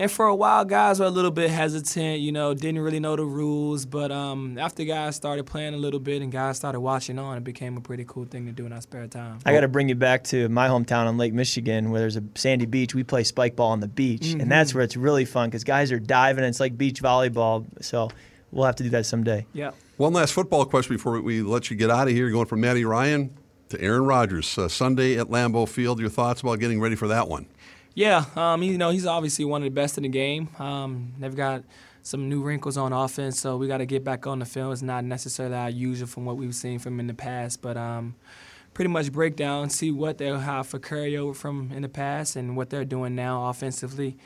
And 0.00 0.10
for 0.10 0.26
a 0.26 0.34
while, 0.34 0.64
guys 0.64 0.98
were 0.98 1.04
a 1.04 1.10
little 1.10 1.30
bit 1.30 1.50
hesitant, 1.50 2.20
you 2.20 2.32
know, 2.32 2.54
didn't 2.54 2.80
really 2.80 3.00
know 3.00 3.16
the 3.16 3.24
rules. 3.24 3.84
But 3.84 4.10
um, 4.10 4.56
after 4.56 4.82
guys 4.84 5.14
started 5.14 5.44
playing 5.44 5.74
a 5.74 5.76
little 5.76 6.00
bit 6.00 6.22
and 6.22 6.32
guys 6.32 6.56
started 6.56 6.80
watching 6.80 7.18
on, 7.18 7.36
it 7.36 7.44
became 7.44 7.76
a 7.76 7.82
pretty 7.82 8.06
cool 8.08 8.24
thing 8.24 8.46
to 8.46 8.52
do 8.52 8.64
in 8.64 8.72
our 8.72 8.80
spare 8.80 9.06
time. 9.06 9.40
I 9.44 9.52
got 9.52 9.60
to 9.60 9.68
bring 9.68 9.90
you 9.90 9.94
back 9.94 10.24
to 10.24 10.48
my 10.48 10.68
hometown 10.68 11.06
on 11.06 11.18
Lake 11.18 11.34
Michigan, 11.34 11.90
where 11.90 12.00
there's 12.00 12.16
a 12.16 12.22
sandy 12.34 12.64
beach. 12.64 12.94
We 12.94 13.04
play 13.04 13.24
spike 13.24 13.56
ball 13.56 13.72
on 13.72 13.80
the 13.80 13.88
beach, 13.88 14.22
Mm-hmm. 14.22 14.40
and 14.40 14.50
that's 14.50 14.74
where 14.74 14.82
it's 14.82 14.96
really 14.96 15.26
fun 15.26 15.50
because 15.50 15.64
guys 15.64 15.92
are 15.92 15.98
diving. 16.00 16.44
And 16.44 16.48
it's 16.50 16.60
like 16.60 16.78
beach 16.78 17.02
volleyball. 17.02 17.66
So 17.84 18.08
we'll 18.52 18.64
have 18.64 18.76
to 18.76 18.82
do 18.82 18.88
that 18.90 19.04
someday. 19.04 19.46
Yeah. 19.52 19.72
One 19.98 20.14
last 20.14 20.32
football 20.32 20.64
question 20.64 20.96
before 20.96 21.20
we 21.20 21.42
let 21.42 21.70
you 21.70 21.76
get 21.76 21.90
out 21.90 22.08
of 22.08 22.14
here. 22.14 22.30
Going 22.30 22.46
from 22.46 22.62
Matty 22.62 22.86
Ryan 22.86 23.36
to 23.68 23.78
Aaron 23.78 24.06
Rodgers. 24.06 24.56
Uh, 24.56 24.66
Sunday 24.66 25.18
at 25.18 25.26
Lambeau 25.26 25.68
Field. 25.68 26.00
Your 26.00 26.08
thoughts 26.08 26.40
about 26.40 26.58
getting 26.58 26.80
ready 26.80 26.96
for 26.96 27.08
that 27.08 27.28
one? 27.28 27.46
Yeah, 27.94 28.24
um, 28.36 28.62
you 28.62 28.78
know, 28.78 28.90
he's 28.90 29.06
obviously 29.06 29.44
one 29.44 29.62
of 29.62 29.64
the 29.64 29.70
best 29.70 29.96
in 29.96 30.04
the 30.04 30.08
game. 30.08 30.48
Um, 30.58 31.12
they've 31.18 31.34
got 31.34 31.64
some 32.02 32.28
new 32.28 32.42
wrinkles 32.42 32.76
on 32.76 32.92
offense, 32.92 33.38
so 33.38 33.56
we 33.56 33.66
got 33.66 33.78
to 33.78 33.86
get 33.86 34.04
back 34.04 34.26
on 34.26 34.38
the 34.38 34.44
film. 34.44 34.72
It's 34.72 34.82
not 34.82 35.04
necessarily 35.04 35.56
our 35.56 35.70
usual 35.70 36.06
from 36.06 36.24
what 36.24 36.36
we've 36.36 36.54
seen 36.54 36.78
from 36.78 36.94
him 36.94 37.00
in 37.00 37.06
the 37.08 37.14
past, 37.14 37.60
but 37.60 37.76
um, 37.76 38.14
pretty 38.74 38.88
much 38.88 39.12
break 39.12 39.36
down, 39.36 39.70
see 39.70 39.90
what 39.90 40.18
they'll 40.18 40.38
have 40.38 40.66
for 40.66 40.78
carryover 40.78 41.34
from 41.34 41.72
in 41.72 41.82
the 41.82 41.88
past 41.88 42.36
and 42.36 42.56
what 42.56 42.70
they're 42.70 42.84
doing 42.84 43.14
now 43.14 43.48
offensively, 43.48 44.16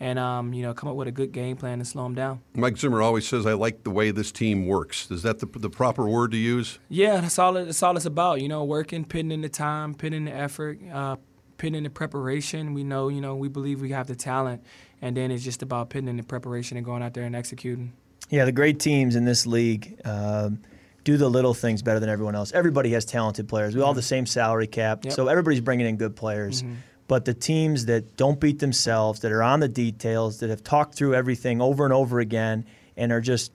and 0.00 0.18
um, 0.18 0.54
you 0.54 0.62
know, 0.62 0.72
come 0.72 0.88
up 0.88 0.94
with 0.96 1.08
a 1.08 1.12
good 1.12 1.32
game 1.32 1.56
plan 1.56 1.80
to 1.80 1.84
slow 1.84 2.04
them 2.04 2.14
down. 2.14 2.40
Mike 2.54 2.78
Zimmer 2.78 3.02
always 3.02 3.26
says, 3.26 3.46
I 3.46 3.54
like 3.54 3.82
the 3.82 3.90
way 3.90 4.10
this 4.12 4.30
team 4.30 4.66
works. 4.66 5.10
Is 5.10 5.22
that 5.24 5.40
the, 5.40 5.46
the 5.46 5.70
proper 5.70 6.08
word 6.08 6.30
to 6.30 6.36
use? 6.36 6.78
Yeah, 6.88 7.20
that's 7.20 7.38
all. 7.38 7.56
It, 7.56 7.64
that's 7.66 7.82
all 7.82 7.96
it's 7.96 8.06
about. 8.06 8.40
You 8.40 8.48
know, 8.48 8.64
working, 8.64 9.04
putting 9.04 9.32
in 9.32 9.40
the 9.40 9.48
time, 9.48 9.94
putting 9.94 10.14
in 10.14 10.24
the 10.26 10.34
effort, 10.34 10.78
uh, 10.92 11.16
putting 11.58 11.74
in 11.74 11.82
the 11.84 11.90
preparation. 11.90 12.72
We 12.72 12.84
know, 12.84 13.08
you 13.08 13.20
know, 13.20 13.36
we 13.36 13.48
believe 13.48 13.80
we 13.80 13.90
have 13.90 14.06
the 14.06 14.16
talent, 14.16 14.62
and 15.02 15.16
then 15.16 15.30
it's 15.30 15.44
just 15.44 15.62
about 15.62 15.90
putting 15.90 16.08
in 16.08 16.16
the 16.16 16.22
preparation 16.22 16.76
and 16.78 16.86
going 16.86 17.02
out 17.02 17.12
there 17.14 17.24
and 17.24 17.36
executing. 17.36 17.92
Yeah, 18.30 18.44
the 18.44 18.52
great 18.52 18.78
teams 18.80 19.16
in 19.16 19.24
this 19.24 19.46
league 19.46 20.00
um, 20.04 20.60
do 21.04 21.16
the 21.16 21.28
little 21.28 21.54
things 21.54 21.82
better 21.82 22.00
than 22.00 22.08
everyone 22.08 22.34
else. 22.34 22.52
Everybody 22.52 22.90
has 22.92 23.04
talented 23.04 23.48
players. 23.48 23.74
We 23.74 23.80
all 23.82 23.88
have 23.88 23.96
the 23.96 24.02
same 24.02 24.26
salary 24.26 24.66
cap, 24.66 25.04
Yep. 25.04 25.12
so 25.14 25.28
everybody's 25.28 25.60
bringing 25.60 25.86
in 25.86 25.96
good 25.96 26.16
players. 26.16 26.62
But 27.08 27.24
the 27.24 27.32
teams 27.34 27.86
that 27.86 28.16
don't 28.18 28.38
beat 28.38 28.58
themselves, 28.58 29.20
that 29.20 29.32
are 29.32 29.42
on 29.42 29.60
the 29.60 29.68
details, 29.68 30.40
that 30.40 30.50
have 30.50 30.62
talked 30.62 30.94
through 30.94 31.14
everything 31.14 31.60
over 31.62 31.84
and 31.84 31.92
over 31.92 32.20
again, 32.20 32.66
and 32.98 33.12
are 33.12 33.20
just 33.22 33.50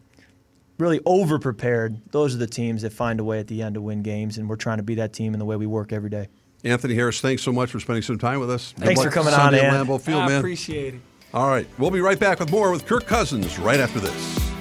really 0.79 0.99
over 1.05 1.37
prepared, 1.37 2.01
those 2.11 2.33
are 2.33 2.39
the 2.39 2.47
teams 2.47 2.81
that 2.81 2.91
find 2.93 3.19
a 3.19 3.23
way 3.23 3.39
at 3.39 3.45
the 3.47 3.61
end 3.61 3.75
to 3.75 3.81
win 3.81 4.01
games. 4.01 4.39
And 4.39 4.49
we're 4.49 4.55
trying 4.55 4.77
to 4.77 4.83
be 4.83 4.95
that 4.95 5.13
team 5.13 5.33
in 5.33 5.39
the 5.39 5.45
way 5.45 5.55
we 5.55 5.67
work 5.67 5.93
every 5.93 6.09
day. 6.09 6.29
Anthony 6.63 6.95
Harris, 6.95 7.19
thanks 7.19 7.41
so 7.41 7.51
much 7.51 7.71
for 7.71 7.79
spending 7.79 8.03
some 8.03 8.17
time 8.17 8.39
with 8.39 8.49
us. 8.49 8.73
Thanks 8.77 9.01
Good 9.01 9.09
for 9.09 9.13
coming 9.13 9.33
on, 9.33 9.39
Sunday 9.39 9.59
at 9.59 9.73
Ant. 9.73 9.87
Lambeau 9.87 9.99
Field, 9.99 10.21
I 10.23 10.27
man. 10.29 10.39
appreciate 10.39 10.95
it. 10.95 11.01
All 11.33 11.49
right, 11.49 11.67
we'll 11.77 11.91
be 11.91 12.01
right 12.01 12.19
back 12.19 12.39
with 12.39 12.51
more 12.51 12.71
with 12.71 12.85
Kirk 12.85 13.05
Cousins 13.05 13.59
right 13.59 13.79
after 13.79 13.99
this. 13.99 14.52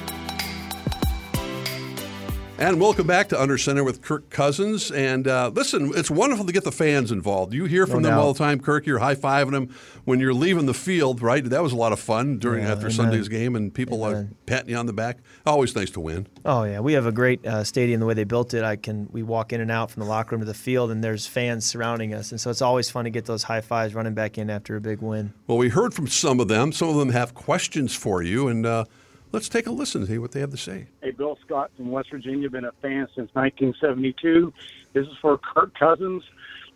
And 2.63 2.81
welcome 2.81 3.09
back 3.09 3.29
to 3.31 3.43
Under 3.43 3.59
Center 3.59 3.83
with 3.83 4.03
Kirk 4.03 4.31
Cousins. 4.31 4.93
And 4.93 5.27
uh, 5.27 5.51
listen, 5.53 5.91
it's 5.97 6.13
wonderful 6.13 6.47
to 6.47 6.53
get 6.53 6.63
the 6.63 6.71
fans 6.71 7.11
involved. 7.11 7.53
You 7.53 7.65
hear 7.65 7.89
from 7.89 8.03
no 8.03 8.09
them 8.09 8.17
doubt. 8.17 8.23
all 8.25 8.33
the 8.35 8.39
time, 8.39 8.61
Kirk. 8.61 8.87
You're 8.87 9.01
high 9.01 9.17
fiving 9.17 9.51
them 9.51 9.75
when 10.05 10.21
you're 10.21 10.33
leaving 10.33 10.67
the 10.67 10.73
field, 10.73 11.23
right? 11.23 11.45
That 11.45 11.61
was 11.61 11.73
a 11.73 11.77
lot 11.77 11.93
of 11.93 11.99
fun 11.99 12.39
during 12.39 12.63
yeah, 12.63 12.71
after 12.71 12.87
amen. 12.87 12.93
Sunday's 12.93 13.27
game, 13.27 13.57
and 13.57 13.75
people 13.75 14.07
amen. 14.07 14.17
are 14.17 14.29
patting 14.47 14.71
you 14.71 14.77
on 14.77 14.87
the 14.87 14.93
back. 14.93 15.19
Always 15.45 15.75
nice 15.75 15.91
to 15.91 16.01
win. 16.01 16.29
Oh 16.45 16.63
yeah, 16.63 16.79
we 16.79 16.93
have 16.93 17.05
a 17.05 17.11
great 17.11 17.45
uh, 17.45 17.65
stadium. 17.65 17.99
The 17.99 18.07
way 18.07 18.15
they 18.15 18.23
built 18.23 18.55
it, 18.55 18.63
I 18.63 18.77
can 18.77 19.09
we 19.11 19.25
walk 19.25 19.53
in 19.53 19.61
and 19.61 19.73
out 19.73 19.91
from 19.91 20.05
the 20.05 20.09
locker 20.09 20.37
room 20.37 20.43
to 20.43 20.47
the 20.47 20.55
field, 20.55 20.93
and 20.93 21.03
there's 21.03 21.27
fans 21.27 21.67
surrounding 21.67 22.15
us, 22.15 22.31
and 22.31 22.41
so 22.41 22.49
it's 22.49 22.63
always 22.63 22.89
fun 22.89 23.07
to 23.07 23.11
get 23.11 23.25
those 23.25 23.43
high 23.43 23.61
fives 23.61 23.93
running 23.93 24.15
back 24.15 24.39
in 24.39 24.49
after 24.49 24.77
a 24.77 24.81
big 24.81 25.03
win. 25.03 25.35
Well, 25.49 25.59
we 25.59 25.71
heard 25.71 25.95
from 25.95 26.07
some 26.07 26.39
of 26.39 26.47
them. 26.47 26.71
Some 26.71 26.91
of 26.91 26.95
them 26.95 27.09
have 27.09 27.35
questions 27.35 27.93
for 27.93 28.23
you, 28.23 28.47
and. 28.47 28.65
Uh, 28.65 28.85
Let's 29.33 29.49
take 29.49 29.67
a 29.67 29.71
listen 29.71 30.03
to 30.03 30.07
see 30.07 30.19
what 30.19 30.33
they 30.33 30.41
have 30.41 30.51
to 30.51 30.57
say. 30.59 30.89
Hey, 31.03 31.11
Bill 31.11 31.39
Scott 31.45 31.71
from 31.77 31.91
West 31.91 32.11
Virginia, 32.11 32.51
been 32.51 32.67
a 32.67 32.73
fan 32.83 33.09
since 33.17 33.31
1972. 33.35 34.53
This 34.93 35.07
is 35.07 35.15
for 35.23 35.39
Kirk 35.39 35.75
Cousins. 35.79 36.23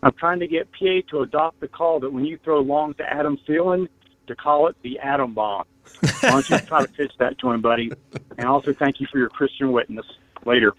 I'm 0.03 0.13
trying 0.13 0.41
to 0.41 0.47
get 0.47 0.71
PA 0.73 1.01
to 1.11 1.21
adopt 1.21 1.61
the 1.61 1.69
call 1.69 2.01
that 2.01 2.11
when 2.11 2.25
you 2.25 2.39
throw 2.43 2.61
long 2.61 2.95
to 2.95 3.03
Adam 3.03 3.39
Thielen, 3.47 3.89
to 4.27 4.35
call 4.35 4.69
it 4.69 4.77
the 4.83 4.99
Atom 4.99 5.35
Bomb. 5.35 5.65
Why 6.01 6.31
don't 6.31 6.51
you 6.51 6.59
try 6.61 6.85
to 6.85 6.93
pitch 6.93 7.13
that 7.19 7.39
to 7.39 7.51
him, 7.51 7.61
buddy? 7.61 7.93
And 8.39 8.49
also 8.49 8.73
thank 8.73 9.01
you 9.01 9.07
for 9.11 9.19
your 9.19 9.29
Christian 9.29 9.71
witness. 9.73 10.07
Later. 10.45 10.75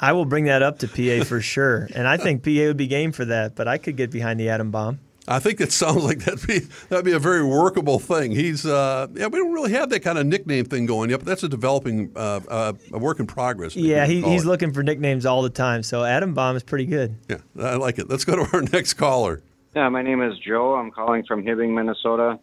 I 0.00 0.12
will 0.12 0.24
bring 0.24 0.44
that 0.44 0.62
up 0.62 0.78
to 0.78 0.88
PA 0.88 1.24
for 1.24 1.40
sure. 1.40 1.88
And 1.94 2.08
I 2.08 2.16
think 2.16 2.42
PA 2.42 2.50
would 2.50 2.78
be 2.78 2.86
game 2.86 3.12
for 3.12 3.26
that, 3.26 3.54
but 3.54 3.68
I 3.68 3.76
could 3.76 3.96
get 3.96 4.10
behind 4.10 4.40
the 4.40 4.48
Atom 4.48 4.70
Bomb. 4.70 4.98
I 5.28 5.38
think 5.38 5.60
it 5.60 5.72
sounds 5.72 6.02
like 6.04 6.20
that'd 6.20 6.46
be 6.46 6.60
that'd 6.88 7.04
be 7.04 7.12
a 7.12 7.18
very 7.18 7.44
workable 7.44 7.98
thing. 7.98 8.32
He's 8.32 8.66
uh, 8.66 9.06
yeah, 9.14 9.26
we 9.26 9.38
don't 9.38 9.52
really 9.52 9.72
have 9.72 9.90
that 9.90 10.00
kind 10.00 10.18
of 10.18 10.26
nickname 10.26 10.64
thing 10.64 10.86
going 10.86 11.10
yet, 11.10 11.18
but 11.20 11.26
that's 11.26 11.42
a 11.42 11.48
developing 11.48 12.12
uh, 12.16 12.40
uh, 12.48 12.72
a 12.92 12.98
work 12.98 13.20
in 13.20 13.26
progress. 13.26 13.76
Yeah, 13.76 14.06
he, 14.06 14.22
he's 14.22 14.44
it. 14.44 14.48
looking 14.48 14.72
for 14.72 14.82
nicknames 14.82 15.26
all 15.26 15.42
the 15.42 15.50
time. 15.50 15.82
So 15.82 16.04
Adam 16.04 16.34
Bomb 16.34 16.56
is 16.56 16.62
pretty 16.62 16.86
good. 16.86 17.16
Yeah, 17.28 17.38
I 17.58 17.76
like 17.76 17.98
it. 17.98 18.08
Let's 18.08 18.24
go 18.24 18.36
to 18.36 18.56
our 18.56 18.62
next 18.72 18.94
caller. 18.94 19.42
Yeah, 19.74 19.88
my 19.88 20.02
name 20.02 20.20
is 20.20 20.36
Joe. 20.38 20.74
I'm 20.74 20.90
calling 20.90 21.24
from 21.24 21.44
Hibbing, 21.44 21.74
Minnesota. 21.74 22.40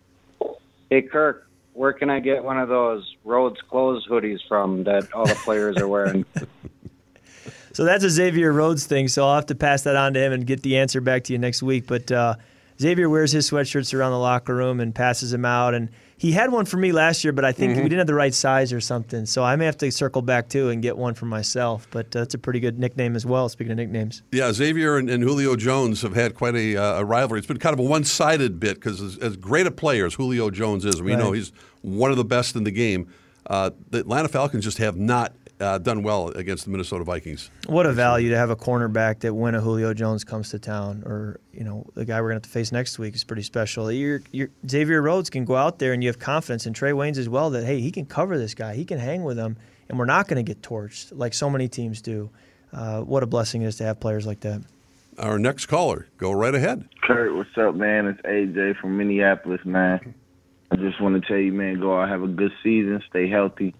Hey, 0.89 1.01
Kirk, 1.01 1.49
where 1.73 1.91
can 1.91 2.09
I 2.09 2.21
get 2.21 2.41
one 2.41 2.57
of 2.57 2.69
those 2.69 3.15
Rhodes 3.25 3.59
Closed 3.69 4.07
hoodies 4.07 4.39
from 4.47 4.85
that 4.85 5.11
all 5.13 5.25
the 5.25 5.35
players 5.35 5.75
are 5.77 5.89
wearing? 5.89 6.25
so 7.73 7.83
that's 7.83 8.05
a 8.05 8.09
Xavier 8.09 8.53
Rhodes 8.53 8.85
thing. 8.85 9.09
So 9.09 9.27
I'll 9.27 9.35
have 9.35 9.47
to 9.47 9.55
pass 9.55 9.81
that 9.83 9.97
on 9.97 10.13
to 10.13 10.21
him 10.21 10.31
and 10.31 10.47
get 10.47 10.61
the 10.61 10.77
answer 10.77 11.01
back 11.01 11.25
to 11.25 11.33
you 11.33 11.39
next 11.39 11.61
week. 11.61 11.85
But 11.85 12.09
uh, 12.09 12.35
Xavier 12.79 13.09
wears 13.09 13.31
his 13.31 13.49
sweatshirts 13.49 13.93
around 13.93 14.11
the 14.11 14.19
locker 14.19 14.55
room 14.55 14.79
and 14.79 14.93
passes 14.93 15.31
them 15.31 15.45
out. 15.45 15.73
And 15.73 15.89
he 16.17 16.31
had 16.31 16.51
one 16.51 16.65
for 16.65 16.77
me 16.77 16.91
last 16.91 17.23
year, 17.23 17.33
but 17.33 17.45
I 17.45 17.51
think 17.51 17.73
mm-hmm. 17.73 17.83
we 17.83 17.89
didn't 17.89 17.99
have 17.99 18.07
the 18.07 18.13
right 18.13 18.33
size 18.33 18.71
or 18.71 18.79
something. 18.79 19.25
So 19.25 19.43
I 19.43 19.55
may 19.55 19.65
have 19.65 19.77
to 19.77 19.91
circle 19.91 20.21
back 20.21 20.49
too 20.49 20.69
and 20.69 20.81
get 20.81 20.97
one 20.97 21.13
for 21.13 21.25
myself. 21.25 21.87
But 21.91 22.07
uh, 22.15 22.19
that's 22.19 22.33
a 22.33 22.37
pretty 22.37 22.59
good 22.59 22.77
nickname 22.79 23.15
as 23.15 23.25
well. 23.25 23.49
Speaking 23.49 23.71
of 23.71 23.77
nicknames, 23.77 24.21
yeah, 24.31 24.51
Xavier 24.51 24.97
and, 24.97 25.09
and 25.09 25.23
Julio 25.23 25.55
Jones 25.55 26.01
have 26.01 26.15
had 26.15 26.35
quite 26.35 26.55
a, 26.55 26.77
uh, 26.77 26.99
a 26.99 27.05
rivalry. 27.05 27.39
It's 27.39 27.47
been 27.47 27.57
kind 27.57 27.73
of 27.73 27.79
a 27.79 27.83
one-sided 27.83 28.59
bit 28.59 28.75
because 28.75 29.01
as, 29.01 29.17
as, 29.17 29.37
great 29.37 29.67
a 29.67 29.71
player 29.71 30.05
as 30.05 30.15
Julio 30.15 30.49
Jones 30.49 30.85
is, 30.85 31.01
we 31.01 31.11
right. 31.11 31.19
know 31.19 31.31
he's 31.31 31.51
one 31.81 32.11
of 32.11 32.17
the 32.17 32.25
best 32.25 32.55
in 32.55 32.63
the 32.63 32.71
game. 32.71 33.07
Uh, 33.47 33.71
the 33.89 33.99
Atlanta 33.99 34.27
Falcons 34.27 34.63
just 34.63 34.77
have 34.77 34.97
not 34.97 35.33
uh, 35.59 35.77
done 35.77 36.03
well 36.03 36.29
against 36.29 36.65
the 36.65 36.71
Minnesota 36.71 37.03
Vikings. 37.03 37.49
What 37.65 37.85
a 37.85 37.93
value 37.93 38.29
to 38.29 38.37
have 38.37 38.49
a 38.49 38.55
cornerback 38.55 39.19
that 39.19 39.33
when 39.33 39.55
a 39.55 39.61
Julio 39.61 39.93
Jones 39.93 40.23
comes 40.23 40.49
to 40.51 40.59
town, 40.59 41.03
or 41.05 41.39
you 41.51 41.63
know 41.63 41.85
the 41.95 42.05
guy 42.05 42.21
we're 42.21 42.29
going 42.29 42.41
to 42.41 42.45
have 42.45 42.51
to 42.53 42.59
face 42.59 42.71
next 42.71 42.99
week 42.99 43.15
is 43.15 43.23
pretty 43.23 43.41
special. 43.41 43.91
You're, 43.91 44.21
you're, 44.31 44.49
Xavier 44.69 45.01
Rhodes 45.01 45.29
can 45.29 45.45
go 45.45 45.55
out 45.55 45.79
there 45.79 45.93
and 45.93 46.03
you 46.03 46.09
have 46.09 46.19
confidence, 46.19 46.65
and 46.65 46.75
Trae 46.75 46.93
Waynes 46.93 47.17
as 47.17 47.29
well 47.29 47.49
that 47.51 47.65
hey 47.65 47.81
he 47.81 47.91
can 47.91 48.05
cover 48.05 48.37
this 48.37 48.53
guy, 48.53 48.75
he 48.75 48.85
can 48.85 48.99
hang 48.99 49.23
with 49.23 49.37
him, 49.37 49.57
and 49.89 49.97
we're 49.97 50.05
not 50.05 50.27
going 50.27 50.43
to 50.43 50.47
get 50.47 50.61
torched 50.61 51.11
like 51.15 51.33
so 51.33 51.49
many 51.49 51.67
teams 51.67 52.01
do. 52.01 52.29
Uh, 52.71 53.01
what 53.01 53.23
a 53.23 53.27
blessing 53.27 53.61
it 53.61 53.67
is 53.67 53.77
to 53.77 53.83
have 53.83 53.99
players 53.99 54.27
like 54.27 54.41
that. 54.41 54.61
Our 55.17 55.39
next 55.39 55.65
caller, 55.65 56.07
go 56.17 56.31
right 56.31 56.53
ahead. 56.53 56.87
Kirk, 57.01 57.35
what's 57.35 57.57
up, 57.57 57.73
man? 57.73 58.05
It's 58.05 58.21
AJ 58.21 58.79
from 58.79 58.97
Minneapolis, 58.97 59.61
man. 59.65 60.13
I 60.69 60.75
just 60.75 61.01
want 61.01 61.19
to 61.19 61.27
tell 61.27 61.37
you, 61.37 61.53
man, 61.53 61.79
go 61.79 61.99
out, 61.99 62.09
have 62.09 62.23
a 62.23 62.27
good 62.27 62.51
season, 62.61 63.01
stay 63.09 63.29
healthy, 63.29 63.73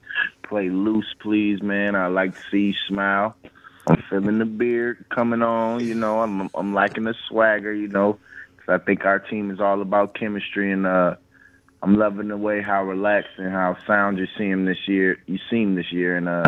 play 0.48 0.70
loose, 0.70 1.14
please, 1.20 1.62
man. 1.62 1.96
I 1.96 2.08
like 2.08 2.34
to 2.34 2.42
see 2.52 2.68
you 2.68 2.74
smile. 2.88 3.36
I'm 3.88 4.04
feeling 4.10 4.40
the 4.40 4.46
beard 4.46 5.06
coming 5.10 5.42
on, 5.42 5.86
you 5.86 5.96
know. 5.96 6.22
I'm 6.22 6.50
I'm 6.54 6.74
liking 6.74 7.06
the 7.06 7.16
swagger, 7.28 7.74
you 7.74 7.88
know, 7.88 8.20
because 8.56 8.82
I 8.82 8.84
think 8.84 9.06
our 9.06 9.20
team 9.20 9.52
is 9.52 9.60
all 9.60 9.82
about 9.82 10.14
chemistry, 10.14 10.72
and 10.72 10.86
uh, 10.86 11.16
I'm 11.82 11.96
loving 11.96 12.28
the 12.28 12.38
way 12.38 12.62
how 12.62 12.84
relaxed 12.84 13.38
and 13.38 13.52
how 13.52 13.78
sound 13.86 14.18
you 14.18 14.28
see 14.38 14.50
him 14.50 14.66
this 14.66 14.88
year. 14.88 15.18
You 15.26 15.40
see 15.50 15.62
him 15.62 15.76
this 15.76 15.92
year, 15.92 16.18
and 16.18 16.28
uh, 16.28 16.46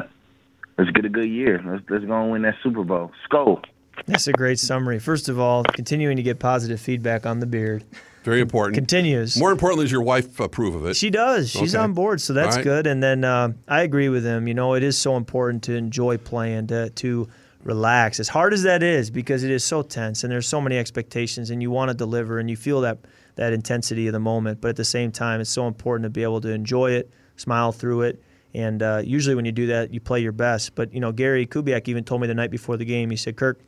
let's 0.77 0.91
get 0.91 1.05
a 1.05 1.09
good 1.09 1.29
year. 1.29 1.61
Let's 1.65 1.83
let's 1.89 2.05
go 2.05 2.21
and 2.21 2.31
win 2.31 2.41
that 2.41 2.55
Super 2.61 2.83
Bowl. 2.83 3.11
Skol. 3.29 3.63
That's 4.05 4.27
a 4.27 4.33
great 4.33 4.59
summary. 4.59 4.99
First 4.99 5.29
of 5.29 5.39
all, 5.39 5.63
continuing 5.63 6.17
to 6.17 6.23
get 6.23 6.39
positive 6.39 6.79
feedback 6.79 7.25
on 7.25 7.39
the 7.39 7.45
beard. 7.45 7.83
Very 8.23 8.41
important. 8.41 8.75
Continues. 8.75 9.37
More 9.37 9.51
importantly, 9.51 9.85
does 9.85 9.91
your 9.91 10.01
wife 10.01 10.39
approve 10.39 10.75
of 10.75 10.85
it? 10.85 10.95
She 10.95 11.09
does. 11.09 11.49
She's 11.49 11.73
okay. 11.73 11.83
on 11.83 11.93
board, 11.93 12.19
so 12.19 12.33
that's 12.33 12.57
right. 12.57 12.63
good. 12.63 12.87
And 12.87 13.01
then 13.01 13.23
uh, 13.23 13.53
I 13.67 13.81
agree 13.81 14.09
with 14.09 14.25
him. 14.25 14.47
You 14.47 14.53
know, 14.53 14.73
it 14.73 14.83
is 14.83 14.97
so 14.97 15.15
important 15.15 15.63
to 15.63 15.75
enjoy 15.75 16.17
playing, 16.17 16.67
to, 16.67 16.89
to 16.89 17.29
relax. 17.63 18.19
As 18.19 18.27
hard 18.27 18.53
as 18.53 18.63
that 18.63 18.83
is, 18.83 19.09
because 19.09 19.43
it 19.43 19.51
is 19.51 19.63
so 19.63 19.81
tense 19.81 20.23
and 20.23 20.31
there's 20.31 20.47
so 20.47 20.59
many 20.59 20.77
expectations, 20.77 21.49
and 21.49 21.61
you 21.61 21.71
want 21.71 21.89
to 21.89 21.95
deliver, 21.95 22.39
and 22.39 22.49
you 22.49 22.57
feel 22.57 22.81
that 22.81 22.99
that 23.35 23.53
intensity 23.53 24.07
of 24.07 24.13
the 24.13 24.19
moment. 24.19 24.59
But 24.59 24.69
at 24.69 24.75
the 24.75 24.85
same 24.85 25.11
time, 25.11 25.39
it's 25.39 25.49
so 25.49 25.67
important 25.67 26.03
to 26.03 26.09
be 26.09 26.23
able 26.23 26.41
to 26.41 26.49
enjoy 26.49 26.91
it, 26.91 27.09
smile 27.37 27.71
through 27.71 28.01
it. 28.01 28.21
And 28.53 28.83
uh, 28.83 29.01
usually, 29.05 29.35
when 29.35 29.45
you 29.45 29.53
do 29.53 29.67
that, 29.67 29.93
you 29.93 30.01
play 30.01 30.19
your 30.19 30.33
best. 30.33 30.75
But 30.75 30.93
you 30.93 30.99
know, 30.99 31.13
Gary 31.13 31.47
Kubiak 31.47 31.87
even 31.87 32.03
told 32.03 32.19
me 32.19 32.27
the 32.27 32.33
night 32.33 32.51
before 32.51 32.75
the 32.75 32.85
game. 32.85 33.09
He 33.11 33.15
said, 33.15 33.37
"Kirk, 33.37 33.61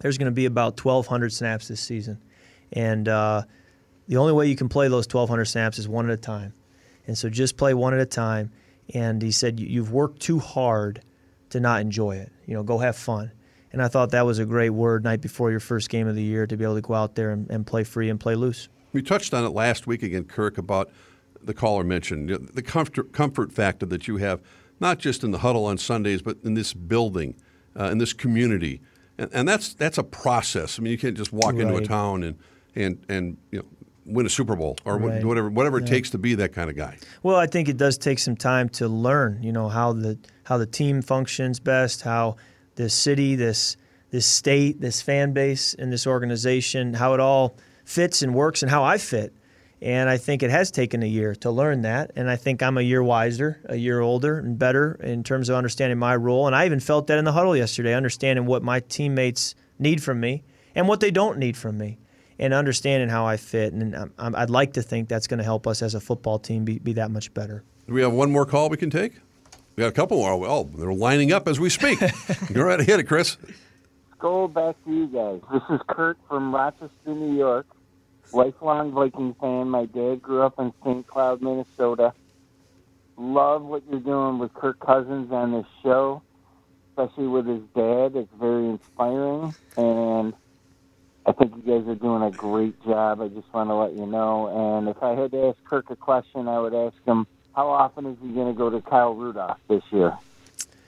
there's 0.00 0.18
going 0.18 0.26
to 0.26 0.34
be 0.34 0.44
about 0.44 0.78
1,200 0.84 1.32
snaps 1.32 1.68
this 1.68 1.80
season, 1.80 2.22
and." 2.72 3.08
Uh, 3.08 3.42
the 4.08 4.16
only 4.16 4.32
way 4.32 4.46
you 4.46 4.56
can 4.56 4.68
play 4.68 4.88
those 4.88 5.06
1,200 5.06 5.44
snaps 5.44 5.78
is 5.78 5.88
one 5.88 6.08
at 6.08 6.12
a 6.12 6.20
time. 6.20 6.52
And 7.06 7.16
so 7.16 7.28
just 7.28 7.56
play 7.56 7.74
one 7.74 7.94
at 7.94 8.00
a 8.00 8.06
time. 8.06 8.50
And 8.94 9.20
he 9.20 9.32
said, 9.32 9.58
You've 9.58 9.92
worked 9.92 10.20
too 10.20 10.38
hard 10.38 11.02
to 11.50 11.60
not 11.60 11.80
enjoy 11.80 12.16
it. 12.16 12.32
You 12.46 12.54
know, 12.54 12.62
go 12.62 12.78
have 12.78 12.96
fun. 12.96 13.32
And 13.72 13.82
I 13.82 13.88
thought 13.88 14.10
that 14.12 14.24
was 14.24 14.38
a 14.38 14.46
great 14.46 14.70
word 14.70 15.04
night 15.04 15.20
before 15.20 15.50
your 15.50 15.60
first 15.60 15.88
game 15.90 16.06
of 16.06 16.14
the 16.14 16.22
year 16.22 16.46
to 16.46 16.56
be 16.56 16.64
able 16.64 16.76
to 16.76 16.80
go 16.80 16.94
out 16.94 17.14
there 17.14 17.30
and, 17.30 17.50
and 17.50 17.66
play 17.66 17.84
free 17.84 18.08
and 18.08 18.18
play 18.18 18.34
loose. 18.34 18.68
We 18.92 19.02
touched 19.02 19.34
on 19.34 19.44
it 19.44 19.50
last 19.50 19.86
week 19.86 20.02
again, 20.02 20.24
Kirk, 20.24 20.56
about 20.56 20.90
the 21.42 21.54
caller 21.54 21.84
mentioned 21.84 22.30
the 22.54 22.62
comfort, 22.62 23.12
comfort 23.12 23.52
factor 23.52 23.86
that 23.86 24.08
you 24.08 24.16
have, 24.16 24.40
not 24.80 24.98
just 24.98 25.22
in 25.22 25.30
the 25.30 25.38
huddle 25.38 25.64
on 25.66 25.78
Sundays, 25.78 26.22
but 26.22 26.38
in 26.42 26.54
this 26.54 26.72
building, 26.72 27.34
uh, 27.78 27.84
in 27.84 27.98
this 27.98 28.12
community. 28.12 28.80
And, 29.18 29.30
and, 29.32 29.48
that's, 29.48 29.74
that's 29.74 29.98
a 29.98 30.02
process. 30.02 30.78
I 30.78 30.82
mean, 30.82 30.90
you 30.90 30.98
can't 30.98 31.16
just 31.16 31.32
walk 31.32 31.52
right. 31.52 31.62
into 31.62 31.76
a 31.76 31.84
town 31.84 32.22
and, 32.22 32.38
and, 32.74 33.04
and 33.08 33.36
you 33.50 33.58
know, 33.58 33.66
win 34.06 34.24
a 34.24 34.30
Super 34.30 34.56
Bowl 34.56 34.76
or 34.84 34.98
right. 34.98 35.24
whatever 35.24 35.50
whatever 35.50 35.78
it 35.78 35.86
takes 35.86 36.10
to 36.10 36.18
be 36.18 36.34
that 36.36 36.52
kind 36.52 36.70
of 36.70 36.76
guy. 36.76 36.96
Well, 37.22 37.36
I 37.36 37.46
think 37.46 37.68
it 37.68 37.76
does 37.76 37.98
take 37.98 38.18
some 38.18 38.36
time 38.36 38.68
to 38.70 38.88
learn. 38.88 39.42
You 39.42 39.52
know 39.52 39.68
how 39.68 39.92
the 39.92 40.18
how 40.44 40.58
the 40.58 40.66
team 40.66 41.02
functions 41.02 41.60
best, 41.60 42.02
how 42.02 42.36
this 42.76 42.94
city, 42.94 43.34
this 43.34 43.76
this 44.10 44.26
state, 44.26 44.80
this 44.80 45.02
fan 45.02 45.32
base, 45.32 45.74
and 45.74 45.92
this 45.92 46.06
organization, 46.06 46.94
how 46.94 47.14
it 47.14 47.20
all 47.20 47.56
fits 47.84 48.22
and 48.22 48.34
works, 48.34 48.62
and 48.62 48.70
how 48.70 48.84
I 48.84 48.98
fit. 48.98 49.34
And 49.82 50.08
I 50.08 50.16
think 50.16 50.42
it 50.42 50.50
has 50.50 50.70
taken 50.70 51.02
a 51.02 51.06
year 51.06 51.34
to 51.36 51.50
learn 51.50 51.82
that. 51.82 52.10
And 52.16 52.30
I 52.30 52.36
think 52.36 52.62
I'm 52.62 52.78
a 52.78 52.82
year 52.82 53.02
wiser, 53.02 53.60
a 53.66 53.76
year 53.76 54.00
older, 54.00 54.38
and 54.38 54.58
better 54.58 54.94
in 55.02 55.22
terms 55.22 55.50
of 55.50 55.56
understanding 55.56 55.98
my 55.98 56.16
role. 56.16 56.46
And 56.46 56.56
I 56.56 56.64
even 56.64 56.80
felt 56.80 57.08
that 57.08 57.18
in 57.18 57.26
the 57.26 57.32
huddle 57.32 57.54
yesterday, 57.54 57.94
understanding 57.94 58.46
what 58.46 58.62
my 58.62 58.80
teammates 58.80 59.54
need 59.78 60.02
from 60.02 60.18
me 60.18 60.44
and 60.74 60.88
what 60.88 61.00
they 61.00 61.10
don't 61.10 61.38
need 61.38 61.58
from 61.58 61.76
me 61.76 61.98
and 62.38 62.52
understanding 62.52 63.08
how 63.08 63.26
I 63.26 63.36
fit. 63.36 63.72
And 63.72 64.10
I'd 64.18 64.50
like 64.50 64.74
to 64.74 64.82
think 64.82 65.08
that's 65.08 65.26
going 65.26 65.38
to 65.38 65.44
help 65.44 65.66
us 65.66 65.82
as 65.82 65.94
a 65.94 66.00
football 66.00 66.38
team 66.38 66.64
be, 66.64 66.78
be 66.78 66.92
that 66.94 67.10
much 67.10 67.32
better. 67.34 67.62
Do 67.86 67.94
we 67.94 68.02
have 68.02 68.12
one 68.12 68.30
more 68.30 68.46
call 68.46 68.68
we 68.68 68.76
can 68.76 68.90
take? 68.90 69.14
We 69.76 69.82
got 69.82 69.88
a 69.88 69.92
couple 69.92 70.16
more. 70.16 70.36
Well, 70.38 70.64
they're 70.64 70.92
lining 70.92 71.32
up 71.32 71.46
as 71.46 71.60
we 71.60 71.68
speak. 71.68 71.98
Go 72.52 72.62
right 72.62 72.80
ahead, 72.80 73.06
Chris. 73.06 73.36
Go 74.18 74.48
back 74.48 74.82
to 74.84 74.90
you 74.90 75.06
guys. 75.06 75.40
This 75.52 75.62
is 75.70 75.80
Kurt 75.86 76.18
from 76.28 76.54
Rochester, 76.54 76.90
New 77.06 77.36
York. 77.36 77.66
Lifelong 78.32 78.92
Viking 78.92 79.34
fan. 79.40 79.68
My 79.68 79.84
dad 79.86 80.22
grew 80.22 80.42
up 80.42 80.58
in 80.58 80.72
St. 80.82 81.06
Cloud, 81.06 81.42
Minnesota. 81.42 82.12
Love 83.16 83.62
what 83.62 83.82
you're 83.90 84.00
doing 84.00 84.38
with 84.38 84.52
Kirk 84.54 84.80
Cousins 84.80 85.30
on 85.30 85.52
this 85.52 85.66
show, 85.82 86.22
especially 86.90 87.28
with 87.28 87.46
his 87.46 87.62
dad. 87.74 88.16
It's 88.16 88.32
very 88.38 88.66
inspiring. 88.66 89.54
And 89.76 90.34
I 91.26 91.32
think 91.32 91.54
you 91.56 91.62
guys 91.62 91.88
are 91.88 91.96
doing 91.96 92.22
a 92.22 92.30
great 92.30 92.80
job. 92.84 93.20
I 93.20 93.28
just 93.28 93.52
want 93.52 93.68
to 93.68 93.74
let 93.74 93.94
you 93.94 94.06
know. 94.06 94.76
And 94.78 94.88
if 94.88 95.02
I 95.02 95.10
had 95.20 95.32
to 95.32 95.48
ask 95.48 95.64
Kirk 95.64 95.90
a 95.90 95.96
question, 95.96 96.46
I 96.46 96.60
would 96.60 96.74
ask 96.74 96.94
him, 97.04 97.26
how 97.54 97.68
often 97.68 98.06
is 98.06 98.16
he 98.22 98.28
going 98.28 98.46
to 98.46 98.56
go 98.56 98.70
to 98.70 98.80
Kyle 98.80 99.14
Rudolph 99.14 99.58
this 99.68 99.82
year? 99.90 100.16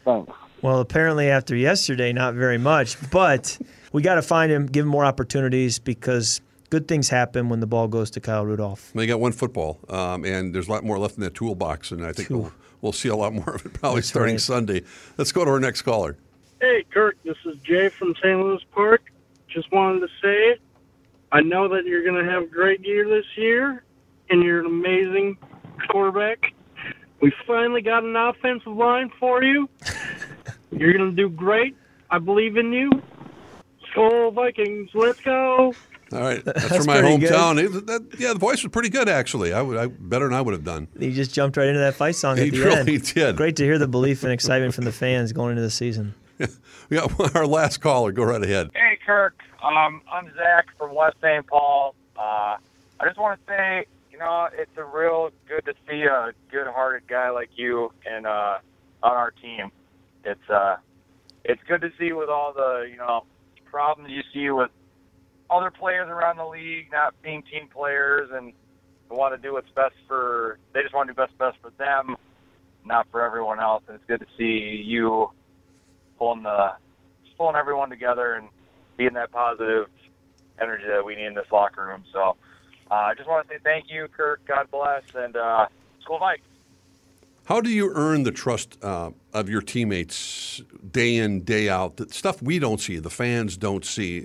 Thanks. 0.04 0.32
Well, 0.62 0.78
apparently 0.78 1.28
after 1.28 1.56
yesterday, 1.56 2.12
not 2.12 2.34
very 2.34 2.58
much. 2.58 2.96
But 3.10 3.58
we 3.92 4.02
got 4.02 4.14
to 4.14 4.22
find 4.22 4.52
him, 4.52 4.66
give 4.66 4.84
him 4.84 4.90
more 4.90 5.04
opportunities 5.04 5.80
because 5.80 6.40
good 6.70 6.86
things 6.86 7.08
happen 7.08 7.48
when 7.48 7.58
the 7.58 7.66
ball 7.66 7.88
goes 7.88 8.10
to 8.12 8.20
Kyle 8.20 8.44
Rudolph. 8.44 8.92
They 8.94 9.06
got 9.06 9.18
one 9.18 9.32
football, 9.32 9.80
um, 9.88 10.24
and 10.24 10.54
there's 10.54 10.68
a 10.68 10.70
lot 10.70 10.84
more 10.84 10.98
left 10.98 11.16
in 11.16 11.22
that 11.24 11.34
toolbox, 11.34 11.90
and 11.90 12.04
I 12.04 12.12
think 12.12 12.30
we'll, 12.30 12.52
we'll, 12.80 12.92
see 12.92 13.08
a 13.08 13.16
lot 13.16 13.32
more 13.32 13.56
of 13.56 13.66
it 13.66 13.72
probably 13.74 14.00
That's 14.00 14.08
starting 14.08 14.34
right. 14.34 14.40
Sunday. 14.40 14.82
Let's 15.16 15.32
go 15.32 15.44
to 15.44 15.50
our 15.50 15.60
next 15.60 15.82
caller. 15.82 16.16
Hey, 16.60 16.84
Kirk, 16.92 17.16
this 17.24 17.36
is 17.44 17.56
Jay 17.60 17.88
from 17.88 18.14
St. 18.16 18.38
Louis 18.38 18.62
Park. 18.72 19.02
Just 19.48 19.70
wanted 19.72 20.00
to 20.00 20.08
say, 20.22 20.60
I 21.32 21.40
know 21.40 21.68
that 21.68 21.84
you're 21.84 22.04
going 22.04 22.24
to 22.24 22.30
have 22.30 22.44
a 22.44 22.46
great 22.46 22.84
year 22.84 23.08
this 23.08 23.26
year, 23.36 23.84
and 24.30 24.42
you're 24.42 24.60
an 24.60 24.66
amazing 24.66 25.38
quarterback. 25.90 26.52
We 27.20 27.32
finally 27.46 27.82
got 27.82 28.04
an 28.04 28.14
offensive 28.14 28.72
line 28.72 29.10
for 29.18 29.42
you. 29.42 29.68
You're 30.70 30.92
going 30.92 31.10
to 31.10 31.16
do 31.16 31.28
great. 31.28 31.76
I 32.10 32.18
believe 32.18 32.56
in 32.56 32.72
you. 32.72 32.90
Skol 33.92 34.32
Vikings. 34.32 34.90
Let's 34.94 35.20
go. 35.20 35.72
All 36.10 36.20
right, 36.20 36.42
that's, 36.42 36.62
that's 36.62 36.76
from 36.76 36.86
my 36.86 37.02
hometown. 37.02 37.62
It, 37.62 37.86
that, 37.86 38.18
yeah, 38.18 38.32
the 38.32 38.38
voice 38.38 38.62
was 38.62 38.72
pretty 38.72 38.88
good 38.88 39.10
actually. 39.10 39.52
I 39.52 39.60
would 39.60 39.76
I, 39.76 39.86
better 39.88 40.26
than 40.26 40.32
I 40.32 40.40
would 40.40 40.54
have 40.54 40.64
done. 40.64 40.88
He 40.98 41.12
just 41.12 41.34
jumped 41.34 41.58
right 41.58 41.68
into 41.68 41.80
that 41.80 41.96
fight 41.96 42.14
song 42.14 42.38
he 42.38 42.44
at 42.44 42.52
the 42.52 42.60
really 42.60 42.94
end. 42.94 43.14
did. 43.14 43.36
Great 43.36 43.56
to 43.56 43.64
hear 43.64 43.78
the 43.78 43.88
belief 43.88 44.22
and 44.22 44.32
excitement 44.32 44.72
from 44.72 44.84
the 44.84 44.92
fans 44.92 45.32
going 45.34 45.50
into 45.50 45.62
the 45.62 45.70
season. 45.70 46.14
we 46.88 46.96
got 46.96 47.36
our 47.36 47.46
last 47.46 47.82
caller. 47.82 48.12
Go 48.12 48.24
right 48.24 48.42
ahead. 48.42 48.70
Hey, 48.72 48.87
Kirk. 49.08 49.40
Um, 49.64 50.02
I'm 50.12 50.30
Zach 50.36 50.66
from 50.76 50.94
West 50.94 51.16
St. 51.22 51.46
Paul. 51.46 51.94
Uh, 52.14 52.56
I 53.00 53.06
just 53.06 53.16
want 53.18 53.40
to 53.40 53.46
say, 53.50 53.86
you 54.12 54.18
know, 54.18 54.50
it's 54.52 54.70
a 54.76 54.84
real 54.84 55.30
good 55.48 55.64
to 55.64 55.72
see 55.88 56.02
a 56.02 56.32
good-hearted 56.50 57.08
guy 57.08 57.30
like 57.30 57.48
you 57.56 57.90
and 58.04 58.26
uh, 58.26 58.58
on 59.02 59.12
our 59.12 59.30
team. 59.30 59.70
It's 60.24 60.50
uh, 60.50 60.76
it's 61.42 61.62
good 61.66 61.80
to 61.80 61.90
see 61.98 62.12
with 62.12 62.28
all 62.28 62.52
the 62.52 62.86
you 62.90 62.98
know 62.98 63.24
problems 63.64 64.10
you 64.10 64.20
see 64.34 64.50
with 64.50 64.70
other 65.48 65.70
players 65.70 66.10
around 66.10 66.36
the 66.36 66.44
league 66.44 66.92
not 66.92 67.14
being 67.22 67.42
team 67.50 67.66
players 67.72 68.28
and 68.30 68.52
want 69.08 69.34
to 69.34 69.40
do 69.40 69.54
what's 69.54 69.70
best 69.70 69.94
for 70.06 70.58
they 70.74 70.82
just 70.82 70.92
want 70.92 71.08
to 71.08 71.14
do 71.14 71.16
best 71.16 71.38
best 71.38 71.56
for 71.62 71.70
them, 71.78 72.14
not 72.84 73.06
for 73.10 73.24
everyone 73.24 73.58
else. 73.58 73.82
And 73.88 73.94
it's 73.94 74.04
good 74.06 74.20
to 74.20 74.26
see 74.36 74.82
you 74.84 75.30
pulling 76.18 76.42
the 76.42 76.72
pulling 77.38 77.56
everyone 77.56 77.88
together 77.88 78.34
and 78.34 78.48
being 78.98 79.14
that 79.14 79.32
positive 79.32 79.86
energy 80.60 80.84
that 80.86 81.02
we 81.02 81.14
need 81.14 81.26
in 81.26 81.34
this 81.34 81.46
locker 81.50 81.86
room. 81.86 82.04
So 82.12 82.36
uh, 82.90 82.94
I 82.94 83.14
just 83.14 83.28
want 83.28 83.48
to 83.48 83.54
say 83.54 83.60
thank 83.64 83.86
you, 83.88 84.08
Kirk. 84.14 84.40
God 84.46 84.70
bless, 84.70 85.02
and 85.14 85.34
uh, 85.36 85.66
Skol 86.06 86.20
Mike. 86.20 86.42
How 87.44 87.62
do 87.62 87.70
you 87.70 87.92
earn 87.94 88.24
the 88.24 88.30
trust 88.30 88.76
uh, 88.84 89.10
of 89.32 89.48
your 89.48 89.62
teammates 89.62 90.60
day 90.92 91.16
in, 91.16 91.44
day 91.44 91.70
out? 91.70 91.96
The 91.96 92.06
stuff 92.10 92.42
we 92.42 92.58
don't 92.58 92.78
see, 92.78 92.98
the 92.98 93.08
fans 93.08 93.56
don't 93.56 93.86
see. 93.86 94.20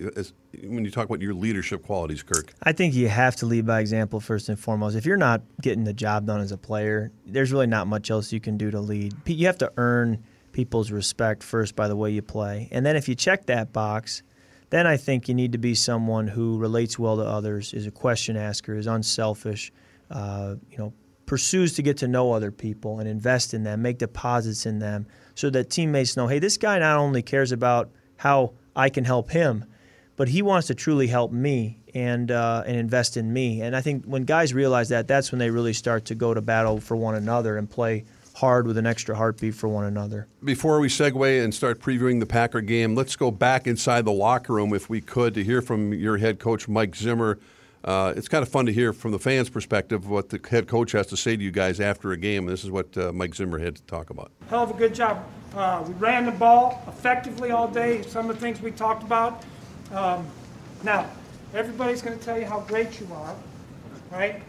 When 0.63 0.83
you 0.83 0.91
talk 0.91 1.05
about 1.05 1.21
your 1.21 1.33
leadership 1.33 1.85
qualities, 1.85 2.21
Kirk, 2.21 2.53
I 2.63 2.73
think 2.73 2.93
you 2.93 3.07
have 3.07 3.37
to 3.37 3.45
lead 3.45 3.65
by 3.65 3.79
example 3.79 4.19
first 4.19 4.49
and 4.49 4.59
foremost. 4.59 4.97
If 4.97 5.05
you're 5.05 5.15
not 5.15 5.41
getting 5.61 5.85
the 5.85 5.93
job 5.93 6.25
done 6.25 6.41
as 6.41 6.51
a 6.51 6.57
player, 6.57 7.13
there's 7.25 7.53
really 7.53 7.67
not 7.67 7.87
much 7.87 8.11
else 8.11 8.33
you 8.33 8.41
can 8.41 8.57
do 8.57 8.69
to 8.71 8.81
lead. 8.81 9.13
You 9.25 9.47
have 9.47 9.59
to 9.59 9.71
earn 9.77 10.21
people's 10.51 10.91
respect 10.91 11.43
first 11.43 11.77
by 11.77 11.87
the 11.87 11.95
way 11.95 12.11
you 12.11 12.21
play, 12.21 12.67
and 12.71 12.85
then 12.85 12.97
if 12.97 13.07
you 13.07 13.15
check 13.15 13.45
that 13.45 13.71
box, 13.71 14.21
then 14.73 14.87
I 14.87 14.97
think 14.97 15.27
you 15.27 15.35
need 15.35 15.51
to 15.51 15.59
be 15.59 15.75
someone 15.75 16.27
who 16.27 16.57
relates 16.57 16.97
well 16.97 17.17
to 17.17 17.23
others, 17.23 17.73
is 17.75 17.85
a 17.85 17.91
question 17.91 18.35
asker, 18.35 18.75
is 18.75 18.87
unselfish, 18.87 19.71
uh, 20.09 20.55
you 20.71 20.77
know, 20.79 20.93
pursues 21.27 21.73
to 21.73 21.83
get 21.83 21.97
to 21.97 22.07
know 22.07 22.31
other 22.31 22.51
people 22.51 22.99
and 22.99 23.07
invest 23.07 23.53
in 23.53 23.63
them, 23.63 23.83
make 23.83 23.99
deposits 23.99 24.65
in 24.65 24.79
them, 24.79 25.05
so 25.35 25.51
that 25.51 25.69
teammates 25.69 26.17
know, 26.17 26.27
hey, 26.27 26.39
this 26.39 26.57
guy 26.57 26.79
not 26.79 26.97
only 26.97 27.21
cares 27.21 27.51
about 27.51 27.91
how 28.17 28.53
I 28.75 28.89
can 28.89 29.05
help 29.05 29.29
him, 29.29 29.65
but 30.15 30.27
he 30.27 30.41
wants 30.41 30.67
to 30.67 30.75
truly 30.75 31.07
help 31.07 31.31
me 31.31 31.79
and 31.93 32.31
uh, 32.31 32.63
and 32.65 32.75
invest 32.75 33.15
in 33.15 33.31
me. 33.31 33.61
And 33.61 33.75
I 33.75 33.81
think 33.81 34.05
when 34.05 34.25
guys 34.25 34.53
realize 34.53 34.89
that, 34.89 35.07
that's 35.07 35.31
when 35.31 35.39
they 35.39 35.51
really 35.51 35.73
start 35.73 36.05
to 36.05 36.15
go 36.15 36.33
to 36.33 36.41
battle 36.41 36.79
for 36.79 36.97
one 36.97 37.13
another 37.15 37.57
and 37.57 37.69
play 37.69 38.05
hard 38.33 38.67
with 38.67 38.77
an 38.77 38.85
extra 38.85 39.15
heartbeat 39.15 39.55
for 39.55 39.67
one 39.67 39.85
another. 39.85 40.27
Before 40.43 40.79
we 40.79 40.87
segue 40.87 41.43
and 41.43 41.53
start 41.53 41.79
previewing 41.79 42.19
the 42.19 42.25
Packer 42.25 42.61
game, 42.61 42.95
let's 42.95 43.15
go 43.15 43.31
back 43.31 43.67
inside 43.67 44.05
the 44.05 44.11
locker 44.11 44.53
room 44.53 44.73
if 44.73 44.89
we 44.89 45.01
could 45.01 45.33
to 45.35 45.43
hear 45.43 45.61
from 45.61 45.93
your 45.93 46.17
head 46.17 46.39
coach 46.39 46.67
Mike 46.67 46.95
Zimmer 46.95 47.39
uh, 47.83 48.13
it's 48.15 48.29
kind 48.29 48.41
of 48.41 48.49
fun 48.49 48.65
to 48.65 48.71
hear 48.71 48.93
from 48.93 49.11
the 49.11 49.19
fans' 49.19 49.49
perspective 49.49 50.07
what 50.07 50.29
the 50.29 50.39
head 50.49 50.67
coach 50.67 50.93
has 50.93 51.07
to 51.07 51.17
say 51.17 51.35
to 51.35 51.43
you 51.43 51.51
guys 51.51 51.81
after 51.81 52.13
a 52.13 52.17
game. 52.17 52.45
This 52.45 52.63
is 52.63 52.71
what 52.71 52.97
uh, 52.97 53.11
Mike 53.11 53.35
Zimmer 53.35 53.59
had 53.59 53.75
to 53.75 53.83
talk 53.83 54.09
about. 54.09 54.31
Hell 54.49 54.63
of 54.63 54.71
a 54.71 54.73
good 54.73 54.95
job. 54.95 55.25
Uh, 55.53 55.83
we 55.85 55.93
ran 55.95 56.25
the 56.25 56.31
ball 56.31 56.81
effectively 56.87 57.51
all 57.51 57.67
day. 57.67 58.01
Some 58.03 58.29
of 58.29 58.35
the 58.35 58.41
things 58.41 58.61
we 58.61 58.71
talked 58.71 59.03
about. 59.03 59.43
Um, 59.91 60.25
now, 60.83 61.09
everybody's 61.53 62.01
going 62.01 62.17
to 62.17 62.23
tell 62.23 62.39
you 62.39 62.45
how 62.45 62.61
great 62.61 63.01
you 63.01 63.07
are, 63.13 63.35
right? 64.11 64.41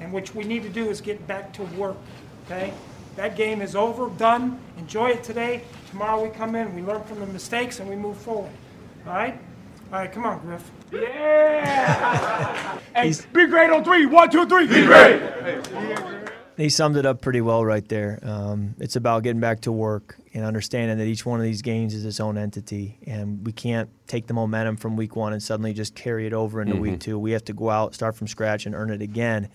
And 0.00 0.10
what 0.10 0.34
we 0.34 0.44
need 0.44 0.62
to 0.62 0.70
do 0.70 0.88
is 0.88 1.00
get 1.00 1.24
back 1.26 1.52
to 1.54 1.62
work. 1.62 1.98
Okay, 2.46 2.72
that 3.16 3.36
game 3.36 3.62
is 3.62 3.76
over, 3.76 4.08
done. 4.10 4.58
Enjoy 4.78 5.10
it 5.10 5.22
today. 5.22 5.62
Tomorrow 5.90 6.24
we 6.24 6.30
come 6.30 6.54
in, 6.54 6.74
we 6.74 6.82
learn 6.82 7.02
from 7.04 7.20
the 7.20 7.26
mistakes, 7.26 7.80
and 7.80 7.88
we 7.88 7.96
move 7.96 8.16
forward. 8.16 8.50
All 9.06 9.12
right. 9.12 9.38
All 9.92 9.98
right, 9.98 10.10
come 10.10 10.24
on, 10.24 10.38
Griff. 10.40 10.70
Yeah! 10.90 12.78
hey, 12.96 13.12
be 13.34 13.46
great 13.46 13.70
on 13.70 13.84
three. 13.84 14.06
One, 14.06 14.30
two, 14.30 14.46
three. 14.46 14.66
Be 14.66 14.86
great. 14.86 15.20
He 16.56 16.68
summed 16.68 16.96
it 16.96 17.04
up 17.04 17.20
pretty 17.20 17.40
well 17.40 17.64
right 17.64 17.86
there. 17.88 18.18
Um, 18.22 18.74
it's 18.78 18.96
about 18.96 19.22
getting 19.22 19.40
back 19.40 19.60
to 19.62 19.72
work 19.72 20.16
and 20.32 20.44
understanding 20.44 20.98
that 20.98 21.06
each 21.06 21.26
one 21.26 21.40
of 21.40 21.44
these 21.44 21.60
games 21.60 21.94
is 21.94 22.04
its 22.04 22.20
own 22.20 22.38
entity, 22.38 22.98
and 23.06 23.44
we 23.44 23.52
can't 23.52 23.90
take 24.06 24.26
the 24.26 24.34
momentum 24.34 24.76
from 24.76 24.96
week 24.96 25.16
one 25.16 25.32
and 25.32 25.42
suddenly 25.42 25.72
just 25.72 25.94
carry 25.94 26.26
it 26.26 26.32
over 26.32 26.62
into 26.62 26.74
mm-hmm. 26.74 26.82
week 26.82 27.00
two. 27.00 27.18
We 27.18 27.32
have 27.32 27.44
to 27.46 27.52
go 27.52 27.68
out, 27.68 27.94
start 27.94 28.14
from 28.14 28.28
scratch, 28.28 28.64
and 28.64 28.74
earn 28.74 28.90
it 28.90 29.02
again. 29.02 29.48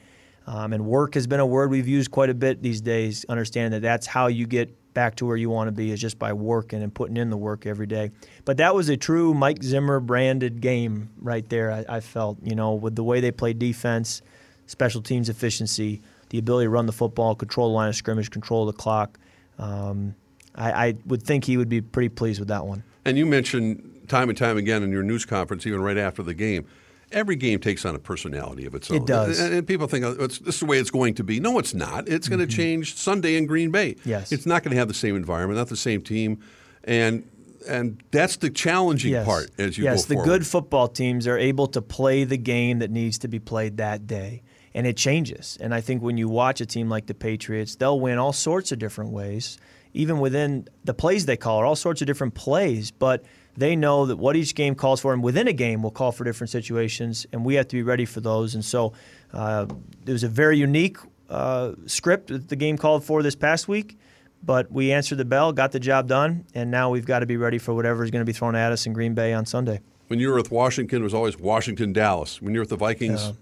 Um, 0.48 0.72
and 0.72 0.86
work 0.86 1.16
has 1.16 1.28
been 1.28 1.42
a 1.42 1.46
word 1.46 1.70
we've 1.70 1.88
used 1.88 2.10
quite 2.10 2.30
a 2.30 2.34
bit 2.34 2.64
these 2.64 2.80
days. 2.80 3.26
Understanding 3.28 3.72
that 3.72 3.86
that's 3.86 4.08
how 4.08 4.28
you 4.28 4.48
get 4.48 4.74
back 4.94 5.16
to 5.16 5.26
where 5.26 5.38
you 5.38 5.50
want 5.50 5.68
to 5.68 5.72
be 5.74 5.92
is 5.92 6.02
just 6.02 6.18
by 6.18 6.34
working 6.34 6.82
and 6.82 6.92
putting 6.92 7.18
in 7.18 7.30
the 7.30 7.38
work 7.38 7.66
every 7.66 7.86
day. 7.86 8.10
But 8.46 8.58
that 8.58 8.74
was 8.74 8.90
a 8.90 8.98
true 8.98 9.34
Mike 9.34 9.62
Zimmer 9.62 10.00
branded 10.00 10.62
game 10.62 11.10
right 11.20 11.48
there. 11.50 11.72
I, 11.72 11.98
I 11.98 12.00
felt, 12.00 12.38
you 12.42 12.56
know, 12.56 12.74
with 12.74 12.96
the 12.96 13.04
way 13.04 13.20
they 13.20 13.30
played 13.30 13.60
defense, 13.60 14.22
special 14.66 15.02
teams 15.02 15.30
efficiency, 15.30 16.02
the 16.30 16.40
ability 16.40 16.66
to 16.66 16.70
run 16.70 16.86
the 16.86 16.94
football, 16.94 17.36
control 17.36 17.70
the 17.70 17.76
line 17.76 17.90
of 17.90 17.96
scrimmage, 17.96 18.32
control 18.32 18.66
the 18.66 18.74
clock. 18.74 19.20
Um, 19.60 20.16
I, 20.56 20.88
I 20.88 20.94
would 21.06 21.22
think 21.22 21.44
he 21.44 21.58
would 21.58 21.70
be 21.70 21.82
pretty 21.82 22.10
pleased 22.10 22.40
with 22.40 22.48
that 22.48 22.66
one. 22.66 22.84
And 23.06 23.18
you 23.18 23.26
mentioned 23.26 24.06
time 24.08 24.30
and 24.30 24.38
time 24.38 24.58
again 24.58 24.82
in 24.82 24.92
your 24.92 25.04
news 25.04 25.26
conference, 25.26 25.68
even 25.68 25.82
right 25.82 25.98
after 25.98 26.24
the 26.24 26.34
game, 26.34 26.66
every 27.12 27.36
game 27.36 27.60
takes 27.60 27.86
on 27.86 27.96
a 27.96 28.00
personality 28.00 28.66
of 28.66 28.76
its 28.76 28.90
own. 28.92 28.98
It 28.98 29.06
does. 29.06 29.40
And, 29.40 29.66
people 29.66 29.88
think 29.88 30.06
oh, 30.06 30.14
this 30.14 30.40
is 30.42 30.60
the 30.60 30.66
way 30.66 30.78
it's 30.78 30.92
going 30.92 31.14
to 31.16 31.24
be. 31.24 31.40
No, 31.40 31.60
it's 31.60 31.74
not. 31.74 32.08
It's 32.08 32.28
going 32.28 32.40
to 32.40 32.48
mm-hmm. 32.48 32.56
change 32.56 32.96
Sunday 32.96 33.36
in 33.36 33.46
Green 33.46 33.72
Bay. 33.72 33.96
Yes. 34.06 34.32
It's 34.32 34.46
not 34.46 34.64
going 34.64 34.72
to 34.72 34.78
have 34.78 34.88
the 34.88 34.94
same 34.94 35.16
environment, 35.16 35.58
not 35.58 35.70
the 35.70 35.76
same 35.76 36.02
team. 36.02 36.40
And 36.84 37.30
and 37.68 38.02
that's 38.12 38.38
the 38.38 38.50
challenging 38.50 39.12
yes. 39.12 39.26
part 39.26 39.52
as 39.58 39.78
you 39.78 39.84
yes, 39.84 40.06
go 40.06 40.14
forward. 40.14 40.26
the 40.26 40.30
good 40.30 40.48
football 40.48 40.88
teams 40.88 41.28
are 41.28 41.38
able 41.38 41.68
to 41.68 41.82
play 41.82 42.24
the 42.24 42.38
game 42.38 42.80
that 42.80 42.92
needs 42.92 43.18
to 43.20 43.28
be 43.28 43.40
played 43.40 43.78
that 43.78 44.08
day. 44.08 44.44
And 44.74 44.86
it 44.88 44.96
changes. 44.96 45.58
And 45.60 45.74
I 45.74 45.82
think 45.82 46.02
when 46.02 46.18
you 46.18 46.30
watch 46.30 46.62
a 46.62 46.66
team 46.66 46.88
like 46.88 47.08
the 47.08 47.14
Patriots, 47.14 47.76
they'll 47.76 48.00
win 48.00 48.20
all 48.20 48.32
sorts 48.32 48.72
of 48.72 48.80
different 48.80 49.12
ways. 49.12 49.58
Even 49.94 50.20
within 50.20 50.68
the 50.84 50.94
plays 50.94 51.26
they 51.26 51.36
call 51.36 51.64
all 51.64 51.76
sorts 51.76 52.02
of 52.02 52.08
different 52.08 52.36
plays, 52.36 52.92
but– 52.92 53.26
they 53.58 53.76
know 53.76 54.06
that 54.06 54.18
what 54.18 54.36
each 54.36 54.56
game 54.56 54.76
calls 54.76 55.02
for, 55.02 55.14
and 55.14 55.24
within 55.24 55.48
a 55.48 55.54
game 55.54 55.82
will 55.82 55.92
call 55.92 56.12
for 56.12 56.24
different 56.24 56.52
situations, 56.52 57.26
and 57.34 57.44
we 57.44 57.56
have 57.56 57.68
to 57.68 57.76
be 57.76 57.84
ready 57.84 58.06
for 58.06 58.22
those. 58.22 58.54
And 58.56 58.64
so 58.64 58.94
uh, 59.34 59.66
it 60.06 60.12
was 60.12 60.24
a 60.24 60.30
very 60.30 60.58
unique 60.58 60.98
uh, 61.30 61.74
script 61.88 62.28
that 62.28 62.50
the 62.50 62.56
game 62.56 62.78
called 62.78 63.04
for 63.04 63.24
this 63.24 63.36
past 63.36 63.68
week, 63.68 63.98
but 64.44 64.72
we 64.72 64.92
answered 64.92 65.18
the 65.18 65.26
bell, 65.26 65.52
got 65.52 65.72
the 65.72 65.80
job 65.80 66.08
done, 66.08 66.46
and 66.54 66.70
now 66.70 66.92
we've 66.92 67.06
got 67.06 67.20
to 67.20 67.26
be 67.26 67.36
ready 67.36 67.58
for 67.58 67.74
whatever 67.74 68.04
is 68.04 68.12
going 68.12 68.22
to 68.22 68.26
be 68.26 68.34
thrown 68.34 68.56
at 68.56 68.72
us 68.72 68.86
in 68.86 68.94
Green 68.94 69.16
Bay 69.16 69.34
on 69.34 69.46
Sunday. 69.46 69.82
When 70.08 70.20
you 70.20 70.30
were 70.30 70.36
with 70.36 70.52
Washington, 70.52 71.02
it 71.02 71.04
was 71.04 71.14
always 71.14 71.38
Washington, 71.38 71.92
Dallas. 71.92 72.42
When 72.42 72.54
you 72.54 72.60
were 72.60 72.64
with 72.64 72.70
the 72.70 72.78
Vikings. 72.78 73.34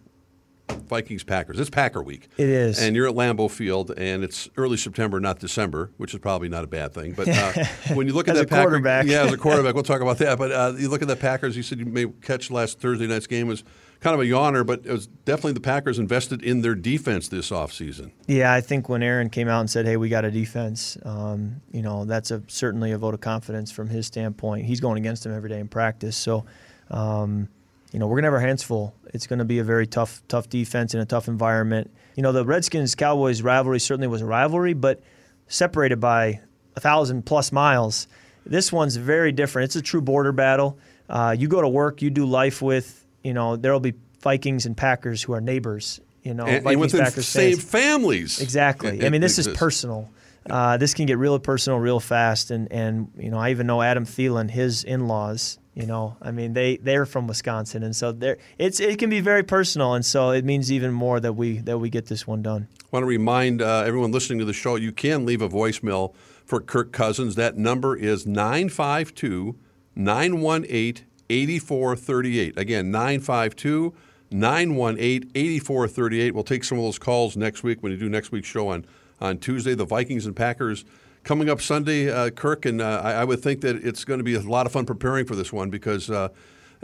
Vikings 0.70 1.24
Packers. 1.24 1.60
It's 1.60 1.70
Packer 1.70 2.02
week. 2.02 2.30
It 2.38 2.50
is. 2.50 2.80
And 2.80 2.96
you're 2.96 3.08
at 3.08 3.16
Lambeau 3.16 3.50
Field, 3.50 3.92
and 3.98 4.24
it's 4.24 4.50
early 4.58 4.78
September, 4.78 5.20
not 5.20 5.40
December, 5.40 5.92
which 5.98 6.14
is 6.14 6.20
probably 6.20 6.50
not 6.50 6.64
a 6.64 6.68
bad 6.68 6.94
thing. 6.94 7.14
But 7.14 7.28
uh, 7.28 7.66
when 7.94 8.08
you 8.08 8.14
look 8.14 8.28
at 8.28 8.36
that 8.36 8.50
Packer, 8.50 8.70
quarterback, 8.70 9.06
yeah, 9.06 9.24
as 9.24 9.34
a 9.34 9.38
quarterback, 9.40 9.74
we'll 9.74 9.84
talk 9.84 10.02
about 10.02 10.18
that. 10.20 10.38
But 10.38 10.52
uh, 10.52 10.74
you 10.78 10.90
look 10.90 11.02
at 11.02 11.08
the 11.08 11.16
Packers. 11.16 11.58
You 11.58 11.64
said 11.64 11.80
you 11.80 11.86
may 11.86 12.08
catch 12.22 12.52
last 12.52 12.80
Thursday 12.80 13.08
night's 13.08 13.28
game 13.28 13.48
was 13.48 13.64
kind 14.00 14.14
of 14.14 14.22
a 14.22 14.26
yawner, 14.26 14.66
but 14.66 14.86
it 14.86 14.92
was 14.92 15.08
definitely 15.08 15.54
the 15.54 15.60
Packers 15.60 15.98
invested 15.98 16.44
in 16.44 16.62
their 16.62 16.76
defense 16.76 17.28
this 17.28 17.50
offseason. 17.50 18.12
Yeah, 18.28 18.54
I 18.54 18.62
think 18.62 18.88
when 18.88 19.02
Aaron 19.02 19.30
came 19.30 19.48
out 19.48 19.62
and 19.62 19.70
said, 19.70 19.86
"Hey, 19.86 19.98
we 19.98 20.10
got 20.10 20.26
a 20.26 20.32
defense," 20.32 20.98
um, 21.04 21.62
you 21.72 21.82
know, 21.82 22.06
that's 22.06 22.32
a 22.32 22.44
certainly 22.48 22.92
a 22.92 22.98
vote 22.98 23.14
of 23.14 23.22
confidence 23.22 23.72
from 23.72 23.90
his 23.90 24.06
standpoint. 24.06 24.66
He's 24.66 24.80
going 24.80 24.98
against 24.98 25.24
them 25.24 25.34
every 25.34 25.50
day 25.50 25.60
in 25.60 25.68
practice, 25.68 26.16
so. 26.16 26.46
Um, 26.92 27.50
you 27.92 28.00
know, 28.00 28.08
we're 28.08 28.18
gonna 28.18 28.28
have 28.28 28.34
our 28.34 28.40
hands 28.40 28.64
full. 28.64 28.96
It's 29.14 29.28
gonna 29.28 29.46
be 29.46 29.60
a 29.60 29.64
very 29.64 29.88
tough, 29.88 30.22
tough 30.28 30.50
defense 30.50 30.94
in 30.94 31.00
a 31.00 31.06
tough 31.06 31.28
environment. 31.28 31.92
You 32.16 32.24
know, 32.24 32.32
the 32.32 32.46
Redskins 32.46 32.96
Cowboys 32.96 33.42
rivalry 33.42 33.80
certainly 33.80 34.08
was 34.08 34.22
a 34.22 34.26
rivalry, 34.26 34.74
but 34.74 35.02
separated 35.48 36.00
by 36.00 36.42
a 36.76 36.80
thousand 36.80 37.26
plus 37.26 37.52
miles. 37.52 38.08
This 38.46 38.72
one's 38.72 38.96
very 38.96 39.32
different. 39.32 39.66
It's 39.66 39.76
a 39.76 39.82
true 39.82 40.02
border 40.02 40.32
battle. 40.32 40.78
Uh, 41.10 41.36
you 41.38 41.48
go 41.48 41.62
to 41.62 41.68
work, 41.70 42.02
you 42.02 42.10
do 42.10 42.26
life 42.26 42.62
with. 42.62 43.06
You 43.24 43.34
know, 43.34 43.56
there'll 43.56 43.80
be 43.80 43.94
Vikings 44.22 44.66
and 44.66 44.76
Packers 44.76 45.24
who 45.24 45.34
are 45.34 45.42
neighbors. 45.42 46.00
You 46.24 46.34
know, 46.34 46.46
and, 46.46 46.64
Vikings, 46.64 46.94
and 46.94 47.04
Packers 47.04 47.28
same 47.28 47.58
fans. 47.58 47.70
families. 47.70 48.42
Exactly. 48.42 49.06
I 49.06 49.10
mean, 49.10 49.22
this 49.22 49.38
is 49.38 49.48
personal. 49.48 50.10
uh, 50.50 50.78
this 50.78 50.94
can 50.94 51.06
get 51.06 51.18
real 51.18 51.38
personal 51.40 51.80
real 51.80 52.00
fast. 52.00 52.52
And, 52.52 52.72
and, 52.72 53.12
you 53.18 53.30
know, 53.30 53.38
I 53.38 53.52
even 53.52 53.68
know 53.68 53.82
Adam 53.82 54.06
Thielen, 54.06 54.50
his 54.50 54.84
in 54.84 55.08
laws, 55.08 55.60
you 55.76 55.86
know, 55.86 56.16
I 56.22 56.32
mean, 56.32 56.54
they, 56.54 56.78
they're 56.78 57.06
from 57.06 57.28
Wisconsin. 57.28 57.84
And 57.84 57.94
so 57.94 58.14
they 58.14 58.38
it's, 58.58 58.80
it 58.80 58.98
can 58.98 59.10
be 59.10 59.20
very 59.20 59.44
personal. 59.44 59.94
And 59.94 60.06
so 60.06 60.32
it 60.32 60.46
means 60.46 60.72
even 60.72 60.94
more 60.94 61.20
that 61.20 61.34
we, 61.34 61.58
that 61.60 61.78
we 61.78 61.90
get 61.90 62.06
this 62.08 62.26
one 62.26 62.42
done. 62.42 62.70
I 62.82 62.88
want 62.92 63.04
to 63.04 63.08
remind 63.08 63.62
uh, 63.62 63.84
everyone 63.86 64.12
listening 64.14 64.40
to 64.40 64.46
the 64.46 64.54
show 64.54 64.78
you 64.78 64.94
can 64.94 65.26
leave 65.26 65.42
a 65.42 65.50
voicemail 65.50 66.16
for 66.46 66.62
Kirk 66.62 66.94
Cousins. 66.94 67.36
That 67.36 67.58
number 67.58 67.96
is 67.96 68.26
952 68.26 69.58
918 69.96 71.06
8438. 71.30 72.58
Again, 72.58 72.92
952 72.92 73.94
918 74.32 75.32
8438. 75.36 76.34
We'll 76.34 76.44
take 76.44 76.64
some 76.64 76.78
of 76.78 76.86
those 76.86 77.00
calls 77.00 77.36
next 77.36 77.64
week 77.64 77.84
when 77.84 77.92
you 77.92 77.98
do 77.98 78.08
next 78.08 78.32
week's 78.32 78.48
show 78.48 78.70
on, 78.70 78.86
on 79.20 79.40
Tuesday. 79.40 79.76
The 79.76 79.86
Vikings 79.86 80.26
and 80.26 80.36
Packers 80.36 80.86
coming 81.26 81.50
up 81.50 81.60
Sunday, 81.60 82.10
uh, 82.10 82.30
Kirk, 82.30 82.66
and 82.66 82.82
uh, 82.82 83.02
I, 83.04 83.12
I, 83.14 83.24
would 83.26 83.42
think 83.42 83.62
that 83.62 83.76
it's 83.76 84.06
going 84.06 84.20
to 84.20 84.24
be 84.24 84.36
a 84.36 84.40
lot 84.40 84.66
of 84.66 84.72
fun 84.72 84.86
preparing 84.86 85.26
for 85.26 85.36
this 85.36 85.52
one 85.52 85.70
because. 85.70 86.10
Uh, 86.10 86.30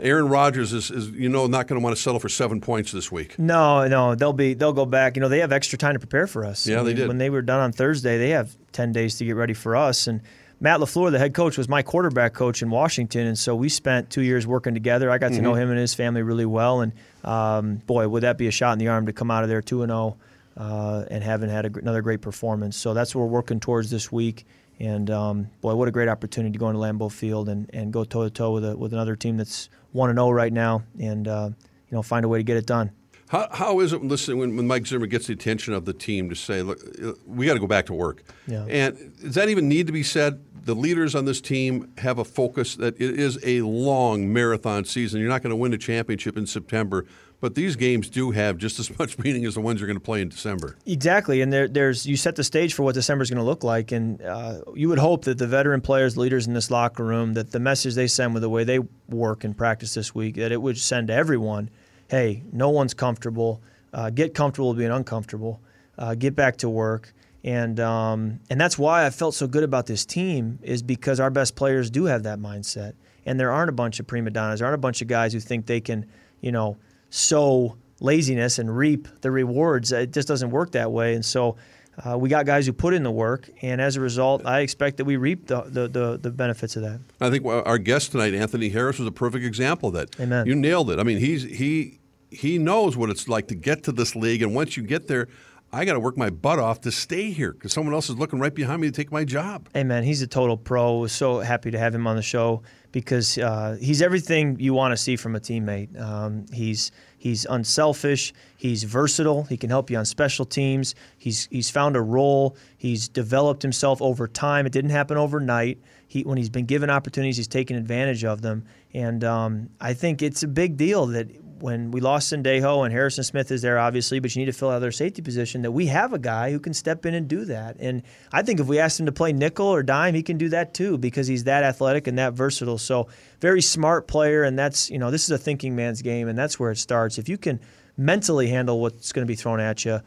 Aaron 0.00 0.28
Rodgers 0.28 0.72
is, 0.72 0.90
is, 0.90 1.10
you 1.10 1.28
know, 1.28 1.46
not 1.46 1.68
going 1.68 1.78
to 1.78 1.84
want 1.84 1.94
to 1.94 2.02
settle 2.02 2.18
for 2.18 2.28
seven 2.28 2.60
points 2.60 2.90
this 2.90 3.12
week. 3.12 3.38
No, 3.38 3.86
no, 3.86 4.16
they'll 4.16 4.32
be 4.32 4.54
they'll 4.54 4.72
go 4.72 4.86
back. 4.86 5.16
You 5.16 5.20
know, 5.20 5.28
they 5.28 5.38
have 5.40 5.52
extra 5.52 5.78
time 5.78 5.92
to 5.92 6.00
prepare 6.00 6.26
for 6.26 6.44
us. 6.44 6.66
Yeah, 6.66 6.76
I 6.76 6.78
mean, 6.78 6.86
they 6.86 6.94
did. 6.94 7.08
When 7.08 7.18
they 7.18 7.30
were 7.30 7.42
done 7.42 7.60
on 7.60 7.72
Thursday, 7.72 8.18
they 8.18 8.30
have 8.30 8.56
ten 8.72 8.90
days 8.90 9.18
to 9.18 9.24
get 9.24 9.36
ready 9.36 9.52
for 9.52 9.76
us. 9.76 10.08
And 10.08 10.22
Matt 10.60 10.80
LaFleur, 10.80 11.12
the 11.12 11.18
head 11.18 11.34
coach, 11.34 11.58
was 11.58 11.68
my 11.68 11.82
quarterback 11.82 12.32
coach 12.32 12.62
in 12.62 12.70
Washington, 12.70 13.26
and 13.26 13.38
so 13.38 13.54
we 13.54 13.68
spent 13.68 14.10
two 14.10 14.22
years 14.22 14.46
working 14.46 14.74
together. 14.74 15.10
I 15.10 15.18
got 15.18 15.32
mm-hmm. 15.32 15.36
to 15.36 15.42
know 15.42 15.54
him 15.54 15.70
and 15.70 15.78
his 15.78 15.92
family 15.94 16.22
really 16.22 16.46
well, 16.46 16.80
and 16.80 16.92
um, 17.22 17.76
boy, 17.76 18.08
would 18.08 18.22
that 18.22 18.38
be 18.38 18.48
a 18.48 18.52
shot 18.52 18.72
in 18.72 18.78
the 18.78 18.88
arm 18.88 19.06
to 19.06 19.12
come 19.12 19.30
out 19.30 19.42
of 19.44 19.50
there 19.50 19.60
two 19.60 19.82
and 19.82 19.90
zero, 19.90 20.16
oh, 20.16 20.16
uh, 20.56 21.04
and 21.10 21.22
having 21.22 21.48
had 21.48 21.66
a, 21.66 21.78
another 21.78 22.02
great 22.02 22.20
performance. 22.20 22.76
So 22.76 22.94
that's 22.94 23.14
what 23.14 23.22
we're 23.22 23.28
working 23.28 23.60
towards 23.60 23.90
this 23.90 24.10
week. 24.12 24.46
And 24.78 25.10
um, 25.10 25.48
boy, 25.60 25.74
what 25.74 25.88
a 25.88 25.90
great 25.90 26.08
opportunity 26.08 26.52
to 26.52 26.58
go 26.58 26.68
into 26.68 26.80
Lambeau 26.80 27.10
Field 27.10 27.48
and, 27.48 27.70
and 27.72 27.92
go 27.92 28.04
toe 28.04 28.24
to 28.24 28.30
toe 28.30 28.52
with 28.52 28.64
a, 28.64 28.76
with 28.76 28.92
another 28.92 29.16
team 29.16 29.36
that's 29.36 29.68
one 29.92 30.10
and 30.10 30.16
zero 30.16 30.28
oh 30.28 30.30
right 30.30 30.52
now, 30.52 30.82
and 30.98 31.28
uh, 31.28 31.50
you 31.88 31.94
know 31.94 32.02
find 32.02 32.24
a 32.24 32.28
way 32.28 32.38
to 32.38 32.42
get 32.42 32.56
it 32.56 32.66
done. 32.66 32.90
How, 33.28 33.48
how 33.50 33.80
is 33.80 33.94
it 33.94 34.02
listen 34.02 34.36
when, 34.36 34.56
when 34.56 34.66
Mike 34.66 34.86
Zimmer 34.86 35.06
gets 35.06 35.26
the 35.26 35.32
attention 35.32 35.72
of 35.72 35.86
the 35.86 35.94
team 35.94 36.28
to 36.28 36.34
say, 36.34 36.60
look, 36.60 36.80
we 37.26 37.46
got 37.46 37.54
to 37.54 37.60
go 37.60 37.66
back 37.66 37.86
to 37.86 37.94
work? 37.94 38.24
Yeah. 38.46 38.66
And 38.68 39.16
does 39.22 39.36
that 39.36 39.48
even 39.48 39.70
need 39.70 39.86
to 39.86 39.92
be 39.92 40.02
said? 40.02 40.44
The 40.64 40.74
leaders 40.74 41.14
on 41.14 41.24
this 41.24 41.40
team 41.40 41.92
have 41.96 42.18
a 42.18 42.24
focus 42.24 42.76
that 42.76 43.00
it 43.00 43.18
is 43.18 43.38
a 43.42 43.62
long 43.62 44.30
marathon 44.30 44.84
season. 44.84 45.18
You're 45.18 45.30
not 45.30 45.42
going 45.42 45.50
to 45.50 45.56
win 45.56 45.72
a 45.72 45.78
championship 45.78 46.36
in 46.36 46.46
September, 46.46 47.06
but 47.42 47.54
these 47.54 47.76
games 47.76 48.08
do 48.08 48.30
have 48.30 48.56
just 48.56 48.78
as 48.78 48.98
much 48.98 49.18
meaning 49.18 49.44
as 49.44 49.52
the 49.52 49.60
ones 49.60 49.80
you're 49.80 49.86
going 49.86 49.98
to 49.98 50.00
play 50.00 50.22
in 50.22 50.30
December. 50.30 50.78
Exactly, 50.86 51.42
and 51.42 51.52
there, 51.52 51.68
there's 51.68 52.06
you 52.06 52.16
set 52.16 52.36
the 52.36 52.44
stage 52.44 52.72
for 52.72 52.84
what 52.84 52.94
December 52.94 53.22
is 53.22 53.28
going 53.28 53.36
to 53.36 53.44
look 53.44 53.62
like, 53.62 53.92
and 53.92 54.22
uh, 54.22 54.62
you 54.74 54.88
would 54.88 54.98
hope 54.98 55.26
that 55.26 55.36
the 55.36 55.46
veteran 55.46 55.82
players, 55.82 56.16
leaders 56.16 56.46
in 56.46 56.54
this 56.54 56.70
locker 56.70 57.04
room, 57.04 57.34
that 57.34 57.50
the 57.50 57.60
message 57.60 57.94
they 57.94 58.06
send 58.06 58.32
with 58.32 58.40
the 58.40 58.48
way 58.48 58.64
they 58.64 58.78
work 59.10 59.44
and 59.44 59.54
practice 59.54 59.92
this 59.92 60.14
week, 60.14 60.36
that 60.36 60.50
it 60.50 60.62
would 60.62 60.78
send 60.78 61.08
to 61.08 61.14
everyone– 61.14 61.68
hey, 62.12 62.42
no 62.52 62.68
one's 62.68 62.92
comfortable. 62.92 63.62
Uh, 63.90 64.10
get 64.10 64.34
comfortable 64.34 64.74
being 64.74 64.90
uncomfortable. 64.90 65.62
Uh, 65.96 66.14
get 66.14 66.36
back 66.36 66.58
to 66.58 66.68
work. 66.68 67.14
And 67.42 67.80
um, 67.80 68.38
and 68.50 68.60
that's 68.60 68.78
why 68.78 69.04
I 69.04 69.10
felt 69.10 69.34
so 69.34 69.48
good 69.48 69.64
about 69.64 69.86
this 69.86 70.06
team 70.06 70.60
is 70.62 70.82
because 70.82 71.18
our 71.18 71.30
best 71.30 71.56
players 71.56 71.90
do 71.90 72.04
have 72.04 72.22
that 72.22 72.38
mindset, 72.38 72.92
and 73.26 73.40
there 73.40 73.50
aren't 73.50 73.70
a 73.70 73.72
bunch 73.72 73.98
of 73.98 74.06
prima 74.06 74.30
donnas, 74.30 74.60
there 74.60 74.68
aren't 74.68 74.76
a 74.76 74.78
bunch 74.78 75.02
of 75.02 75.08
guys 75.08 75.32
who 75.32 75.40
think 75.40 75.66
they 75.66 75.80
can, 75.80 76.06
you 76.40 76.52
know, 76.52 76.76
sow 77.12 77.76
laziness 78.00 78.58
and 78.58 78.74
reap 78.74 79.06
the 79.20 79.30
rewards. 79.30 79.92
It 79.92 80.12
just 80.12 80.26
doesn't 80.26 80.50
work 80.50 80.72
that 80.72 80.90
way. 80.90 81.14
And 81.14 81.24
so 81.24 81.56
uh, 82.04 82.16
we 82.16 82.30
got 82.30 82.46
guys 82.46 82.66
who 82.66 82.72
put 82.72 82.94
in 82.94 83.02
the 83.02 83.10
work, 83.10 83.50
and 83.60 83.80
as 83.80 83.96
a 83.96 84.00
result, 84.00 84.46
I 84.46 84.60
expect 84.60 84.96
that 84.96 85.04
we 85.04 85.16
reap 85.16 85.46
the, 85.46 85.60
the, 85.62 85.88
the, 85.88 86.18
the, 86.18 86.30
benefits 86.30 86.74
of 86.74 86.82
that. 86.82 87.00
I 87.20 87.28
think 87.28 87.44
our 87.44 87.76
guest 87.76 88.12
tonight, 88.12 88.32
Anthony 88.32 88.70
Harris, 88.70 88.98
was 88.98 89.06
a 89.06 89.12
perfect 89.12 89.44
example 89.44 89.90
of 89.90 89.94
that. 89.96 90.18
Amen. 90.18 90.46
You 90.46 90.54
nailed 90.54 90.90
it. 90.90 90.98
I 90.98 91.02
mean, 91.02 91.18
he's 91.18 91.42
he 91.42 92.00
he 92.30 92.56
knows 92.56 92.96
what 92.96 93.10
it's 93.10 93.28
like 93.28 93.48
to 93.48 93.54
get 93.54 93.82
to 93.84 93.92
this 93.92 94.16
league, 94.16 94.40
and 94.40 94.54
once 94.54 94.74
you 94.74 94.82
get 94.82 95.06
there, 95.06 95.28
I 95.74 95.86
got 95.86 95.94
to 95.94 96.00
work 96.00 96.18
my 96.18 96.28
butt 96.28 96.58
off 96.58 96.82
to 96.82 96.92
stay 96.92 97.30
here 97.30 97.52
because 97.52 97.72
someone 97.72 97.94
else 97.94 98.10
is 98.10 98.16
looking 98.18 98.38
right 98.38 98.54
behind 98.54 98.82
me 98.82 98.88
to 98.88 98.92
take 98.92 99.10
my 99.10 99.24
job. 99.24 99.70
Hey, 99.72 99.84
man, 99.84 100.04
he's 100.04 100.20
a 100.20 100.26
total 100.26 100.58
pro. 100.58 101.06
So 101.06 101.40
happy 101.40 101.70
to 101.70 101.78
have 101.78 101.94
him 101.94 102.06
on 102.06 102.16
the 102.16 102.22
show 102.22 102.62
because 102.92 103.38
uh, 103.38 103.78
he's 103.80 104.02
everything 104.02 104.60
you 104.60 104.74
want 104.74 104.92
to 104.92 104.98
see 104.98 105.16
from 105.16 105.34
a 105.34 105.40
teammate. 105.40 105.98
Um, 105.98 106.44
he's 106.52 106.92
he's 107.16 107.46
unselfish. 107.46 108.34
He's 108.58 108.84
versatile. 108.84 109.44
He 109.44 109.56
can 109.56 109.70
help 109.70 109.88
you 109.88 109.96
on 109.96 110.04
special 110.04 110.44
teams. 110.44 110.94
He's 111.16 111.48
he's 111.50 111.70
found 111.70 111.96
a 111.96 112.02
role. 112.02 112.54
He's 112.76 113.08
developed 113.08 113.62
himself 113.62 114.02
over 114.02 114.28
time. 114.28 114.66
It 114.66 114.72
didn't 114.72 114.90
happen 114.90 115.16
overnight. 115.16 115.78
He, 116.06 116.22
when 116.22 116.36
he's 116.36 116.50
been 116.50 116.66
given 116.66 116.90
opportunities, 116.90 117.38
he's 117.38 117.48
taken 117.48 117.76
advantage 117.76 118.22
of 118.22 118.42
them. 118.42 118.66
And 118.92 119.24
um, 119.24 119.70
I 119.80 119.94
think 119.94 120.20
it's 120.20 120.42
a 120.42 120.48
big 120.48 120.76
deal 120.76 121.06
that 121.06 121.28
when 121.62 121.92
we 121.92 122.00
lost 122.00 122.32
Sendejo 122.32 122.84
and 122.84 122.92
Harrison 122.92 123.22
Smith 123.22 123.52
is 123.52 123.62
there, 123.62 123.78
obviously, 123.78 124.18
but 124.18 124.34
you 124.34 124.40
need 124.40 124.46
to 124.46 124.52
fill 124.52 124.70
out 124.70 124.80
their 124.80 124.90
safety 124.90 125.22
position, 125.22 125.62
that 125.62 125.70
we 125.70 125.86
have 125.86 126.12
a 126.12 126.18
guy 126.18 126.50
who 126.50 126.58
can 126.58 126.74
step 126.74 127.06
in 127.06 127.14
and 127.14 127.28
do 127.28 127.44
that. 127.44 127.76
And 127.78 128.02
I 128.32 128.42
think 128.42 128.58
if 128.58 128.66
we 128.66 128.80
asked 128.80 128.98
him 128.98 129.06
to 129.06 129.12
play 129.12 129.32
nickel 129.32 129.68
or 129.68 129.84
dime, 129.84 130.14
he 130.14 130.24
can 130.24 130.38
do 130.38 130.48
that 130.48 130.74
too 130.74 130.98
because 130.98 131.28
he's 131.28 131.44
that 131.44 131.62
athletic 131.62 132.08
and 132.08 132.18
that 132.18 132.32
versatile. 132.32 132.78
So, 132.78 133.06
very 133.40 133.62
smart 133.62 134.08
player. 134.08 134.42
And 134.42 134.58
that's, 134.58 134.90
you 134.90 134.98
know, 134.98 135.12
this 135.12 135.22
is 135.22 135.30
a 135.30 135.38
thinking 135.38 135.76
man's 135.76 136.02
game, 136.02 136.26
and 136.26 136.36
that's 136.36 136.58
where 136.58 136.72
it 136.72 136.78
starts. 136.78 137.16
If 137.16 137.28
you 137.28 137.38
can 137.38 137.60
mentally 137.96 138.48
handle 138.48 138.80
what's 138.80 139.12
going 139.12 139.24
to 139.24 139.30
be 139.30 139.36
thrown 139.36 139.60
at 139.60 139.84
you, 139.84 140.00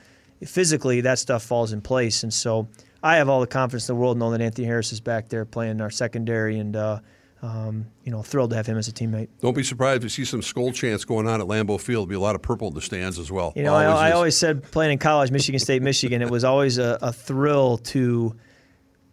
physically, 0.46 1.00
that 1.02 1.20
stuff 1.20 1.42
falls 1.42 1.72
in 1.72 1.80
place. 1.80 2.22
And 2.24 2.34
so, 2.34 2.68
I 3.02 3.16
have 3.16 3.30
all 3.30 3.40
the 3.40 3.48
confidence 3.48 3.88
in 3.88 3.96
the 3.96 4.02
world 4.02 4.18
knowing 4.18 4.40
that 4.40 4.42
Anthony 4.42 4.68
Harris 4.68 4.92
is 4.92 5.00
back 5.00 5.30
there 5.30 5.46
playing 5.46 5.80
our 5.80 5.90
secondary 5.90 6.60
and, 6.60 6.76
uh, 6.76 7.00
um, 7.46 7.86
you 8.04 8.12
know, 8.12 8.24
thrilled 8.24 8.50
to 8.50 8.56
have 8.56 8.66
him 8.66 8.78
as 8.78 8.88
a 8.88 8.92
teammate. 8.92 9.28
Don't 9.40 9.56
be 9.56 9.64
surprised 9.64 10.04
if 10.04 10.18
you 10.18 10.26
see 10.26 10.26
some 10.26 10.42
Skol 10.42 10.74
chants 10.74 11.06
going 11.06 11.28
on 11.28 11.42
at 11.42 11.48
Lambeau 11.48 11.80
Field. 11.80 11.88
There'll 11.88 12.06
be 12.08 12.16
a 12.16 12.20
lot 12.20 12.34
of 12.34 12.42
purple 12.42 12.70
in 12.70 12.74
the 12.74 12.82
stands 12.82 13.20
as 13.20 13.32
well. 13.32 13.54
You 13.56 13.64
know, 13.64 13.74
always 13.74 13.88
I, 13.88 14.10
I, 14.10 14.12
always 14.14 14.36
said 14.36 14.64
playing 14.72 14.94
in 14.94 14.98
college, 14.98 15.30
Michigan 15.30 15.60
State, 15.60 15.82
Michigan, 15.84 16.22
it 16.24 16.30
was 16.30 16.44
always 16.44 16.80
a, 16.80 16.98
a, 17.04 17.14
thrill 17.14 17.78
to 17.78 18.36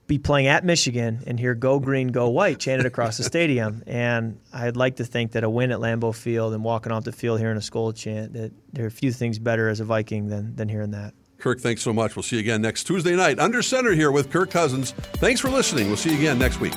be 0.07 0.19
playing 0.19 0.47
at 0.47 0.65
Michigan 0.65 1.23
and 1.27 1.39
hear 1.39 1.55
"Go 1.55 1.79
Green, 1.79 2.09
Go 2.09 2.31
White" 2.31 2.59
chanted 2.59 2.87
across 2.87 3.19
the 3.19 3.25
stadium. 3.25 3.83
And 3.87 4.41
I'd 4.53 4.77
like 4.77 4.97
to 4.97 5.05
think 5.05 5.33
that 5.33 5.45
a 5.45 5.51
win 5.51 5.71
at 5.71 5.79
Lambeau 5.79 6.15
Field 6.15 6.55
and 6.55 6.65
walking 6.65 6.91
off 6.91 7.05
the 7.05 7.13
field 7.13 7.39
hearing 7.39 7.59
a 7.59 7.61
Skol 7.61 7.95
chant, 7.95 8.33
that 8.33 8.53
there 8.73 8.85
are 8.85 8.89
a 8.89 8.91
few 8.91 9.13
things 9.13 9.39
better 9.39 9.69
as 9.69 9.81
a 9.81 9.85
Viking 9.85 10.29
than 10.29 10.57
than 10.57 10.71
hearing 10.71 10.93
that. 10.93 11.13
Kirk, 11.39 11.61
thanks 11.61 11.83
so 11.83 11.93
much. 11.93 12.17
We'll 12.17 12.23
see 12.23 12.37
you 12.37 12.41
again 12.41 12.63
next 12.63 12.85
Tuesday 12.85 13.17
night 13.17 13.39
under 13.39 13.63
center 13.63 13.93
here 13.93 14.11
with 14.11 14.31
Kirk 14.31 14.51
Cousins. 14.51 14.93
Thanks 14.93 15.41
for 15.41 15.51
listening. 15.51 15.89
We'll 15.89 15.97
see 15.97 16.11
you 16.11 16.19
again 16.19 16.39
next 16.39 16.61
week. 16.61 16.75